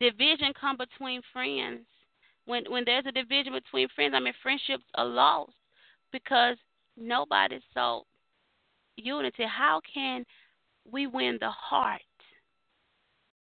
division 0.00 0.52
come 0.58 0.76
between 0.76 1.22
friends, 1.32 1.86
when 2.46 2.64
when 2.68 2.84
there's 2.84 3.06
a 3.06 3.12
division 3.12 3.52
between 3.52 3.88
friends, 3.94 4.14
I 4.14 4.20
mean 4.20 4.34
friendships 4.42 4.84
are 4.94 5.04
lost 5.04 5.52
because 6.12 6.56
nobody 6.96 7.60
saw 7.74 8.02
unity. 8.96 9.44
How 9.44 9.80
can 9.92 10.24
we 10.90 11.06
win 11.06 11.38
the 11.40 11.50
heart 11.50 12.00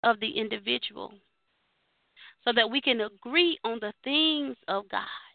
of 0.03 0.19
the 0.19 0.29
individual 0.29 1.13
so 2.43 2.51
that 2.55 2.69
we 2.69 2.81
can 2.81 3.01
agree 3.01 3.57
on 3.63 3.79
the 3.79 3.93
things 4.03 4.57
of 4.67 4.89
God? 4.89 5.28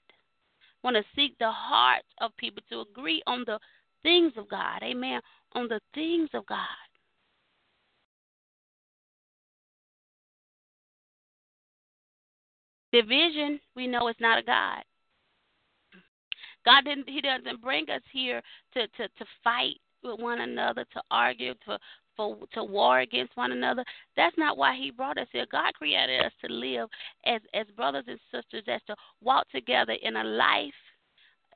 Want 0.84 0.96
to 0.96 1.04
seek 1.16 1.36
the 1.38 1.50
hearts 1.50 2.06
of 2.20 2.36
people 2.36 2.62
to 2.70 2.82
agree 2.82 3.22
on 3.26 3.44
the 3.46 3.58
things 4.02 4.34
of 4.36 4.48
God. 4.50 4.82
Amen. 4.82 5.20
On 5.52 5.66
the 5.66 5.80
things 5.94 6.28
of 6.34 6.44
God. 6.46 6.58
Division, 12.92 13.58
we 13.74 13.86
know, 13.86 14.08
is 14.08 14.14
not 14.20 14.38
a 14.38 14.42
God. 14.42 14.82
God 16.64 16.84
didn't. 16.84 17.08
He 17.08 17.20
doesn't 17.20 17.62
bring 17.62 17.88
us 17.90 18.02
here 18.12 18.40
to 18.74 18.86
to 18.86 19.08
to 19.08 19.24
fight 19.42 19.76
with 20.02 20.20
one 20.20 20.42
another, 20.42 20.84
to 20.92 21.02
argue, 21.10 21.54
to 21.66 21.78
for 22.16 22.36
to 22.52 22.64
war 22.64 23.00
against 23.00 23.36
one 23.36 23.52
another. 23.52 23.84
That's 24.16 24.36
not 24.38 24.56
why 24.56 24.76
He 24.76 24.90
brought 24.90 25.18
us 25.18 25.28
here. 25.32 25.46
God 25.50 25.74
created 25.74 26.24
us 26.24 26.32
to 26.44 26.52
live 26.52 26.88
as 27.26 27.40
as 27.54 27.66
brothers 27.76 28.04
and 28.06 28.18
sisters, 28.32 28.64
as 28.68 28.80
to 28.86 28.96
walk 29.22 29.48
together 29.50 29.94
in 30.02 30.16
a 30.16 30.24
life, 30.24 30.72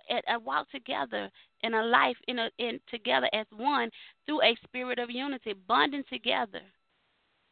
and 0.08 0.22
uh, 0.28 0.38
walk 0.38 0.70
together 0.70 1.30
in 1.62 1.74
a 1.74 1.82
life 1.82 2.16
in 2.28 2.38
a 2.38 2.50
in 2.58 2.80
together 2.90 3.28
as 3.32 3.46
one 3.56 3.90
through 4.26 4.42
a 4.42 4.56
spirit 4.64 4.98
of 4.98 5.10
unity, 5.10 5.54
bonding 5.66 6.04
together, 6.10 6.62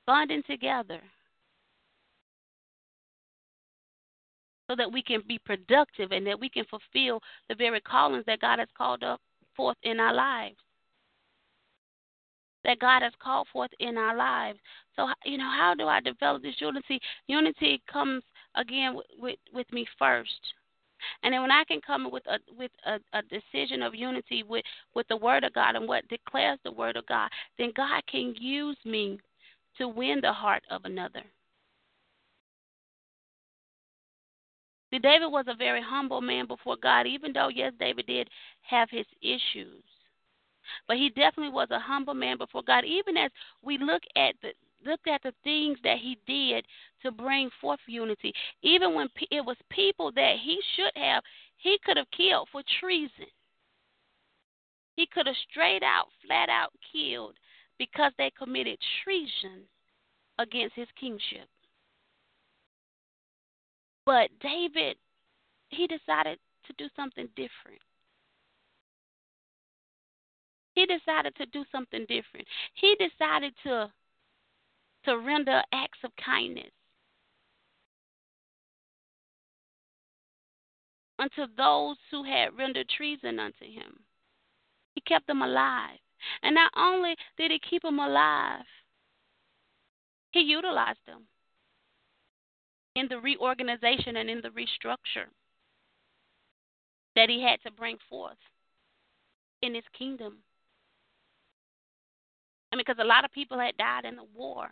bonding 0.07 0.43
together. 0.47 1.01
so 4.69 4.75
that 4.75 4.91
we 4.91 5.03
can 5.03 5.23
be 5.27 5.39
productive 5.39 6.13
and 6.13 6.27
that 6.27 6.39
we 6.39 6.49
can 6.49 6.65
fulfill 6.65 7.21
the 7.49 7.55
very 7.55 7.81
callings 7.81 8.25
that 8.27 8.41
God 8.41 8.59
has 8.59 8.69
called 8.77 9.03
up 9.03 9.21
forth 9.55 9.77
in 9.83 10.01
our 10.01 10.15
lives. 10.15 10.57
That 12.67 12.79
God 12.81 13.03
has 13.03 13.13
called 13.23 13.49
forth 13.53 13.71
in 13.81 13.97
our 13.97 14.15
lives. 14.15 14.59
So, 14.97 15.09
you 15.25 15.39
know, 15.39 15.51
how 15.51 15.75
do 15.79 15.87
I 15.87 16.01
develop 16.01 16.43
this 16.43 16.57
unity? 16.59 17.01
Unity 17.29 17.81
comes 17.91 18.23
again 18.57 18.95
with, 18.95 19.07
with, 19.19 19.39
with 19.55 19.73
me 19.73 19.87
first. 19.99 20.41
And 21.23 21.33
then 21.33 21.43
when 21.43 21.51
I 21.51 21.65
can 21.65 21.81
come 21.81 22.11
with 22.11 22.27
a 22.27 22.39
with 22.59 22.73
a, 22.85 22.99
a 23.17 23.23
decision 23.23 23.83
of 23.83 23.95
unity 23.95 24.43
with, 24.43 24.65
with 24.95 25.07
the 25.09 25.17
word 25.17 25.45
of 25.45 25.53
God 25.53 25.77
and 25.77 25.87
what 25.87 26.09
declares 26.09 26.59
the 26.65 26.73
word 26.73 26.97
of 26.97 27.07
God, 27.07 27.31
then 27.59 27.73
God 27.77 28.03
can 28.11 28.35
use 28.37 28.79
me 28.85 29.21
to 29.79 29.89
win 29.89 30.21
the 30.21 30.33
heart 30.33 30.63
of 30.71 30.85
another. 30.85 31.23
See, 34.91 34.99
David 34.99 35.27
was 35.27 35.45
a 35.49 35.55
very 35.55 35.83
humble 35.83 36.21
man 36.21 36.47
before 36.47 36.77
God, 36.83 37.07
even 37.07 37.33
though, 37.33 37.49
yes, 37.49 37.73
David 37.79 38.07
did 38.07 38.31
have 38.63 38.89
his 38.91 39.07
issues. 39.21 39.83
But 40.89 40.97
he 40.97 41.09
definitely 41.11 41.53
was 41.53 41.69
a 41.71 41.79
humble 41.79 42.15
man 42.15 42.39
before 42.39 42.63
God, 42.63 42.85
even 42.85 43.17
as 43.17 43.31
we 43.63 43.79
look 43.79 44.03
at 44.17 44.35
the 44.43 44.51
look 44.85 45.01
at 45.09 45.23
the 45.23 45.35
things 45.43 45.79
that 45.83 45.99
he 45.99 46.19
did 46.27 46.65
to 47.03 47.11
bring 47.11 47.51
forth 47.61 47.81
unity. 47.87 48.33
Even 48.63 48.95
when 48.95 49.09
it 49.31 49.45
was 49.45 49.57
people 49.71 50.13
that 50.13 50.37
he 50.43 50.59
should 50.77 50.93
have, 50.95 51.23
he 51.57 51.79
could 51.85 51.97
have 51.97 52.11
killed 52.17 52.49
for 52.53 52.63
treason. 52.81 53.27
He 54.95 55.07
could 55.07 55.27
have 55.27 55.37
straight 55.51 55.83
out, 55.83 56.07
flat 56.25 56.49
out 56.49 56.73
killed 56.93 57.35
because 57.79 58.13
they 58.17 58.31
committed 58.39 58.79
treason 59.05 59.63
against 60.39 60.75
his 60.75 60.89
kingship. 60.99 61.49
But 64.05 64.31
David, 64.41 64.97
he 65.71 65.87
decided 65.87 66.39
to 66.67 66.73
do 66.79 66.89
something 66.95 67.29
different. 67.37 67.81
He 70.77 70.85
decided 70.85 71.35
to 71.37 71.47
do 71.47 71.65
something 71.73 72.05
different. 72.07 72.47
He 72.75 72.95
decided 72.97 73.55
to 73.65 73.91
to 75.05 75.19
render 75.19 75.63
acts 75.73 75.99
of 76.05 76.11
kindness 76.17 76.73
unto 81.19 81.47
those 81.57 81.97
who 82.11 82.25
had 82.25 82.59
rendered 82.59 82.89
treason 82.89 83.39
unto 83.39 83.65
him. 83.65 84.01
He 84.95 85.01
kept 85.01 85.27
them 85.29 85.43
alive. 85.43 85.99
And 86.43 86.55
not 86.55 86.73
only 86.77 87.15
did 87.39 87.53
he 87.53 87.59
keep 87.59 87.83
them 87.83 88.01
alive, 88.01 88.65
he 90.33 90.41
utilized 90.41 91.07
them 91.07 91.23
in 92.97 93.07
the 93.09 93.21
reorganization 93.21 94.17
and 94.17 94.29
in 94.29 94.41
the 94.43 94.51
restructure 94.51 95.29
that 97.15 97.31
he 97.31 97.43
had 97.43 97.63
to 97.63 97.71
bring 97.71 97.97
forth 98.11 98.37
in 99.63 99.75
his 99.75 99.85
kingdom. 99.97 100.39
Mean, 102.77 102.85
because 102.87 103.03
a 103.03 103.07
lot 103.07 103.25
of 103.25 103.33
people 103.33 103.59
had 103.59 103.77
died 103.77 104.05
in 104.05 104.17
the 104.17 104.25
war. 104.35 104.69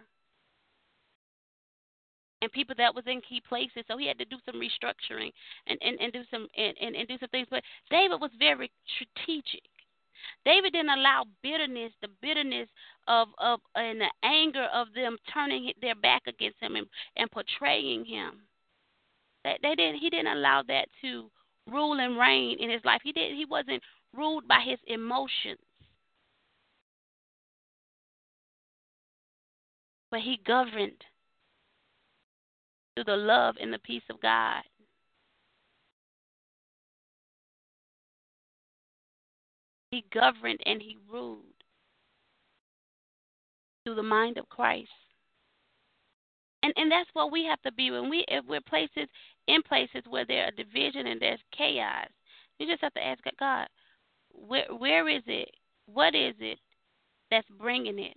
And 2.43 2.53
people 2.53 2.75
that 2.77 2.95
was 2.95 3.05
in 3.07 3.23
key 3.23 3.41
places, 3.49 3.85
so 3.89 3.97
he 3.97 4.07
had 4.07 4.19
to 4.19 4.27
do 4.27 4.37
some 4.45 4.61
restructuring 4.61 5.31
and, 5.67 5.79
and, 5.81 5.99
and 5.99 6.13
do 6.13 6.23
some 6.31 6.47
and, 6.57 6.77
and, 6.79 6.95
and 6.95 7.09
do 7.09 7.17
some 7.19 7.31
things. 7.31 7.47
But 7.51 7.63
David 7.91 8.21
was 8.21 8.31
very 8.39 8.71
strategic. 8.95 9.63
David 10.45 10.73
didn't 10.73 10.91
allow 10.91 11.25
bitterness, 11.43 11.93
the 12.03 12.09
bitterness 12.21 12.69
of 13.09 13.29
of 13.39 13.61
and 13.77 14.01
the 14.01 14.11
anger 14.23 14.69
of 14.75 14.89
them 14.95 15.17
turning 15.33 15.73
their 15.81 15.95
back 15.95 16.23
against 16.27 16.61
him 16.61 16.77
and, 16.77 16.87
and 17.17 17.31
portraying 17.31 18.05
him. 18.05 18.43
That 19.45 19.61
they 19.63 19.75
didn't. 19.75 20.01
He 20.01 20.11
didn't 20.11 20.37
allow 20.37 20.63
that 20.69 20.89
to 21.01 21.31
rule 21.71 21.99
and 21.99 22.19
reign 22.19 22.59
in 22.61 22.69
his 22.69 22.85
life. 22.85 23.01
He 23.03 23.13
did. 23.13 23.33
He 23.33 23.47
wasn't 23.47 23.83
ruled 24.13 24.47
by 24.47 24.61
his 24.61 24.79
emotions, 24.87 25.61
but 30.15 30.23
he 30.23 30.39
governed 30.47 31.05
through 32.95 33.03
the 33.03 33.17
love 33.17 33.57
and 33.61 33.73
the 33.73 33.81
peace 33.81 34.05
of 34.09 34.23
God. 34.23 34.63
He 39.91 40.05
governed 40.15 40.61
and 40.67 40.81
he 40.81 40.99
ruled 41.11 41.41
through 43.85 43.97
the 43.97 44.05
mind 44.05 44.39
of 44.39 44.49
Christ. 44.49 44.89
And 46.63 46.73
and 46.77 46.93
that's 46.93 47.11
what 47.15 47.33
we 47.33 47.45
have 47.47 47.61
to 47.63 47.73
be 47.73 47.91
when 47.91 48.09
we 48.09 48.25
if 48.29 48.45
we're 48.47 48.61
places 48.61 49.09
in 49.49 49.63
places 49.63 50.05
where 50.09 50.25
there 50.25 50.45
are 50.47 50.53
division 50.53 51.09
and 51.09 51.21
there's 51.21 51.41
chaos. 51.59 52.07
You 52.61 52.69
just 52.69 52.83
have 52.83 52.95
to 52.95 53.05
ask 53.05 53.19
God, 53.41 53.67
Where 54.31 54.73
where 54.79 55.09
is 55.09 55.25
it? 55.27 55.51
What 55.87 56.15
is 56.15 56.37
it 56.39 56.61
that's 57.33 57.49
bringing 57.59 57.99
it? 57.99 58.17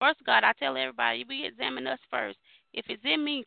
First, 0.00 0.20
God, 0.24 0.44
I 0.44 0.52
tell 0.58 0.76
everybody, 0.76 1.24
we 1.28 1.44
examine 1.44 1.86
us 1.86 1.98
first. 2.10 2.38
If 2.72 2.84
it's 2.88 3.02
in 3.04 3.24
me, 3.24 3.44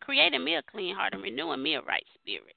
creating 0.00 0.44
me 0.44 0.56
a 0.56 0.62
clean 0.62 0.94
heart 0.94 1.14
and 1.14 1.22
renewing 1.22 1.62
me 1.62 1.74
a 1.74 1.82
right 1.82 2.04
spirit. 2.14 2.54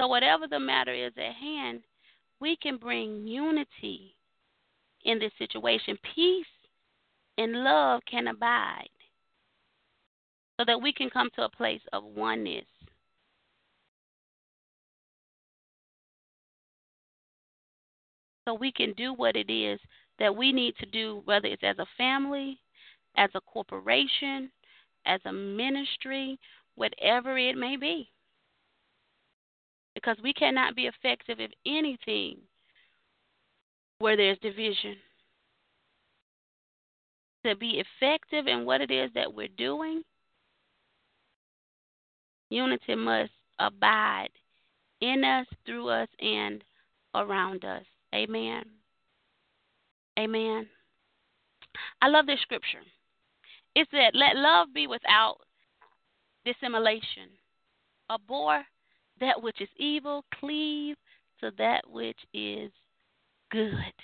So, 0.00 0.08
whatever 0.08 0.46
the 0.48 0.60
matter 0.60 0.92
is 0.92 1.12
at 1.16 1.34
hand, 1.34 1.82
we 2.40 2.56
can 2.56 2.76
bring 2.76 3.26
unity 3.26 4.16
in 5.04 5.18
this 5.18 5.32
situation. 5.38 5.96
Peace 6.14 6.46
and 7.38 7.64
love 7.64 8.02
can 8.10 8.28
abide 8.28 8.88
so 10.58 10.64
that 10.66 10.80
we 10.80 10.92
can 10.92 11.08
come 11.10 11.30
to 11.34 11.44
a 11.44 11.48
place 11.48 11.80
of 11.92 12.04
oneness. 12.04 12.66
So 18.44 18.54
we 18.54 18.72
can 18.72 18.92
do 18.94 19.14
what 19.14 19.36
it 19.36 19.50
is 19.50 19.78
that 20.18 20.34
we 20.34 20.52
need 20.52 20.76
to 20.78 20.86
do, 20.86 21.22
whether 21.24 21.46
it's 21.46 21.62
as 21.64 21.78
a 21.78 21.86
family, 21.96 22.58
as 23.16 23.30
a 23.34 23.40
corporation, 23.40 24.50
as 25.06 25.20
a 25.24 25.32
ministry, 25.32 26.38
whatever 26.74 27.38
it 27.38 27.56
may 27.56 27.76
be. 27.76 28.08
Because 29.94 30.16
we 30.22 30.32
cannot 30.32 30.74
be 30.74 30.86
effective 30.86 31.38
if 31.38 31.50
anything 31.66 32.38
where 33.98 34.16
there's 34.16 34.38
division. 34.38 34.96
To 37.44 37.56
be 37.56 37.82
effective 37.82 38.46
in 38.46 38.64
what 38.64 38.80
it 38.80 38.90
is 38.90 39.10
that 39.14 39.32
we're 39.32 39.48
doing, 39.56 40.02
unity 42.50 42.94
must 42.94 43.32
abide 43.58 44.28
in 45.00 45.24
us, 45.24 45.46
through 45.66 45.88
us, 45.88 46.08
and 46.20 46.62
around 47.14 47.64
us. 47.64 47.84
Amen. 48.14 48.64
Amen. 50.18 50.68
I 52.00 52.08
love 52.08 52.26
this 52.26 52.40
scripture. 52.42 52.82
It 53.74 53.88
said, 53.90 54.10
Let 54.14 54.36
love 54.36 54.68
be 54.74 54.86
without 54.86 55.38
dissimulation. 56.44 57.30
Abhor 58.10 58.62
that 59.20 59.42
which 59.42 59.60
is 59.60 59.68
evil, 59.76 60.24
cleave 60.38 60.96
to 61.40 61.52
that 61.58 61.82
which 61.88 62.18
is 62.34 62.70
good. 63.50 63.94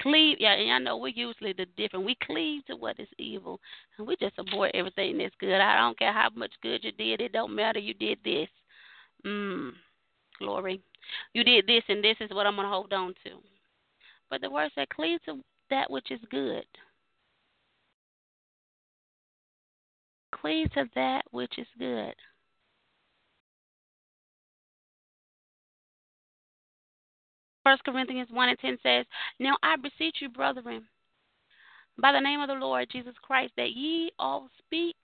Cleave, 0.00 0.36
yeah, 0.38 0.52
and 0.52 0.72
I 0.72 0.78
know 0.78 0.96
we're 0.96 1.08
usually 1.08 1.52
the 1.52 1.66
different. 1.76 2.04
We 2.04 2.16
cleave 2.22 2.64
to 2.66 2.76
what 2.76 3.00
is 3.00 3.08
evil, 3.18 3.60
and 3.96 4.06
we 4.06 4.14
just 4.16 4.38
abhor 4.38 4.70
everything 4.72 5.18
that's 5.18 5.34
good. 5.40 5.60
I 5.60 5.76
don't 5.76 5.98
care 5.98 6.12
how 6.12 6.28
much 6.36 6.52
good 6.62 6.84
you 6.84 6.92
did; 6.92 7.20
it 7.20 7.32
don't 7.32 7.54
matter. 7.54 7.80
You 7.80 7.94
did 7.94 8.18
this. 8.24 8.48
Mm, 9.26 9.72
glory. 10.38 10.80
You 11.32 11.44
did 11.44 11.66
this, 11.66 11.82
and 11.88 12.02
this 12.02 12.16
is 12.20 12.30
what 12.30 12.46
I'm 12.46 12.56
gonna 12.56 12.68
hold 12.68 12.92
on 12.92 13.14
to. 13.24 13.38
But 14.30 14.40
the 14.40 14.50
word 14.50 14.70
said, 14.74 14.88
cleave 14.90 15.20
to 15.24 15.42
that 15.70 15.90
which 15.90 16.10
is 16.10 16.20
good. 16.30 16.64
Cleave 20.32 20.70
to 20.72 20.84
that 20.94 21.22
which 21.30 21.58
is 21.58 21.66
good. 21.78 22.14
First 27.64 27.84
Corinthians 27.84 28.28
1 28.30 28.48
and 28.48 28.58
10 28.58 28.78
says, 28.82 29.04
Now 29.38 29.56
I 29.62 29.76
beseech 29.76 30.16
you, 30.20 30.30
brethren, 30.30 30.86
by 32.00 32.12
the 32.12 32.20
name 32.20 32.40
of 32.40 32.48
the 32.48 32.54
Lord 32.54 32.88
Jesus 32.90 33.14
Christ, 33.20 33.52
that 33.56 33.72
ye 33.72 34.10
all 34.18 34.48
speak 34.58 34.96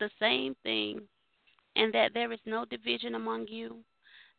the 0.00 0.10
same 0.18 0.56
thing, 0.62 1.02
and 1.76 1.92
that 1.92 2.14
there 2.14 2.32
is 2.32 2.40
no 2.44 2.64
division 2.64 3.14
among 3.14 3.46
you, 3.46 3.84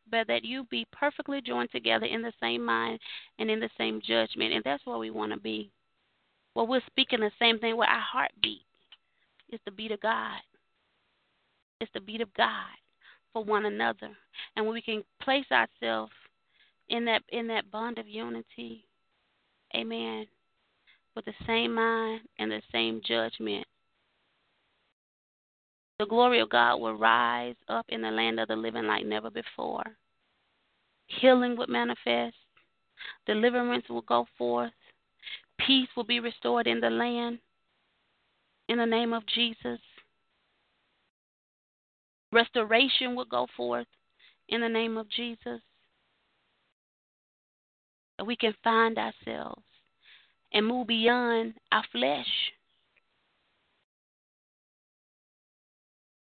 but 0.09 0.27
that 0.27 0.43
you 0.43 0.65
be 0.65 0.85
perfectly 0.91 1.41
joined 1.41 1.71
together 1.71 2.05
in 2.05 2.21
the 2.21 2.33
same 2.39 2.63
mind 2.63 2.99
and 3.37 3.49
in 3.49 3.59
the 3.59 3.69
same 3.77 4.01
judgment. 4.05 4.53
And 4.53 4.63
that's 4.63 4.85
where 4.85 4.97
we 4.97 5.09
want 5.09 5.31
to 5.33 5.39
be. 5.39 5.71
Well, 6.55 6.67
we're 6.67 6.81
speaking 6.87 7.19
the 7.19 7.31
same 7.39 7.59
thing 7.59 7.77
with 7.77 7.89
our 7.89 8.01
heartbeat. 8.01 8.65
It's 9.49 9.63
the 9.65 9.71
beat 9.71 9.91
of 9.91 10.01
God. 10.01 10.39
It's 11.81 11.91
the 11.93 12.01
beat 12.01 12.21
of 12.21 12.33
God 12.33 12.67
for 13.33 13.43
one 13.43 13.65
another. 13.65 14.09
And 14.55 14.65
when 14.65 14.73
we 14.73 14.81
can 14.81 15.03
place 15.21 15.45
ourselves 15.51 16.11
in 16.89 17.05
that 17.05 17.21
in 17.29 17.47
that 17.47 17.71
bond 17.71 17.97
of 17.97 18.07
unity, 18.07 18.85
amen, 19.75 20.25
with 21.15 21.25
the 21.25 21.33
same 21.45 21.73
mind 21.73 22.21
and 22.37 22.51
the 22.51 22.61
same 22.71 23.01
judgment, 23.05 23.65
the 25.99 26.05
glory 26.05 26.39
of 26.39 26.49
God 26.49 26.77
will 26.77 26.95
rise 26.95 27.55
up 27.67 27.85
in 27.89 28.01
the 28.01 28.09
land 28.09 28.39
of 28.39 28.47
the 28.47 28.55
living 28.55 28.87
like 28.87 29.05
never 29.05 29.29
before. 29.29 29.83
Healing 31.07 31.57
would 31.57 31.69
manifest, 31.69 32.35
deliverance 33.25 33.83
will 33.89 34.01
go 34.01 34.25
forth, 34.37 34.71
peace 35.59 35.89
will 35.97 36.05
be 36.05 36.21
restored 36.21 36.67
in 36.67 36.79
the 36.79 36.89
land 36.89 37.39
in 38.69 38.77
the 38.77 38.85
name 38.85 39.11
of 39.11 39.23
Jesus. 39.25 39.79
Restoration 42.31 43.15
will 43.15 43.25
go 43.25 43.47
forth 43.57 43.87
in 44.47 44.61
the 44.61 44.69
name 44.69 44.97
of 44.97 45.09
Jesus. 45.09 45.59
That 48.17 48.25
we 48.25 48.35
can 48.37 48.53
find 48.63 48.97
ourselves 48.97 49.63
and 50.53 50.65
move 50.65 50.87
beyond 50.87 51.55
our 51.71 51.83
flesh 51.91 52.27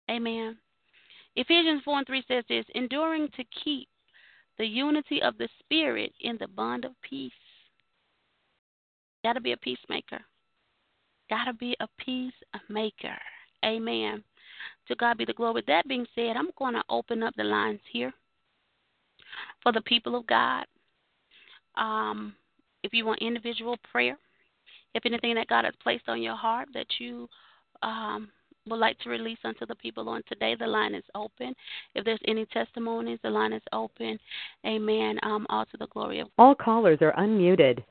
Amen. 0.09 0.57
Ephesians 1.35 1.81
4 1.83 1.99
and 1.99 2.07
3 2.07 2.23
says 2.27 2.43
this 2.47 2.65
enduring 2.75 3.29
to 3.35 3.43
keep 3.63 3.87
the 4.57 4.65
unity 4.65 5.21
of 5.21 5.37
the 5.37 5.49
Spirit 5.59 6.13
in 6.21 6.37
the 6.39 6.47
bond 6.47 6.85
of 6.85 6.91
peace. 7.01 7.31
Got 9.23 9.33
to 9.33 9.41
be 9.41 9.53
a 9.53 9.57
peacemaker. 9.57 10.19
Got 11.29 11.45
to 11.45 11.53
be 11.53 11.75
a 11.79 11.87
peacemaker. 11.97 13.17
Amen. 13.65 14.23
To 14.87 14.95
God 14.95 15.17
be 15.17 15.25
the 15.25 15.33
glory. 15.33 15.53
With 15.53 15.65
that 15.67 15.87
being 15.87 16.05
said, 16.13 16.35
I'm 16.35 16.49
going 16.57 16.73
to 16.73 16.83
open 16.89 17.23
up 17.23 17.33
the 17.35 17.43
lines 17.43 17.79
here 17.91 18.13
for 19.61 19.71
the 19.71 19.81
people 19.81 20.15
of 20.15 20.27
God. 20.27 20.65
Um, 21.75 22.35
if 22.83 22.93
you 22.93 23.05
want 23.05 23.21
individual 23.21 23.77
prayer, 23.91 24.17
if 24.93 25.05
anything 25.05 25.35
that 25.35 25.47
God 25.47 25.65
has 25.65 25.73
placed 25.81 26.07
on 26.07 26.21
your 26.21 26.35
heart 26.35 26.67
that 26.73 26.85
you 26.99 27.27
um, 27.81 28.29
would 28.69 28.79
like 28.79 28.97
to 28.99 29.09
release 29.09 29.39
unto 29.43 29.65
the 29.65 29.75
people 29.75 30.09
on 30.09 30.21
today, 30.27 30.55
the 30.55 30.67
line 30.67 30.95
is 30.95 31.03
open. 31.15 31.53
If 31.95 32.05
there's 32.05 32.19
any 32.27 32.45
testimonies, 32.47 33.19
the 33.23 33.29
line 33.29 33.53
is 33.53 33.61
open. 33.71 34.17
Amen. 34.65 35.19
Um, 35.23 35.45
all 35.49 35.65
to 35.65 35.77
the 35.77 35.87
glory 35.87 36.19
of 36.19 36.29
All 36.37 36.55
callers 36.55 36.99
are 37.01 37.13
unmuted. 37.13 37.83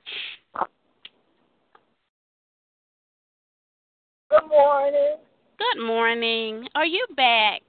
Good 4.30 4.48
morning. 4.48 5.16
Good 5.58 5.84
morning. 5.84 6.66
Are 6.74 6.86
you 6.86 7.06
back? 7.16 7.60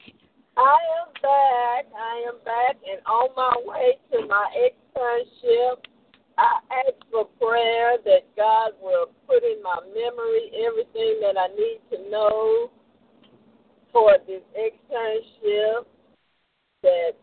I 0.55 0.77
am 1.01 1.13
back. 1.21 1.91
I 1.97 2.23
am 2.27 2.37
back 2.45 2.77
and 2.89 3.01
on 3.05 3.29
my 3.35 3.53
way 3.65 3.97
to 4.11 4.27
my 4.27 4.47
externship. 4.55 5.77
I 6.37 6.59
ask 6.71 6.95
for 7.11 7.25
prayer 7.39 7.97
that 8.05 8.35
God 8.37 8.71
will 8.81 9.07
put 9.27 9.43
in 9.43 9.61
my 9.61 9.79
memory 9.93 10.51
everything 10.65 11.19
that 11.21 11.37
I 11.37 11.47
need 11.55 11.79
to 11.91 12.09
know 12.09 12.71
for 13.93 14.17
this 14.27 14.41
externship 14.57 15.85
that 16.81 17.13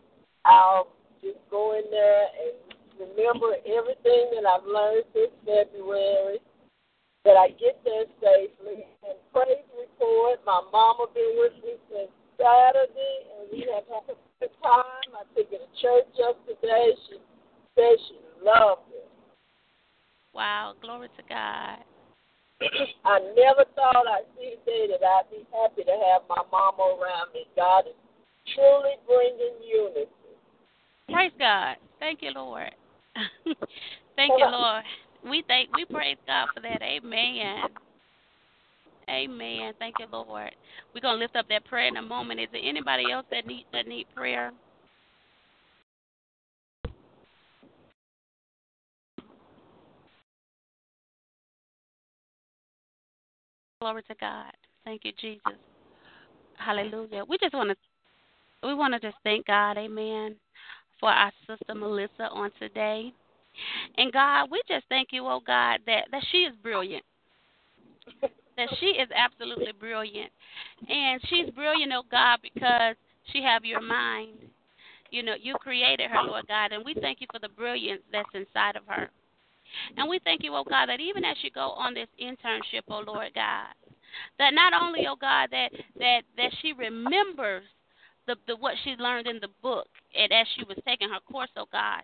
I'll 0.47 0.89
just 1.21 1.43
go 1.51 1.77
in 1.77 1.91
there 1.91 2.25
and 2.41 2.55
remember 2.97 3.59
everything 3.67 4.31
that 4.39 4.47
I've 4.47 4.65
learned 4.65 5.05
since 5.13 5.35
February, 5.45 6.39
that 7.25 7.37
I 7.37 7.49
get 7.59 7.77
there 7.85 8.07
safely. 8.23 8.87
And 9.05 9.19
praise 9.35 9.67
report, 9.77 10.41
my 10.47 10.63
mama 10.73 11.07
been 11.13 11.37
with 11.37 11.53
me 11.65 11.75
since 11.91 12.11
Saturday, 12.39 13.17
and 13.37 13.51
we 13.53 13.67
have 13.75 13.85
had 13.91 14.15
a 14.15 14.17
good 14.41 14.55
time. 14.63 15.11
I 15.13 15.27
took 15.37 15.51
her 15.51 15.59
to 15.59 15.71
church 15.83 16.09
yesterday. 16.17 16.95
She 17.11 17.17
said 17.75 17.99
she 18.09 18.17
loved 18.43 18.89
it. 18.95 19.09
Wow, 20.33 20.75
glory 20.81 21.09
to 21.17 21.23
God. 21.29 21.85
I 23.05 23.19
never 23.37 23.65
thought 23.75 24.07
I'd 24.07 24.29
see 24.37 24.55
a 24.55 24.67
day 24.67 24.87
that 24.91 25.05
I'd 25.05 25.31
be 25.31 25.47
happy 25.53 25.85
to 25.85 25.97
have 26.13 26.23
my 26.29 26.43
mama 26.53 26.97
around 26.97 27.33
me. 27.33 27.47
God 27.57 27.87
is 27.89 27.97
truly 28.55 28.97
bringing 29.07 29.57
unity. 29.65 30.11
Praise 31.11 31.33
God. 31.39 31.77
Thank 31.99 32.23
you, 32.23 32.31
Lord. 32.35 32.71
thank 34.17 34.33
you, 34.37 34.47
Lord. 34.47 34.85
We 35.25 35.43
thank 35.49 35.75
we 35.77 35.85
praise 35.85 36.17
God 36.27 36.49
for 36.55 36.61
that. 36.61 36.83
Amen. 36.83 37.65
Amen. 39.09 39.73
Thank 39.79 39.97
you, 39.99 40.07
Lord. 40.13 40.51
We're 40.95 41.01
gonna 41.01 41.19
lift 41.19 41.37
up 41.37 41.49
that 41.49 41.65
prayer 41.65 41.89
in 41.89 41.97
a 41.97 42.03
moment. 42.03 42.41
Is 42.41 42.49
there 42.53 42.63
anybody 42.65 43.11
else 43.11 43.27
that 43.31 43.47
need 43.47 43.67
that 43.73 43.87
need 43.87 44.07
prayer? 44.15 44.53
Glory 53.81 54.03
to 54.03 54.15
God. 54.21 54.53
Thank 54.85 55.05
you, 55.05 55.13
Jesus. 55.19 55.41
Hallelujah. 56.59 57.25
We 57.27 57.39
just 57.39 57.55
want 57.55 57.71
to 57.71 57.77
we 58.63 58.75
want 58.75 58.93
to 58.93 59.01
just 59.01 59.17
thank 59.25 59.47
God, 59.47 59.79
amen, 59.79 60.37
for 60.99 61.09
our 61.09 61.33
sister 61.47 61.75
Melissa 61.75 62.25
on 62.31 62.51
today. 62.59 63.11
And 63.97 64.13
God, 64.13 64.49
we 64.51 64.61
just 64.69 64.85
thank 64.91 65.09
you, 65.13 65.27
oh 65.27 65.41
God, 65.47 65.81
that, 65.87 66.09
that 66.13 66.23
she 66.31 66.39
is 66.39 66.55
brilliant. 66.63 67.05
that 68.21 68.69
she 68.79 68.87
is 68.87 69.09
absolutely 69.17 69.73
brilliant. 69.79 70.31
And 70.89 71.21
she's 71.29 71.49
brilliant, 71.55 71.93
oh 71.95 72.03
God, 72.11 72.41
because 72.43 72.97
she 73.33 73.43
have 73.43 73.65
your 73.65 73.81
mind. 73.81 74.35
You 75.11 75.23
know, 75.23 75.35
you 75.41 75.55
created 75.55 76.11
her, 76.11 76.23
Lord 76.23 76.47
God, 76.49 76.73
and 76.73 76.85
we 76.85 76.95
thank 77.01 77.23
you 77.23 77.27
for 77.33 77.41
the 77.41 77.49
brilliance 77.49 78.03
that's 78.13 78.29
inside 78.35 78.77
of 78.77 78.83
her. 78.87 79.11
And 79.97 80.09
we 80.09 80.21
thank 80.25 80.43
you, 80.43 80.55
oh 80.55 80.65
God, 80.65 80.87
that 80.87 81.01
even 81.01 81.25
as 81.25 81.37
she 81.43 81.51
go 81.51 81.71
on 81.71 81.95
this 81.95 82.09
internship, 82.21 82.83
oh 82.89 83.03
Lord 83.07 83.31
God, 83.35 83.75
that 84.39 84.55
not 84.55 84.73
only, 84.73 85.07
oh 85.09 85.17
God, 85.21 85.49
that 85.53 85.71
that 85.99 86.23
that 86.37 86.53
she 86.61 86.73
remembers 86.73 87.65
the, 88.27 88.37
the 88.47 88.57
what 88.57 88.75
she 88.85 88.91
learned 88.99 89.27
in 89.27 89.41
the 89.41 89.49
book 89.63 89.89
and 90.17 90.33
as 90.33 90.47
she 90.57 90.65
was 90.65 90.79
taking 90.87 91.09
her 91.09 91.21
course, 91.31 91.51
oh 91.57 91.67
God, 91.73 92.03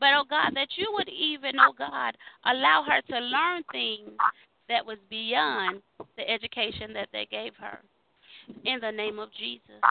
but 0.00 0.10
oh 0.14 0.24
God, 0.28 0.50
that 0.54 0.68
you 0.76 0.90
would 0.92 1.08
even, 1.08 1.58
oh 1.60 1.72
God, 1.76 2.16
allow 2.44 2.84
her 2.86 3.00
to 3.02 3.18
learn 3.18 3.62
things 3.72 4.10
that 4.68 4.84
was 4.84 4.98
beyond 5.08 5.80
the 6.16 6.28
education 6.28 6.92
that 6.92 7.08
they 7.12 7.26
gave 7.30 7.52
her. 7.58 7.78
In 8.64 8.78
the 8.80 8.92
name 8.92 9.18
of 9.18 9.30
Jesus. 9.38 9.82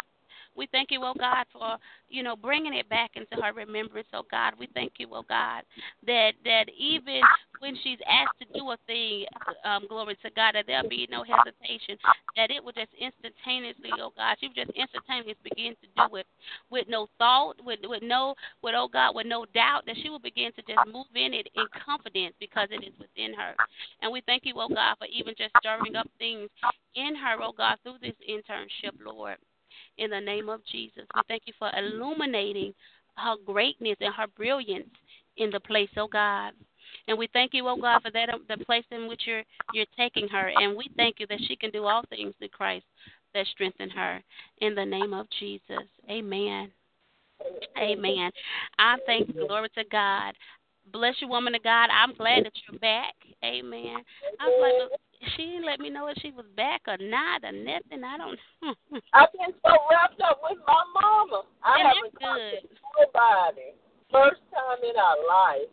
We 0.55 0.67
thank 0.71 0.91
you, 0.91 1.01
oh 1.03 1.13
God, 1.17 1.45
for 1.51 1.77
you 2.09 2.23
know 2.23 2.35
bringing 2.35 2.73
it 2.73 2.87
back 2.89 3.11
into 3.15 3.41
her 3.43 3.53
remembrance, 3.53 4.07
oh 4.13 4.23
God. 4.29 4.53
We 4.59 4.67
thank 4.73 4.93
you, 4.97 5.07
oh 5.11 5.23
God, 5.27 5.63
that 6.05 6.31
that 6.43 6.65
even 6.77 7.21
when 7.59 7.75
she's 7.83 7.99
asked 8.07 8.39
to 8.39 8.59
do 8.59 8.69
a 8.71 8.77
thing, 8.87 9.25
um, 9.63 9.85
glory 9.87 10.17
to 10.21 10.29
God, 10.35 10.55
that 10.55 10.65
there'll 10.67 10.89
be 10.89 11.07
no 11.09 11.23
hesitation, 11.23 11.97
that 12.35 12.51
it 12.51 12.63
will 12.63 12.73
just 12.73 12.91
instantaneously, 12.99 13.91
oh 13.99 14.11
God, 14.15 14.37
she 14.39 14.47
would 14.47 14.55
just 14.55 14.71
instantaneously 14.71 15.35
begin 15.43 15.75
to 15.81 15.87
do 15.95 16.15
it 16.15 16.27
with 16.69 16.85
no 16.87 17.07
thought, 17.17 17.55
with 17.63 17.79
with 17.83 18.03
no, 18.03 18.35
with 18.61 18.75
oh 18.75 18.89
God, 18.91 19.15
with 19.15 19.27
no 19.27 19.45
doubt, 19.53 19.85
that 19.85 19.95
she 20.01 20.09
will 20.09 20.19
begin 20.19 20.51
to 20.53 20.61
just 20.63 20.85
move 20.91 21.07
in 21.15 21.33
it 21.33 21.47
in 21.55 21.65
confidence 21.85 22.35
because 22.39 22.69
it 22.71 22.83
is 22.83 22.93
within 22.99 23.33
her. 23.33 23.55
And 24.01 24.11
we 24.11 24.21
thank 24.25 24.43
you, 24.45 24.53
oh 24.57 24.69
God, 24.69 24.95
for 24.99 25.07
even 25.07 25.33
just 25.37 25.51
stirring 25.59 25.95
up 25.95 26.07
things 26.17 26.49
in 26.95 27.15
her, 27.15 27.41
oh 27.41 27.53
God, 27.55 27.77
through 27.83 27.99
this 28.01 28.15
internship, 28.29 28.95
Lord 29.03 29.37
in 29.97 30.09
the 30.09 30.19
name 30.19 30.49
of 30.49 30.61
Jesus. 30.71 31.03
We 31.15 31.21
thank 31.27 31.43
you 31.45 31.53
for 31.57 31.71
illuminating 31.77 32.73
her 33.17 33.35
greatness 33.45 33.97
and 33.99 34.13
her 34.13 34.27
brilliance 34.35 34.89
in 35.37 35.49
the 35.49 35.59
place, 35.59 35.89
oh 35.97 36.07
God. 36.07 36.53
And 37.07 37.17
we 37.17 37.27
thank 37.33 37.53
you, 37.53 37.67
oh 37.67 37.77
God, 37.79 38.01
for 38.01 38.11
that 38.11 38.29
the 38.47 38.63
place 38.65 38.85
in 38.91 39.07
which 39.07 39.21
you're 39.25 39.43
you're 39.73 39.85
taking 39.97 40.27
her. 40.27 40.51
And 40.55 40.77
we 40.77 40.89
thank 40.95 41.19
you 41.19 41.27
that 41.27 41.39
she 41.47 41.55
can 41.55 41.71
do 41.71 41.85
all 41.85 42.03
things 42.09 42.33
through 42.39 42.49
Christ 42.49 42.85
that 43.33 43.45
strengthen 43.47 43.89
her. 43.89 44.21
In 44.59 44.75
the 44.75 44.85
name 44.85 45.13
of 45.13 45.27
Jesus. 45.39 45.83
Amen. 46.09 46.71
Amen. 47.77 48.31
I 48.79 48.97
thank 49.05 49.33
glory 49.33 49.69
to 49.75 49.83
God. 49.91 50.33
Bless 50.91 51.15
you, 51.19 51.27
woman 51.27 51.55
of 51.55 51.63
God. 51.63 51.89
I'm 51.91 52.13
glad 52.13 52.45
that 52.45 52.53
you're 52.69 52.79
back. 52.79 53.13
Amen. 53.43 53.97
I 54.39 54.87
she 55.35 55.45
didn't 55.45 55.65
let 55.65 55.79
me 55.79 55.89
know 55.89 56.07
if 56.07 56.17
she 56.21 56.31
was 56.31 56.45
back 56.55 56.81
or 56.87 56.97
not 56.99 57.43
or 57.43 57.51
nothing. 57.51 58.03
I 58.03 58.17
don't. 58.17 58.39
I've 59.13 59.31
been 59.33 59.53
so 59.63 59.71
wrapped 59.89 60.21
up 60.21 60.41
with 60.43 60.59
my 60.67 60.83
mama. 60.93 61.43
I 61.63 61.79
and 61.79 61.87
haven't 61.87 62.13
good. 62.13 62.21
talked 62.21 62.67
to 62.67 62.77
nobody. 62.99 63.69
First 64.11 64.41
time 64.53 64.79
in 64.83 64.95
our 64.95 65.19
life. 65.27 65.69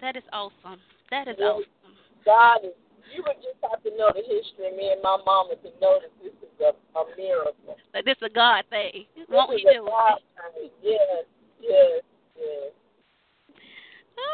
That 0.00 0.16
is 0.16 0.24
awesome. 0.32 0.80
That 1.10 1.28
is 1.28 1.36
awesome. 1.38 1.64
God 2.24 2.64
is. 2.64 2.74
You 3.12 3.22
would 3.26 3.36
just 3.44 3.60
have 3.68 3.82
to 3.84 3.90
know 3.98 4.08
the 4.14 4.24
history 4.24 4.72
of 4.72 4.76
me 4.76 4.88
and 4.88 5.02
my 5.02 5.20
mama 5.26 5.52
to 5.60 5.70
know 5.84 6.00
that 6.00 6.08
this 6.22 6.32
is 6.32 6.54
a, 6.64 6.72
a 6.96 7.02
miracle. 7.12 7.76
That 7.92 8.06
this 8.06 8.16
is 8.16 8.30
a 8.30 8.32
God 8.32 8.64
thing. 8.70 9.04
This 9.12 9.26
Won't 9.28 9.52
is 9.52 9.60
He 9.60 9.68
do 9.68 9.84
a 9.84 9.86
God 9.86 10.16
thing. 10.56 10.70
Yes, 10.80 11.28
yes, 11.60 12.00
yes. 12.40 12.72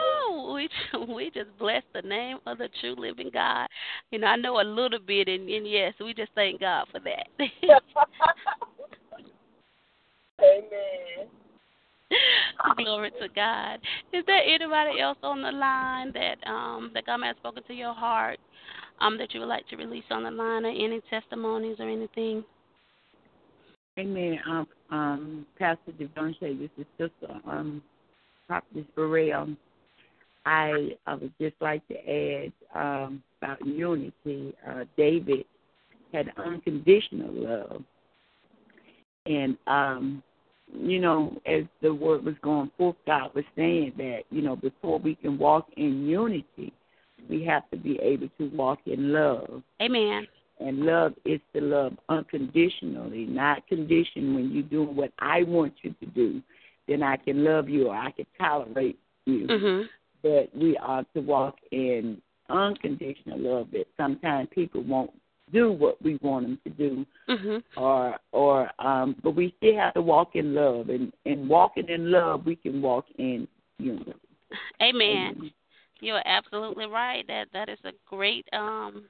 Oh, 0.00 0.52
we 0.54 0.68
we 1.14 1.30
just 1.30 1.56
bless 1.58 1.82
the 1.94 2.02
name 2.02 2.38
of 2.46 2.58
the 2.58 2.68
true 2.80 2.94
living 2.96 3.30
God. 3.32 3.68
You 4.10 4.18
know, 4.18 4.26
I 4.28 4.36
know 4.36 4.60
a 4.60 4.62
little 4.62 4.98
bit, 4.98 5.28
and, 5.28 5.48
and 5.48 5.68
yes, 5.68 5.94
we 6.00 6.14
just 6.14 6.32
thank 6.34 6.60
God 6.60 6.86
for 6.92 7.00
that. 7.00 7.28
Amen. 10.40 11.28
Glory 12.76 13.10
to 13.20 13.28
God. 13.34 13.80
Is 14.12 14.24
there 14.26 14.42
anybody 14.42 15.00
else 15.00 15.18
on 15.22 15.42
the 15.42 15.52
line 15.52 16.12
that 16.12 16.36
um 16.48 16.90
that 16.94 17.06
God 17.06 17.20
has 17.22 17.36
spoken 17.36 17.62
to 17.64 17.74
your 17.74 17.94
heart 17.94 18.38
um 19.00 19.18
that 19.18 19.34
you 19.34 19.40
would 19.40 19.48
like 19.48 19.68
to 19.68 19.76
release 19.76 20.04
on 20.10 20.22
the 20.24 20.30
line, 20.30 20.64
or 20.64 20.70
any 20.70 21.00
testimonies 21.10 21.76
or 21.78 21.88
anything? 21.88 22.44
Amen. 23.98 24.38
Um, 24.46 24.66
um, 24.90 25.46
Pastor 25.58 25.90
Devontae, 25.92 26.58
this 26.58 26.70
is 26.78 26.86
Sister 26.98 27.40
um, 27.46 27.82
Prophetess 28.46 28.84
Burrell. 28.94 29.48
I, 30.46 30.90
I 31.06 31.14
would 31.14 31.32
just 31.40 31.56
like 31.60 31.86
to 31.88 31.96
add 31.96 32.52
um, 32.74 33.22
about 33.40 33.64
unity. 33.66 34.54
Uh, 34.66 34.84
David 34.96 35.44
had 36.12 36.32
unconditional 36.36 37.30
love, 37.32 37.82
and 39.26 39.56
um, 39.66 40.22
you 40.72 41.00
know, 41.00 41.38
as 41.46 41.64
the 41.82 41.92
word 41.92 42.24
was 42.24 42.34
going 42.42 42.70
forth, 42.78 42.96
God 43.06 43.34
was 43.34 43.44
saying 43.56 43.92
that 43.98 44.20
you 44.30 44.42
know 44.42 44.56
before 44.56 44.98
we 44.98 45.14
can 45.14 45.38
walk 45.38 45.66
in 45.76 46.06
unity, 46.06 46.72
we 47.28 47.44
have 47.44 47.68
to 47.70 47.76
be 47.76 47.98
able 48.00 48.28
to 48.38 48.48
walk 48.54 48.78
in 48.86 49.12
love. 49.12 49.62
Amen. 49.82 50.26
And 50.60 50.80
love 50.80 51.12
is 51.24 51.40
to 51.54 51.60
love 51.60 51.92
unconditionally, 52.08 53.26
not 53.26 53.66
conditioned 53.68 54.34
when 54.34 54.50
you're 54.50 54.64
doing 54.64 54.96
what 54.96 55.12
I 55.20 55.44
want 55.44 55.72
you 55.82 55.94
to 56.00 56.06
do. 56.06 56.42
Then 56.88 57.02
I 57.02 57.16
can 57.16 57.44
love 57.44 57.68
you 57.68 57.88
or 57.88 57.94
I 57.94 58.10
can 58.10 58.26
tolerate 58.38 58.98
you. 59.24 59.46
Mm-hmm 59.46 59.82
that 60.22 60.48
we 60.54 60.76
are 60.76 61.04
to 61.14 61.20
walk 61.20 61.56
in 61.72 62.20
unconditional 62.48 63.38
love. 63.38 63.68
That 63.72 63.86
sometimes 63.96 64.48
people 64.54 64.82
won't 64.82 65.12
do 65.52 65.72
what 65.72 66.00
we 66.02 66.18
want 66.22 66.46
them 66.46 66.58
to 66.64 66.70
do, 66.70 67.06
mm-hmm. 67.28 67.80
or 67.82 68.16
or 68.32 68.70
um, 68.78 69.16
but 69.22 69.34
we 69.34 69.54
still 69.58 69.76
have 69.76 69.94
to 69.94 70.02
walk 70.02 70.34
in 70.34 70.54
love, 70.54 70.88
and 70.88 71.12
and 71.24 71.48
walking 71.48 71.88
in 71.88 72.10
love, 72.10 72.44
we 72.44 72.56
can 72.56 72.82
walk 72.82 73.06
in 73.18 73.48
unity. 73.78 74.14
Amen. 74.82 75.34
Amen. 75.36 75.50
You're 76.00 76.22
absolutely 76.26 76.86
right. 76.86 77.26
That 77.26 77.48
that 77.52 77.68
is 77.68 77.78
a 77.84 77.92
great 78.08 78.46
um 78.52 79.04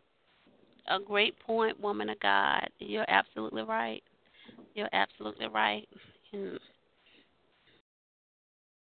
a 0.89 0.99
great 0.99 1.39
point, 1.41 1.79
woman 1.81 2.09
of 2.09 2.19
God. 2.21 2.69
You're 2.79 3.09
absolutely 3.09 3.63
right. 3.63 4.03
You're 4.75 4.89
absolutely 4.93 5.49
right. 5.49 5.87
And 6.33 6.59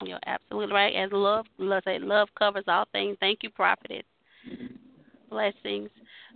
you're 0.06 0.20
absolutely 0.26 0.74
right. 0.74 0.96
As 0.96 1.10
love, 1.12 1.46
let's 1.58 1.86
say 1.86 2.00
love 2.00 2.30
covers 2.38 2.66
all 2.68 2.86
things. 2.92 3.18
Thank 3.20 3.40
you, 3.44 3.50
prophetess. 3.50 4.04
Blessings, 5.30 5.90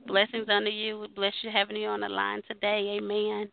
blessings 0.07 0.47
unto 0.49 0.69
you. 0.69 1.07
Bless 1.15 1.33
you 1.41 1.49
having 1.51 1.75
you 1.77 1.87
on 1.87 2.01
the 2.01 2.09
line 2.09 2.41
today. 2.47 2.97
Amen. 2.97 3.49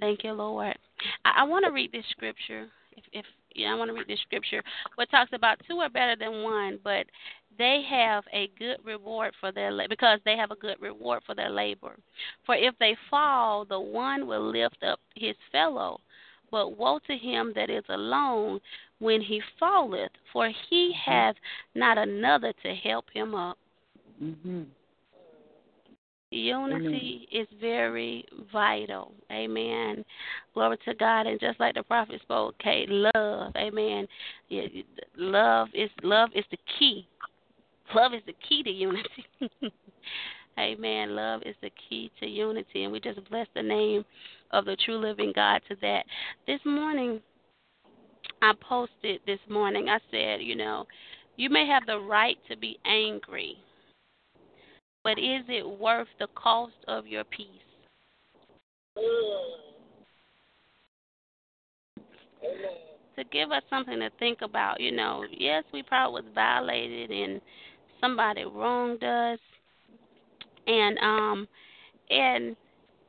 Thank 0.00 0.24
you, 0.24 0.32
Lord. 0.32 0.76
I, 1.24 1.32
I 1.38 1.44
want 1.44 1.64
to 1.64 1.72
read 1.72 1.92
this 1.92 2.04
scripture. 2.10 2.66
If, 2.96 3.04
if 3.12 3.24
yeah, 3.54 3.72
I 3.72 3.74
want 3.74 3.90
to 3.90 3.94
read 3.94 4.08
this 4.08 4.20
scripture. 4.20 4.62
What 4.96 5.10
talks 5.10 5.30
about 5.32 5.58
two 5.66 5.78
are 5.78 5.88
better 5.88 6.14
than 6.14 6.42
one, 6.42 6.78
but 6.84 7.06
they 7.58 7.82
have 7.88 8.24
a 8.32 8.50
good 8.58 8.76
reward 8.84 9.32
for 9.40 9.50
their 9.50 9.72
because 9.88 10.20
they 10.24 10.36
have 10.36 10.50
a 10.50 10.56
good 10.56 10.76
reward 10.80 11.22
for 11.24 11.34
their 11.34 11.50
labor. 11.50 11.96
For 12.44 12.54
if 12.54 12.74
they 12.78 12.96
fall, 13.08 13.64
the 13.64 13.80
one 13.80 14.26
will 14.26 14.50
lift 14.50 14.82
up 14.86 15.00
his 15.14 15.36
fellow. 15.50 16.00
But 16.50 16.76
woe 16.76 16.98
to 17.06 17.16
him 17.16 17.52
that 17.54 17.70
is 17.70 17.84
alone 17.88 18.60
when 18.98 19.20
he 19.20 19.40
falleth, 19.58 20.12
for 20.32 20.50
he 20.70 20.86
Mm-hmm. 20.86 21.10
hath 21.10 21.36
not 21.74 21.98
another 21.98 22.52
to 22.62 22.74
help 22.74 23.06
him 23.12 23.34
up. 23.34 23.58
Mm-hmm. 24.22 24.62
Unity 26.32 27.28
is 27.30 27.46
very 27.60 28.24
vital. 28.52 29.12
Amen. 29.30 30.04
Glory 30.54 30.76
to 30.84 30.94
God. 30.94 31.26
And 31.26 31.38
just 31.38 31.60
like 31.60 31.74
the 31.74 31.84
prophet 31.84 32.20
spoke, 32.22 32.56
okay, 32.60 32.84
love. 32.88 33.52
Amen. 33.56 34.08
Yeah, 34.48 34.64
love 35.16 35.68
is 35.72 35.90
love 36.02 36.30
is 36.34 36.44
the 36.50 36.58
key. 36.78 37.06
Love 37.94 38.12
is 38.12 38.22
the 38.26 38.34
key 38.48 38.62
to 38.64 38.70
unity. 38.70 39.24
Amen. 40.58 41.14
Love 41.14 41.42
is 41.46 41.54
the 41.62 41.70
key 41.88 42.10
to 42.20 42.26
unity, 42.26 42.84
and 42.84 42.92
we 42.92 42.98
just 42.98 43.20
bless 43.30 43.46
the 43.54 43.62
name 43.62 44.04
of 44.50 44.64
the 44.64 44.76
true 44.84 44.98
living 44.98 45.32
God 45.34 45.60
to 45.68 45.76
that. 45.82 46.04
This 46.46 46.60
morning, 46.64 47.20
I 48.42 48.52
posted 48.60 49.20
this 49.26 49.38
morning, 49.48 49.88
I 49.88 49.98
said, 50.10 50.42
you 50.42 50.56
know, 50.56 50.86
you 51.36 51.50
may 51.50 51.66
have 51.66 51.86
the 51.86 51.98
right 51.98 52.36
to 52.50 52.56
be 52.56 52.78
angry, 52.86 53.56
but 55.04 55.18
is 55.18 55.44
it 55.48 55.66
worth 55.78 56.08
the 56.18 56.28
cost 56.34 56.74
of 56.88 57.06
your 57.06 57.24
peace? 57.24 57.46
To 63.16 63.24
give 63.32 63.50
us 63.50 63.62
something 63.70 63.98
to 64.00 64.10
think 64.18 64.38
about, 64.42 64.80
you 64.80 64.92
know, 64.92 65.24
yes, 65.30 65.64
we 65.72 65.82
probably 65.82 66.22
was 66.22 66.32
violated 66.34 67.10
and 67.10 67.40
somebody 68.00 68.44
wronged 68.44 69.02
us, 69.02 69.38
and 70.66 70.98
um, 70.98 71.48
and 72.10 72.56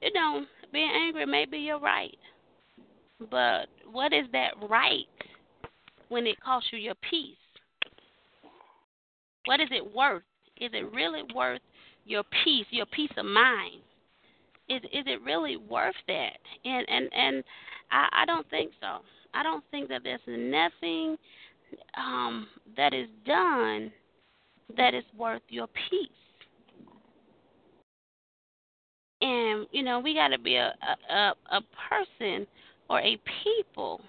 you 0.01 0.13
know, 0.13 0.45
being 0.71 0.91
angry 0.93 1.25
maybe 1.25 1.57
you're 1.57 1.79
right, 1.79 2.17
But 3.31 3.67
what 3.91 4.13
is 4.13 4.25
that 4.33 4.51
right 4.69 5.05
when 6.09 6.27
it 6.27 6.39
costs 6.41 6.69
you 6.71 6.79
your 6.79 6.95
peace? 7.09 7.35
What 9.45 9.59
is 9.59 9.69
it 9.71 9.95
worth? 9.95 10.23
Is 10.59 10.71
it 10.73 10.91
really 10.93 11.23
worth 11.33 11.61
your 12.05 12.23
peace, 12.43 12.65
your 12.69 12.85
peace 12.87 13.11
of 13.17 13.25
mind? 13.25 13.81
Is 14.69 14.81
is 14.85 15.05
it 15.05 15.21
really 15.21 15.57
worth 15.57 15.95
that? 16.07 16.37
And 16.65 16.87
and 16.89 17.09
and 17.13 17.43
I, 17.91 18.23
I 18.23 18.25
don't 18.25 18.49
think 18.49 18.71
so. 18.81 18.99
I 19.33 19.43
don't 19.43 19.63
think 19.71 19.87
that 19.89 20.01
there's 20.03 20.19
nothing 20.27 21.17
um, 21.97 22.47
that 22.75 22.93
is 22.93 23.07
done 23.25 23.91
that 24.75 24.93
is 24.93 25.03
worth 25.17 25.41
your 25.49 25.67
peace. 25.67 26.09
And 29.21 29.65
you 29.71 29.83
know, 29.83 29.99
we 29.99 30.13
got 30.13 30.29
to 30.29 30.39
be 30.39 30.55
a, 30.55 30.73
a 31.09 31.33
a 31.51 31.61
person 31.89 32.45
or 32.89 32.99
a 33.01 33.17
people 33.43 34.01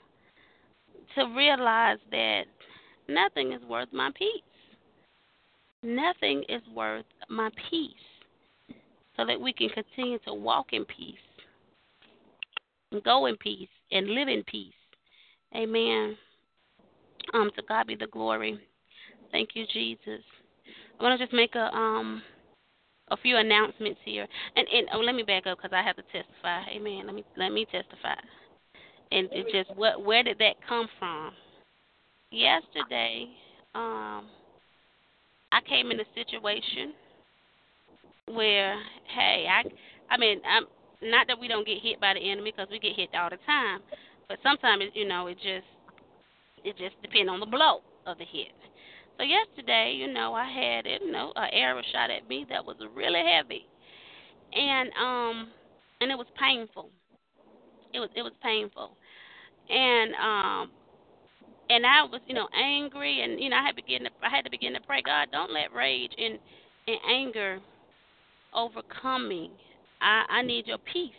to 1.14 1.24
realize 1.34 1.98
that 2.10 2.42
nothing 3.08 3.52
is 3.52 3.62
worth 3.68 3.88
my 3.92 4.10
peace. 4.14 4.42
Nothing 5.82 6.44
is 6.48 6.62
worth 6.74 7.06
my 7.28 7.50
peace. 7.70 7.92
So 9.16 9.24
that 9.26 9.40
we 9.40 9.52
can 9.52 9.68
continue 9.70 10.18
to 10.26 10.34
walk 10.34 10.68
in 10.72 10.84
peace, 10.84 11.16
and 12.92 13.02
go 13.02 13.26
in 13.26 13.36
peace, 13.38 13.68
and 13.90 14.06
live 14.10 14.28
in 14.28 14.44
peace. 14.44 14.72
Amen. 15.56 16.16
Um, 17.34 17.50
to 17.56 17.62
God 17.68 17.88
be 17.88 17.96
the 17.96 18.06
glory. 18.06 18.60
Thank 19.32 19.50
you, 19.54 19.64
Jesus. 19.72 20.22
I 20.98 21.02
want 21.02 21.18
to 21.18 21.24
just 21.24 21.34
make 21.34 21.54
a 21.56 21.74
um 21.74 22.22
a 23.10 23.16
few 23.16 23.36
announcements 23.36 24.00
here, 24.04 24.26
and 24.56 24.66
and 24.68 24.88
oh, 24.92 24.98
let 24.98 25.14
me 25.14 25.22
back 25.22 25.46
up 25.46 25.58
because 25.58 25.72
I 25.74 25.82
have 25.82 25.96
to 25.96 26.02
testify. 26.02 26.62
Amen. 26.76 27.02
Let 27.06 27.14
me 27.14 27.24
let 27.36 27.52
me 27.52 27.64
testify. 27.64 28.18
And 29.10 29.28
it 29.32 29.46
just 29.52 29.76
what 29.76 30.04
where 30.04 30.22
did 30.22 30.38
that 30.38 30.54
come 30.68 30.88
from? 30.98 31.32
Yesterday, 32.30 33.26
um, 33.74 34.28
I 35.50 35.60
came 35.66 35.90
in 35.90 36.00
a 36.00 36.04
situation 36.14 36.92
where 38.26 38.76
hey, 39.14 39.46
I 39.48 39.64
I 40.12 40.18
mean 40.18 40.40
I'm 40.44 40.64
not 41.02 41.26
that 41.28 41.38
we 41.38 41.48
don't 41.48 41.66
get 41.66 41.78
hit 41.82 42.00
by 42.00 42.14
the 42.14 42.20
enemy 42.20 42.52
because 42.54 42.68
we 42.70 42.78
get 42.78 42.96
hit 42.96 43.10
all 43.14 43.30
the 43.30 43.38
time, 43.46 43.80
but 44.28 44.38
sometimes 44.42 44.82
it, 44.84 44.98
you 44.98 45.06
know 45.06 45.26
it 45.28 45.36
just 45.36 45.66
it 46.64 46.76
just 46.76 47.00
depends 47.02 47.30
on 47.30 47.40
the 47.40 47.46
blow 47.46 47.80
of 48.06 48.18
the 48.18 48.24
hit. 48.24 48.57
So 49.18 49.24
yesterday, 49.24 49.96
you 49.98 50.12
know, 50.12 50.32
I 50.32 50.44
had 50.44 50.86
you 50.86 51.10
know 51.10 51.32
an 51.34 51.50
arrow 51.52 51.82
shot 51.92 52.08
at 52.10 52.28
me 52.28 52.46
that 52.50 52.64
was 52.64 52.76
really 52.94 53.22
heavy, 53.34 53.66
and 54.52 54.90
um, 54.90 55.48
and 56.00 56.12
it 56.12 56.16
was 56.16 56.28
painful. 56.38 56.90
It 57.92 57.98
was 57.98 58.10
it 58.14 58.22
was 58.22 58.32
painful, 58.44 58.92
and 59.68 60.14
um, 60.14 60.70
and 61.68 61.84
I 61.84 62.04
was 62.04 62.20
you 62.28 62.34
know 62.34 62.46
angry, 62.54 63.22
and 63.22 63.40
you 63.40 63.50
know 63.50 63.56
I 63.56 63.66
had 63.66 63.74
begin 63.74 64.04
to 64.04 64.10
I 64.22 64.30
had 64.30 64.44
to 64.44 64.50
begin 64.50 64.72
to 64.74 64.80
pray, 64.86 65.02
God, 65.02 65.28
don't 65.32 65.52
let 65.52 65.72
rage 65.74 66.12
and 66.16 66.38
and 66.86 66.98
anger 67.10 67.58
overcome 68.54 69.28
me. 69.28 69.50
I 70.00 70.26
I 70.30 70.42
need 70.42 70.68
your 70.68 70.78
peace. 70.78 71.10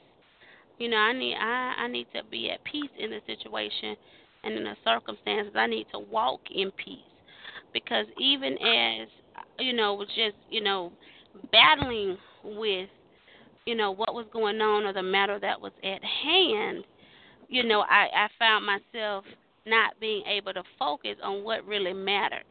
You 0.77 0.87
know, 0.87 0.95
I 0.97 1.11
need 1.11 1.35
I 1.35 1.75
I 1.79 1.87
need 1.89 2.07
to 2.15 2.23
be 2.31 2.49
at 2.49 2.63
peace 2.63 2.91
in 2.97 3.09
the 3.09 3.19
situation 3.27 3.97
and 4.45 4.53
in 4.53 4.63
the 4.63 4.75
circumstances. 4.85 5.51
I 5.53 5.67
need 5.67 5.87
to 5.91 5.99
walk 5.99 6.39
in 6.49 6.71
peace 6.71 7.08
because 7.73 8.05
even 8.19 8.53
as 8.53 9.07
you 9.59 9.73
know 9.73 9.93
was 9.93 10.07
just 10.09 10.35
you 10.49 10.61
know 10.61 10.91
battling 11.51 12.17
with 12.43 12.89
you 13.65 13.75
know 13.75 13.91
what 13.91 14.13
was 14.13 14.25
going 14.31 14.59
on 14.61 14.85
or 14.85 14.93
the 14.93 15.03
matter 15.03 15.39
that 15.39 15.59
was 15.59 15.71
at 15.83 16.03
hand 16.03 16.83
you 17.47 17.63
know 17.63 17.81
i 17.81 18.07
i 18.15 18.27
found 18.37 18.65
myself 18.65 19.23
not 19.65 19.93
being 19.99 20.23
able 20.25 20.53
to 20.53 20.63
focus 20.77 21.15
on 21.23 21.43
what 21.43 21.65
really 21.65 21.93
mattered 21.93 22.43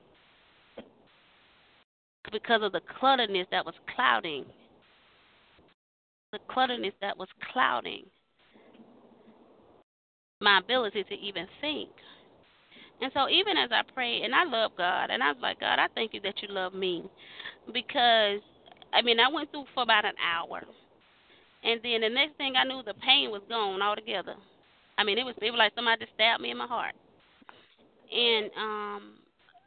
because 2.32 2.60
of 2.62 2.72
the 2.72 2.80
clutterness 2.98 3.46
that 3.50 3.64
was 3.64 3.74
clouding. 3.94 4.44
The 6.32 6.38
clutterness 6.48 6.92
that 7.00 7.16
was 7.16 7.28
clouding 7.52 8.04
my 10.40 10.60
ability 10.60 11.02
to 11.02 11.14
even 11.14 11.46
think 11.60 11.88
and 13.00 13.12
so 13.14 13.28
even 13.28 13.56
as 13.56 13.70
I 13.72 13.82
prayed, 13.94 14.24
and 14.24 14.34
I 14.34 14.44
love 14.44 14.72
God, 14.76 15.10
and 15.10 15.22
I 15.22 15.28
was 15.32 15.40
like, 15.40 15.60
God, 15.60 15.78
I 15.78 15.86
thank 15.94 16.14
you 16.14 16.20
that 16.22 16.42
you 16.42 16.48
love 16.48 16.74
me, 16.74 17.04
because 17.72 18.40
I 18.92 19.02
mean 19.02 19.20
I 19.20 19.28
went 19.28 19.50
through 19.50 19.64
for 19.74 19.82
about 19.82 20.04
an 20.04 20.18
hour, 20.22 20.62
and 21.64 21.80
then 21.82 22.00
the 22.00 22.08
next 22.08 22.36
thing 22.36 22.54
I 22.56 22.64
knew, 22.64 22.82
the 22.84 22.94
pain 22.94 23.30
was 23.30 23.42
gone 23.48 23.82
altogether. 23.82 24.34
I 24.96 25.04
mean 25.04 25.18
it 25.18 25.24
was 25.24 25.34
it 25.40 25.50
was 25.50 25.58
like 25.58 25.72
somebody 25.74 26.04
just 26.04 26.14
stabbed 26.14 26.42
me 26.42 26.50
in 26.50 26.58
my 26.58 26.66
heart, 26.66 26.94
and 28.12 28.50
um 28.56 29.12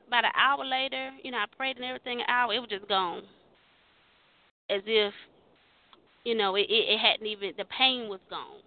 about 0.07 0.25
an 0.25 0.31
hour 0.35 0.65
later, 0.65 1.11
you 1.23 1.31
know 1.31 1.37
I 1.37 1.45
prayed 1.55 1.77
and 1.77 1.85
everything, 1.85 2.19
an 2.19 2.25
hour 2.27 2.53
it 2.53 2.59
was 2.59 2.69
just 2.69 2.87
gone, 2.87 3.23
as 4.69 4.81
if 4.85 5.13
you 6.25 6.35
know 6.35 6.55
it 6.55 6.67
it, 6.69 6.95
it 6.95 6.99
hadn't 6.99 7.27
even 7.27 7.53
the 7.57 7.65
pain 7.65 8.09
was 8.09 8.19
gone 8.29 8.59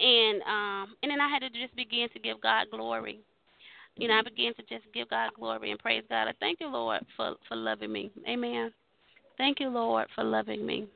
and 0.00 0.42
um 0.42 0.94
and 1.02 1.10
then 1.10 1.20
I 1.20 1.28
had 1.28 1.40
to 1.40 1.50
just 1.50 1.74
begin 1.76 2.08
to 2.12 2.18
give 2.18 2.40
God 2.40 2.66
glory. 2.70 3.20
You 3.96 4.08
know, 4.08 4.14
I 4.14 4.22
began 4.22 4.54
to 4.54 4.62
just 4.62 4.84
give 4.92 5.08
God 5.08 5.30
glory 5.34 5.70
and 5.70 5.80
praise 5.80 6.04
God. 6.08 6.28
I 6.28 6.32
thank 6.38 6.60
you, 6.60 6.68
Lord, 6.68 7.00
for 7.16 7.34
for 7.48 7.56
loving 7.56 7.92
me. 7.92 8.10
Amen. 8.28 8.72
Thank 9.38 9.60
you, 9.60 9.68
Lord, 9.68 10.06
for 10.14 10.24
loving 10.24 10.64
me. 10.64 10.86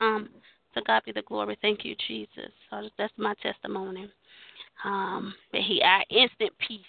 Um, 0.00 0.28
to 0.74 0.82
God 0.82 1.02
be 1.06 1.12
the 1.12 1.22
glory. 1.22 1.56
Thank 1.62 1.84
you, 1.84 1.96
Jesus. 2.06 2.50
So 2.70 2.88
that's 2.98 3.12
my 3.16 3.34
testimony. 3.42 4.10
Um, 4.84 5.34
that 5.52 5.62
He 5.62 5.80
our 5.82 6.04
instant 6.10 6.52
peace. 6.66 6.80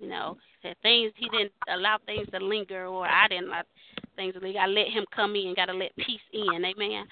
You 0.00 0.08
know, 0.08 0.38
that 0.64 0.76
things 0.82 1.12
He 1.16 1.28
didn't 1.28 1.52
allow 1.68 1.98
things 2.04 2.26
to 2.32 2.40
linger, 2.40 2.86
or 2.86 3.06
I 3.06 3.28
didn't 3.28 3.50
things 4.16 4.34
linger. 4.40 4.58
I 4.58 4.66
let 4.66 4.88
Him 4.88 5.04
come 5.14 5.34
in. 5.36 5.54
Got 5.54 5.66
to 5.66 5.72
let 5.72 5.94
peace 5.96 6.20
in. 6.32 6.64
Amen. 6.64 7.04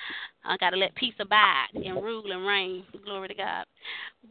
I 0.44 0.56
got 0.58 0.70
to 0.70 0.76
let 0.76 0.94
peace 0.94 1.14
abide 1.20 1.66
and 1.74 2.02
rule 2.02 2.30
and 2.32 2.46
reign. 2.46 2.84
Glory 3.04 3.28
to 3.28 3.34
God. 3.34 3.64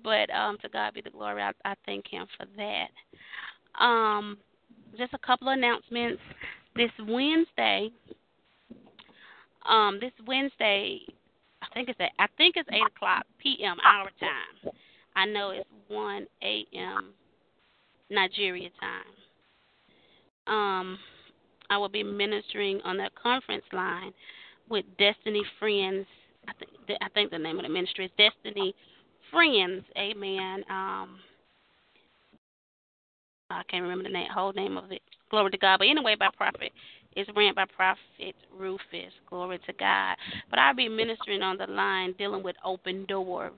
But 0.03 0.29
um, 0.33 0.57
to 0.61 0.69
God 0.69 0.93
be 0.93 1.01
the 1.01 1.09
glory. 1.09 1.41
I, 1.41 1.51
I 1.65 1.75
thank 1.85 2.07
Him 2.07 2.27
for 2.37 2.45
that. 2.57 3.83
Um, 3.83 4.37
just 4.97 5.13
a 5.13 5.19
couple 5.19 5.49
of 5.49 5.57
announcements. 5.57 6.21
This 6.75 6.91
Wednesday, 7.07 7.89
um, 9.67 9.97
this 9.99 10.11
Wednesday, 10.27 11.01
I 11.61 11.67
think 11.73 11.89
it's 11.89 11.99
at, 11.99 12.11
I 12.19 12.27
think 12.37 12.55
it's 12.55 12.69
eight 12.71 12.85
o'clock 12.95 13.25
p.m. 13.41 13.77
our 13.85 14.09
time. 14.19 14.73
I 15.15 15.25
know 15.25 15.49
it's 15.49 15.67
one 15.87 16.27
a.m. 16.43 17.13
Nigeria 18.09 18.69
time. 18.79 19.03
Um, 20.47 20.99
I 21.69 21.77
will 21.77 21.89
be 21.89 22.03
ministering 22.03 22.79
on 22.83 22.97
that 22.97 23.13
conference 23.15 23.65
line 23.73 24.13
with 24.69 24.85
Destiny 24.97 25.43
Friends. 25.59 26.05
I 26.47 26.53
think 26.53 26.71
I 27.01 27.09
think 27.09 27.31
the 27.31 27.39
name 27.39 27.57
of 27.57 27.63
the 27.63 27.69
ministry 27.69 28.05
is 28.05 28.11
Destiny 28.17 28.73
Friends. 29.31 29.83
Amen. 29.97 30.63
Um, 30.69 31.19
I 33.49 33.63
can't 33.69 33.83
remember 33.83 34.03
the 34.03 34.09
name, 34.09 34.27
whole 34.33 34.53
name 34.53 34.77
of 34.77 34.91
it. 34.91 35.01
Glory 35.29 35.51
to 35.51 35.57
God. 35.57 35.77
But 35.79 35.87
anyway, 35.87 36.15
by 36.17 36.29
prophet, 36.35 36.71
it's 37.15 37.29
ran 37.35 37.53
by 37.55 37.65
Prophet 37.75 38.35
Rufus. 38.57 39.13
Glory 39.29 39.59
to 39.65 39.73
God. 39.73 40.15
But 40.49 40.59
I'll 40.59 40.75
be 40.75 40.87
ministering 40.89 41.41
on 41.41 41.57
the 41.57 41.67
line, 41.67 42.13
dealing 42.17 42.43
with 42.43 42.55
open 42.63 43.05
doors. 43.05 43.53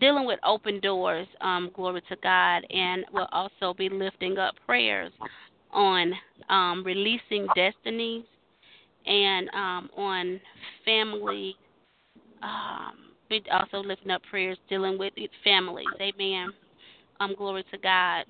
Dealing 0.00 0.26
with 0.26 0.40
open 0.44 0.80
doors, 0.80 1.28
um, 1.40 1.70
glory 1.74 2.02
to 2.08 2.16
God, 2.22 2.64
and 2.70 3.04
we'll 3.12 3.28
also 3.30 3.72
be 3.72 3.88
lifting 3.88 4.36
up 4.36 4.54
prayers 4.66 5.12
on 5.72 6.12
um, 6.48 6.82
releasing 6.84 7.46
destinies 7.54 8.24
and 9.06 9.48
um, 9.50 9.90
on 9.96 10.40
family. 10.84 11.56
Um, 12.42 13.12
also 13.50 13.78
lifting 13.78 14.10
up 14.10 14.20
prayers 14.28 14.58
dealing 14.68 14.98
with 14.98 15.14
families. 15.42 15.86
Amen. 16.00 16.50
Um, 17.20 17.34
glory 17.36 17.64
to 17.70 17.78
God. 17.78 18.24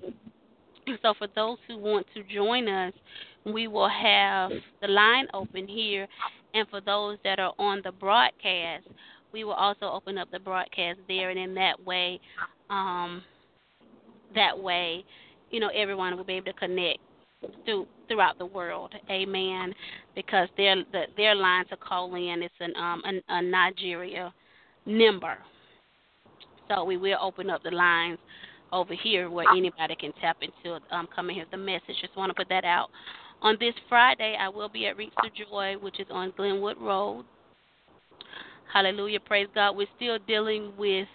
So 1.01 1.13
for 1.17 1.27
those 1.35 1.57
who 1.67 1.77
want 1.77 2.05
to 2.13 2.23
join 2.23 2.67
us, 2.67 2.93
we 3.45 3.67
will 3.67 3.89
have 3.89 4.51
the 4.81 4.87
line 4.87 5.27
open 5.33 5.67
here, 5.67 6.07
and 6.53 6.67
for 6.69 6.79
those 6.81 7.17
that 7.23 7.39
are 7.39 7.53
on 7.59 7.81
the 7.83 7.91
broadcast, 7.91 8.85
we 9.33 9.43
will 9.43 9.53
also 9.53 9.85
open 9.85 10.17
up 10.17 10.29
the 10.31 10.39
broadcast 10.39 10.99
there, 11.07 11.29
and 11.29 11.39
in 11.39 11.53
that 11.55 11.83
way, 11.85 12.19
um, 12.69 13.23
that 14.35 14.57
way, 14.57 15.03
you 15.51 15.59
know, 15.59 15.69
everyone 15.75 16.15
will 16.15 16.23
be 16.23 16.33
able 16.33 16.45
to 16.45 16.53
connect 16.53 16.99
through 17.65 17.87
throughout 18.07 18.37
the 18.37 18.45
world. 18.45 18.93
Amen. 19.09 19.73
Because 20.15 20.47
their 20.57 20.75
the, 20.91 21.03
their 21.17 21.35
line 21.35 21.65
to 21.67 21.77
call 21.77 22.13
in 22.15 22.43
is 22.43 22.51
an 22.59 22.75
um 22.75 23.01
a, 23.05 23.33
a 23.35 23.41
Nigeria 23.41 24.33
number. 24.85 25.37
So 26.69 26.83
we 26.83 26.97
will 26.97 27.17
open 27.21 27.49
up 27.49 27.63
the 27.63 27.71
lines 27.71 28.17
over 28.71 28.93
here 28.93 29.29
where 29.29 29.45
anybody 29.55 29.95
can 29.95 30.11
tap 30.21 30.37
into 30.41 30.79
um 30.91 31.07
come 31.15 31.29
and 31.29 31.37
hear 31.37 31.45
the 31.51 31.57
message. 31.57 31.95
Just 32.01 32.15
want 32.15 32.29
to 32.29 32.33
put 32.33 32.49
that 32.49 32.65
out. 32.65 32.89
On 33.41 33.57
this 33.59 33.73
Friday, 33.89 34.37
I 34.39 34.47
will 34.47 34.69
be 34.69 34.87
at 34.87 34.95
Reach 34.95 35.13
the 35.21 35.29
Joy, 35.29 35.75
which 35.81 35.99
is 35.99 36.07
on 36.09 36.33
Glenwood 36.37 36.77
Road. 36.79 37.25
Hallelujah. 38.73 39.19
Praise 39.19 39.47
God. 39.53 39.75
We're 39.75 39.87
still 39.97 40.17
dealing 40.27 40.73
with 40.77 41.07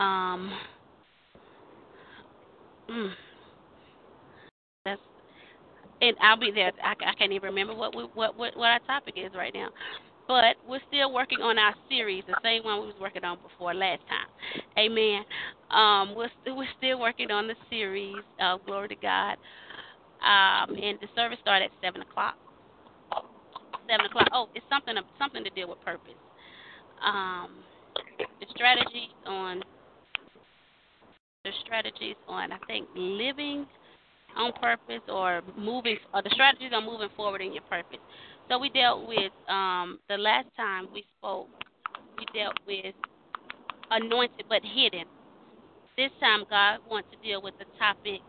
um 0.00 0.52
mm, 2.90 3.10
and 6.08 6.16
I'll 6.20 6.38
be 6.38 6.50
there. 6.54 6.72
I, 6.82 6.92
I 6.92 7.14
can't 7.14 7.32
even 7.32 7.48
remember 7.48 7.74
what 7.74 7.96
we, 7.96 8.04
what 8.14 8.36
what 8.36 8.56
what 8.56 8.68
our 8.68 8.80
topic 8.80 9.14
is 9.16 9.32
right 9.34 9.52
now. 9.54 9.68
But 10.26 10.56
we're 10.66 10.80
still 10.88 11.12
working 11.12 11.40
on 11.42 11.58
our 11.58 11.74
series, 11.88 12.24
the 12.26 12.36
same 12.42 12.64
one 12.64 12.80
we 12.80 12.86
was 12.86 12.96
working 12.98 13.24
on 13.24 13.38
before 13.42 13.74
last 13.74 14.00
time. 14.08 14.64
Amen. 14.78 15.22
Um, 15.70 16.14
we're 16.16 16.30
we're 16.46 16.68
still 16.78 17.00
working 17.00 17.30
on 17.30 17.46
the 17.46 17.54
series. 17.70 18.16
Uh, 18.40 18.56
glory 18.64 18.88
to 18.88 18.96
God. 18.96 19.36
Um, 20.24 20.74
and 20.76 20.98
the 21.00 21.08
service 21.14 21.38
started 21.42 21.66
at 21.66 21.70
seven 21.82 22.00
o'clock. 22.00 22.36
Seven 23.88 24.06
o'clock. 24.06 24.28
Oh, 24.32 24.48
it's 24.54 24.64
something 24.70 24.94
something 25.18 25.44
to 25.44 25.50
deal 25.50 25.68
with 25.68 25.80
purpose. 25.84 26.16
Um, 27.04 27.56
the 28.40 28.46
strategy 28.54 29.08
on 29.26 29.62
the 31.44 31.50
strategies 31.66 32.16
on 32.26 32.50
I 32.50 32.58
think 32.66 32.88
living 32.96 33.66
on 34.36 34.52
purpose 34.60 35.02
or 35.08 35.42
moving 35.56 35.96
or 36.12 36.22
the 36.22 36.30
strategies 36.30 36.70
on 36.72 36.84
moving 36.84 37.08
forward 37.16 37.40
in 37.40 37.52
your 37.52 37.62
purpose. 37.62 37.98
So 38.48 38.58
we 38.58 38.68
dealt 38.70 39.08
with 39.08 39.32
um, 39.48 39.98
the 40.08 40.16
last 40.16 40.48
time 40.56 40.88
we 40.92 41.04
spoke. 41.18 41.48
We 42.18 42.26
dealt 42.38 42.56
with 42.66 42.94
anointed 43.90 44.44
but 44.48 44.62
hidden. 44.62 45.04
This 45.96 46.10
time, 46.20 46.44
God 46.50 46.78
wants 46.90 47.08
to 47.12 47.26
deal 47.26 47.40
with 47.40 47.54
the 47.58 47.66
topic 47.78 48.20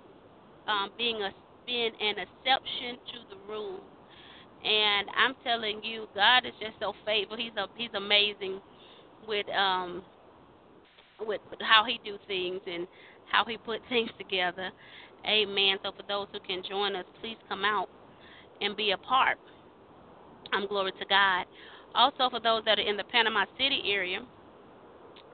um, 0.67 0.91
being 0.97 1.21
a 1.21 1.31
being 1.65 1.91
an 1.99 2.15
exception 2.19 2.97
to 3.11 3.35
the 3.35 3.51
rule. 3.51 3.81
And 4.63 5.07
I'm 5.17 5.35
telling 5.43 5.83
you, 5.83 6.07
God 6.13 6.45
is 6.45 6.53
just 6.59 6.73
so 6.79 6.93
faithful. 7.05 7.37
He's 7.37 7.55
a 7.57 7.65
He's 7.75 7.93
amazing 7.95 8.61
with 9.27 9.47
um 9.49 10.03
with 11.19 11.41
how 11.61 11.83
He 11.85 11.99
do 12.05 12.17
things 12.27 12.61
and 12.67 12.87
how 13.31 13.45
He 13.45 13.57
put 13.57 13.81
things 13.89 14.09
together. 14.17 14.71
Amen. 15.25 15.77
So 15.83 15.91
for 15.91 16.03
those 16.07 16.27
who 16.31 16.39
can 16.39 16.61
join 16.67 16.95
us, 16.95 17.05
please 17.21 17.37
come 17.49 17.65
out 17.65 17.89
and 18.61 18.75
be 18.75 18.91
a 18.91 18.97
part. 18.97 19.37
Um, 20.53 20.67
glory 20.67 20.91
to 20.91 21.05
God. 21.05 21.45
Also, 21.95 22.29
for 22.29 22.39
those 22.39 22.63
that 22.65 22.77
are 22.77 22.87
in 22.87 22.97
the 22.97 23.03
Panama 23.05 23.45
City 23.57 23.81
area, 23.87 24.19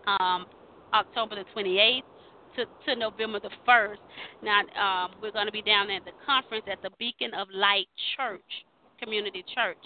um, 0.07 0.45
October 0.93 1.35
the 1.35 1.45
28th 1.55 2.03
to, 2.55 2.65
to 2.85 2.95
November 2.95 3.39
the 3.39 3.49
1st. 3.67 4.03
Now, 4.43 4.61
um, 4.75 5.11
we're 5.21 5.31
going 5.31 5.45
to 5.45 5.51
be 5.51 5.61
down 5.61 5.89
at 5.89 6.03
the 6.05 6.11
conference 6.25 6.65
at 6.71 6.81
the 6.81 6.89
Beacon 6.99 7.33
of 7.33 7.47
Light 7.53 7.87
Church, 8.15 8.65
Community 8.99 9.43
Church. 9.55 9.79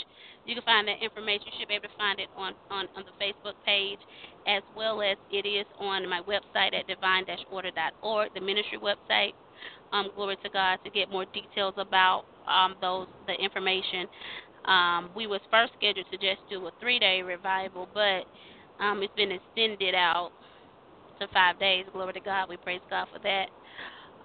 You 0.45 0.55
can 0.55 0.63
find 0.63 0.87
that 0.87 1.01
information. 1.01 1.47
You 1.47 1.53
should 1.59 1.67
be 1.69 1.75
able 1.75 1.89
to 1.89 1.97
find 1.97 2.19
it 2.19 2.29
on, 2.35 2.53
on, 2.69 2.87
on 2.95 3.03
the 3.05 3.15
Facebook 3.23 3.55
page 3.65 3.99
as 4.47 4.61
well 4.75 5.01
as 5.01 5.17
it 5.31 5.47
is 5.47 5.65
on 5.79 6.07
my 6.09 6.21
website 6.21 6.77
at 6.77 6.87
divine-order.org, 6.87 8.33
the 8.33 8.41
ministry 8.41 8.77
website. 8.77 9.33
Um, 9.91 10.09
glory 10.15 10.37
to 10.43 10.49
God 10.49 10.79
to 10.83 10.89
get 10.89 11.09
more 11.09 11.25
details 11.25 11.73
about 11.77 12.25
um, 12.47 12.75
those 12.81 13.07
the 13.27 13.33
information. 13.33 14.07
Um, 14.65 15.09
we 15.15 15.27
was 15.27 15.41
first 15.51 15.73
scheduled 15.77 16.07
to 16.11 16.17
just 16.17 16.41
do 16.49 16.65
a 16.67 16.71
three 16.79 16.99
day 16.99 17.21
revival, 17.21 17.87
but 17.93 18.25
um, 18.83 19.01
it's 19.03 19.13
been 19.15 19.31
extended 19.31 19.95
out 19.95 20.31
to 21.19 21.27
five 21.33 21.59
days. 21.59 21.85
Glory 21.93 22.13
to 22.13 22.19
God. 22.19 22.49
We 22.49 22.57
praise 22.57 22.81
God 22.89 23.07
for 23.13 23.19
that. 23.19 23.47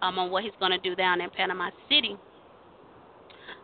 Um, 0.03 0.19
on 0.19 0.31
what 0.31 0.45
He's 0.45 0.53
going 0.59 0.73
to 0.73 0.79
do 0.79 0.97
down 0.97 1.21
in 1.21 1.29
Panama 1.31 1.71
City. 1.89 2.17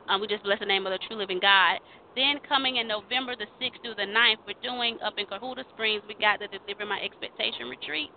Um, 0.09 0.21
we 0.21 0.27
just 0.27 0.45
bless 0.45 0.61
the 0.61 0.67
name 0.67 0.87
of 0.87 0.93
the 0.93 0.99
true 1.09 1.17
living 1.17 1.41
God. 1.41 1.81
Then 2.15 2.37
coming 2.49 2.77
in 2.77 2.89
November 2.89 3.37
the 3.37 3.47
6th 3.61 3.83
through 3.83 3.95
the 3.97 4.09
9th, 4.09 4.41
we're 4.47 4.63
doing 4.63 4.99
up 5.05 5.15
in 5.19 5.27
Cohutta 5.27 5.65
Springs. 5.75 6.03
We 6.09 6.15
got 6.15 6.39
the 6.39 6.49
Deliver 6.49 6.87
My 6.87 7.01
Expectation 7.01 7.69
retreat. 7.69 8.11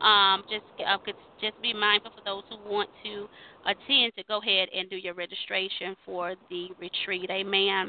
Um, 0.00 0.44
just 0.48 0.64
uh, 0.86 0.96
just 1.40 1.60
be 1.60 1.72
mindful 1.72 2.12
for 2.16 2.22
those 2.24 2.44
who 2.48 2.70
want 2.70 2.88
to 3.04 3.26
attend 3.64 4.12
to 4.16 4.24
go 4.28 4.40
ahead 4.40 4.68
and 4.76 4.88
do 4.88 4.96
your 4.96 5.14
registration 5.14 5.96
for 6.04 6.34
the 6.50 6.68
retreat. 6.78 7.28
Amen. 7.30 7.88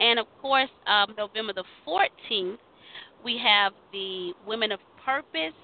And 0.00 0.18
of 0.18 0.26
course, 0.40 0.70
um, 0.86 1.14
November 1.16 1.52
the 1.52 1.64
14th, 1.86 2.58
we 3.24 3.38
have 3.42 3.72
the 3.92 4.32
Women 4.46 4.72
of 4.72 4.80
Purpose 5.04 5.54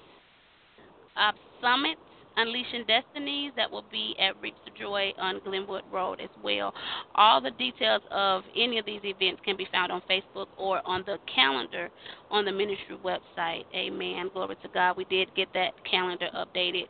uh, 1.15 1.31
Summit 1.61 1.97
Unleashing 2.37 2.85
Destinies 2.87 3.51
that 3.55 3.69
will 3.69 3.85
be 3.91 4.15
at 4.19 4.39
Reaps 4.41 4.59
of 4.67 4.75
Joy 4.75 5.11
on 5.17 5.41
Glenwood 5.43 5.83
Road 5.91 6.21
as 6.21 6.29
well. 6.43 6.73
All 7.15 7.41
the 7.41 7.51
details 7.51 8.01
of 8.11 8.43
any 8.55 8.77
of 8.77 8.85
these 8.85 9.01
events 9.03 9.41
can 9.43 9.57
be 9.57 9.67
found 9.71 9.91
on 9.91 10.01
Facebook 10.09 10.47
or 10.55 10.81
on 10.85 11.03
the 11.05 11.17
calendar 11.33 11.89
on 12.29 12.45
the 12.45 12.51
ministry 12.51 12.97
website. 13.03 13.65
Amen. 13.75 14.29
Glory 14.33 14.55
to 14.61 14.69
God. 14.69 14.97
We 14.97 15.05
did 15.05 15.33
get 15.35 15.47
that 15.53 15.71
calendar 15.89 16.29
updated 16.35 16.87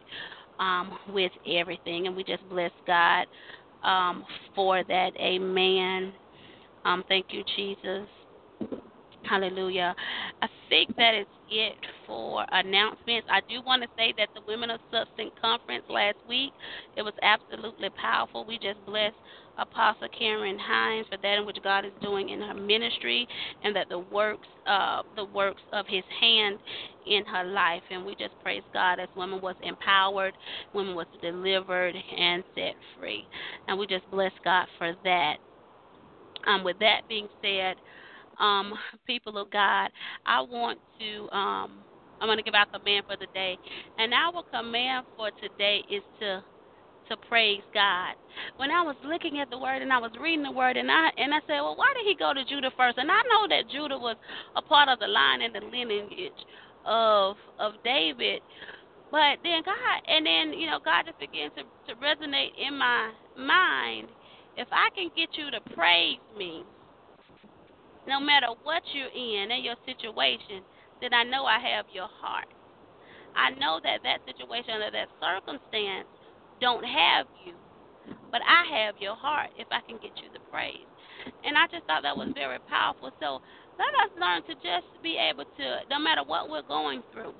um, 0.60 0.98
with 1.10 1.32
everything, 1.48 2.08
and 2.08 2.16
we 2.16 2.24
just 2.24 2.48
bless 2.50 2.72
God 2.86 3.26
um, 3.84 4.26
for 4.54 4.84
that. 4.84 5.12
Amen. 5.18 6.14
Um, 6.86 7.04
thank 7.08 7.28
you, 7.30 7.44
Jesus. 7.56 8.08
Hallelujah. 9.30 9.96
I 10.42 10.48
think 10.70 10.96
that 10.98 11.16
is 11.16 11.28
it 11.50 11.76
for 12.06 12.46
announcements. 12.52 13.28
I 13.32 13.42
do 13.50 13.62
want 13.66 13.84
to 13.84 13.90
say 13.98 14.14
that 14.18 14.30
the 14.36 14.42
Women 14.48 14.70
of 14.70 14.80
Substance 14.92 15.32
Conference 15.42 15.84
last 15.90 16.18
week, 16.28 16.52
it 16.98 17.02
was 17.02 17.14
absolutely 17.24 17.90
powerful. 17.92 18.46
We 18.46 18.60
just 18.60 18.86
blessed 18.86 19.16
Apostle 19.58 20.08
Karen 20.18 20.58
Hines 20.60 21.08
for 21.10 21.18
that 21.18 21.38
in 21.40 21.46
which 21.46 21.58
God 21.64 21.86
is 21.86 21.92
doing 22.02 22.30
in 22.30 22.42
her 22.42 22.54
ministry 22.54 23.28
and 23.64 23.76
that 23.76 23.90
the 23.90 24.00
works 24.00 24.48
uh, 24.68 25.04
the 25.16 25.26
works 25.26 25.62
of 25.74 25.86
his 25.88 26.04
hand 26.22 26.60
in 27.08 27.26
her 27.26 27.46
life. 27.46 27.84
And 27.92 28.06
we 28.06 28.14
just 28.16 28.34
praise 28.44 28.64
God 28.74 29.00
as 29.00 29.10
women 29.16 29.42
was 29.42 29.56
empowered, 29.64 30.34
women 30.74 30.96
was 30.96 31.08
delivered 31.22 31.96
and 31.96 32.44
set 32.56 32.76
free. 33.00 33.26
And 33.68 33.80
we 33.80 33.88
just 33.88 34.10
bless 34.12 34.34
God 34.44 34.68
for 34.78 34.94
that. 35.04 35.38
Um, 36.48 36.64
with 36.64 36.80
that 36.80 37.02
being 37.10 37.28
said, 37.42 37.76
um, 38.40 38.74
people 39.08 39.38
of 39.38 39.50
God, 39.52 39.90
I 40.26 40.42
want 40.42 40.80
to 41.00 41.36
um, 41.36 41.84
I'm 42.20 42.28
going 42.28 42.38
to 42.38 42.44
give 42.44 42.56
our 42.56 42.66
command 42.66 43.06
for 43.06 43.16
the 43.18 43.28
day, 43.34 43.58
and 43.98 44.14
our 44.14 44.44
command 44.52 45.06
for 45.16 45.30
today 45.42 45.84
is 45.90 46.04
to 46.20 46.44
to 47.10 47.18
praise 47.30 47.64
God. 47.74 48.16
When 48.58 48.70
I 48.70 48.82
was 48.82 48.96
looking 49.06 49.40
at 49.40 49.50
the 49.50 49.58
word 49.58 49.82
and 49.82 49.94
I 49.94 49.98
was 49.98 50.12
reading 50.20 50.44
the 50.44 50.52
word 50.52 50.78
and 50.78 50.92
I 50.92 51.10
and 51.18 51.34
I 51.34 51.40
said, 51.48 51.62
well, 51.62 51.76
why 51.76 51.94
did 51.96 52.06
he 52.06 52.16
go 52.16 52.34
to 52.34 52.44
Judah 52.44 52.72
first? 52.76 52.98
And 52.98 53.10
I 53.10 53.22
know 53.30 53.48
that 53.50 53.72
Judah 53.72 53.98
was 53.98 54.18
a 54.56 54.62
part 54.62 54.90
of 54.90 55.00
the 55.00 55.08
line 55.08 55.42
and 55.42 55.54
the 55.56 55.62
lineage 55.62 56.42
of 56.86 57.38
of 57.60 57.74
David. 57.84 58.42
But 59.10 59.40
then 59.44 59.64
God, 59.64 59.98
and 60.08 60.26
then 60.26 60.54
you 60.60 60.68
know, 60.68 60.80
God 60.84 61.06
just 61.06 61.20
began 61.20 61.50
to 61.52 61.64
to 61.64 61.96
resonate 62.02 62.52
in 62.60 62.78
my 62.78 63.12
mind. 63.38 64.10
If 64.58 64.68
I 64.72 64.90
can 64.96 65.10
get 65.16 65.30
you 65.38 65.52
to 65.52 65.62
praise 65.76 66.20
me, 66.38 66.64
no 68.08 68.20
matter 68.20 68.48
what 68.64 68.82
you're 68.94 69.12
in 69.12 69.52
and 69.52 69.64
your 69.64 69.76
situation, 69.86 70.64
then 71.02 71.14
I 71.14 71.24
know 71.24 71.46
I 71.46 71.60
have 71.60 71.86
your 71.94 72.08
heart. 72.08 72.48
I 73.36 73.52
know 73.60 73.80
that 73.84 74.02
that 74.04 74.26
situation 74.26 74.82
or 74.82 74.92
that 74.92 75.10
circumstance 75.22 76.08
don't 76.60 76.84
have 76.84 77.28
you, 77.46 77.54
but 78.32 78.42
I 78.42 78.66
have 78.82 78.96
your 79.00 79.16
heart 79.16 79.52
if 79.60 79.68
I 79.70 79.82
can 79.86 79.98
get 80.02 80.16
you 80.18 80.32
the 80.34 80.40
praise. 80.50 80.88
And 81.44 81.58
I 81.58 81.68
just 81.68 81.86
thought 81.86 82.04
that 82.04 82.18
was 82.18 82.30
very 82.34 82.60
powerful. 82.70 83.12
So 83.20 83.42
let 83.78 83.94
us 84.02 84.12
learn 84.20 84.42
to 84.48 84.54
just 84.56 84.90
be 85.04 85.18
able 85.20 85.44
to, 85.46 85.66
no 85.90 86.00
matter 86.00 86.24
what 86.26 86.50
we're 86.50 86.66
going 86.66 87.04
through, 87.14 87.34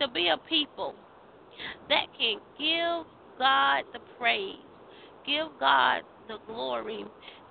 to 0.00 0.08
be 0.08 0.28
a 0.28 0.36
people 0.48 0.94
that 1.88 2.06
can 2.18 2.36
give 2.58 3.06
God 3.38 3.84
the 3.92 4.00
praise, 4.18 4.60
give 5.24 5.46
God 5.60 6.02
the 6.28 6.38
glory, 6.46 7.04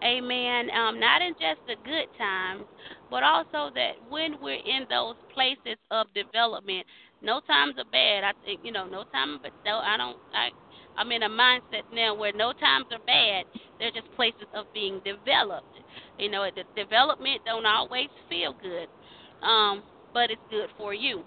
Amen. 0.04 0.70
Um, 0.72 1.00
not 1.00 1.22
in 1.22 1.34
just 1.40 1.62
the 1.68 1.76
good 1.86 2.08
times, 2.18 2.66
but 3.10 3.24
also 3.24 3.74
that 3.76 3.94
when 4.10 4.36
we're 4.42 4.62
in 4.62 4.86
those 4.90 5.16
places 5.34 5.80
of 5.92 6.08
development, 6.14 6.86
no 7.24 7.42
times 7.42 7.76
are 7.80 7.90
bad. 7.92 8.24
I 8.24 8.34
think 8.46 8.62
you 8.64 8.72
know, 8.74 8.86
no 8.88 9.06
time, 9.06 9.40
but 9.42 9.54
no, 9.66 9.78
I 9.80 9.98
don't. 9.98 10.18
I, 10.36 10.50
I'm 10.98 11.12
in 11.12 11.24
a 11.24 11.30
mindset 11.30 11.84
now 11.94 12.16
where 12.16 12.34
no 12.34 12.54
times 12.54 12.88
are 12.92 13.00
bad. 13.08 13.46
They're 13.80 13.92
just 13.92 14.12
places 14.16 14.48
of 14.54 14.66
being 14.74 15.02
developed. 15.06 15.74
You 16.20 16.30
know, 16.32 16.46
the 16.56 16.64
development 16.82 17.42
don't 17.46 17.66
always 17.66 18.10
feel 18.30 18.56
good, 18.62 18.88
um, 19.46 19.84
but 20.14 20.32
it's 20.32 20.42
good 20.52 20.70
for 20.78 20.94
you. 20.94 21.24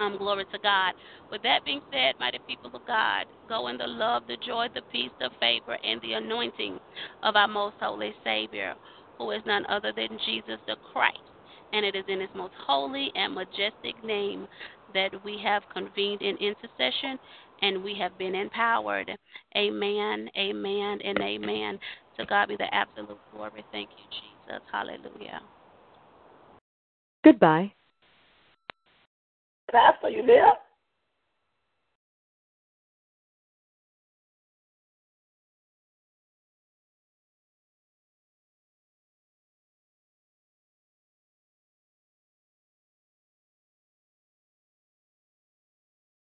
Um, 0.00 0.16
glory 0.16 0.44
to 0.52 0.58
God. 0.60 0.92
With 1.30 1.42
that 1.42 1.64
being 1.64 1.80
said, 1.92 2.14
mighty 2.20 2.38
people 2.46 2.70
of 2.72 2.86
God, 2.86 3.26
go 3.48 3.68
in 3.68 3.78
the 3.78 3.86
love, 3.86 4.22
the 4.28 4.36
joy, 4.46 4.68
the 4.74 4.82
peace, 4.92 5.10
the 5.18 5.30
favor, 5.40 5.76
and 5.82 6.00
the 6.02 6.12
anointing 6.12 6.78
of 7.22 7.34
our 7.34 7.48
most 7.48 7.74
holy 7.80 8.14
Savior, 8.22 8.74
who 9.18 9.32
is 9.32 9.42
none 9.44 9.66
other 9.66 9.92
than 9.94 10.18
Jesus 10.24 10.58
the 10.66 10.76
Christ. 10.92 11.18
And 11.72 11.84
it 11.84 11.94
is 11.94 12.04
in 12.08 12.20
his 12.20 12.30
most 12.34 12.54
holy 12.66 13.10
and 13.14 13.34
majestic 13.34 14.02
name 14.04 14.46
that 14.94 15.10
we 15.24 15.38
have 15.44 15.62
convened 15.72 16.22
in 16.22 16.36
intercession 16.36 17.18
and 17.60 17.82
we 17.82 17.94
have 17.98 18.16
been 18.18 18.34
empowered. 18.34 19.10
Amen, 19.56 20.30
amen, 20.36 20.98
and 21.04 21.18
amen. 21.20 21.78
To 22.18 22.26
God 22.26 22.48
be 22.48 22.56
the 22.56 22.72
absolute 22.72 23.18
glory. 23.34 23.64
Thank 23.72 23.90
you, 23.90 24.04
Jesus. 24.10 24.62
Hallelujah. 24.72 25.40
Goodbye. 27.24 27.72
Pastor, 29.72 30.10
you 30.10 30.26
there? 30.26 30.52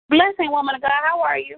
Blessing, 0.10 0.52
woman 0.52 0.76
of 0.76 0.82
God, 0.82 0.92
how 1.04 1.22
are 1.22 1.40
you? 1.40 1.58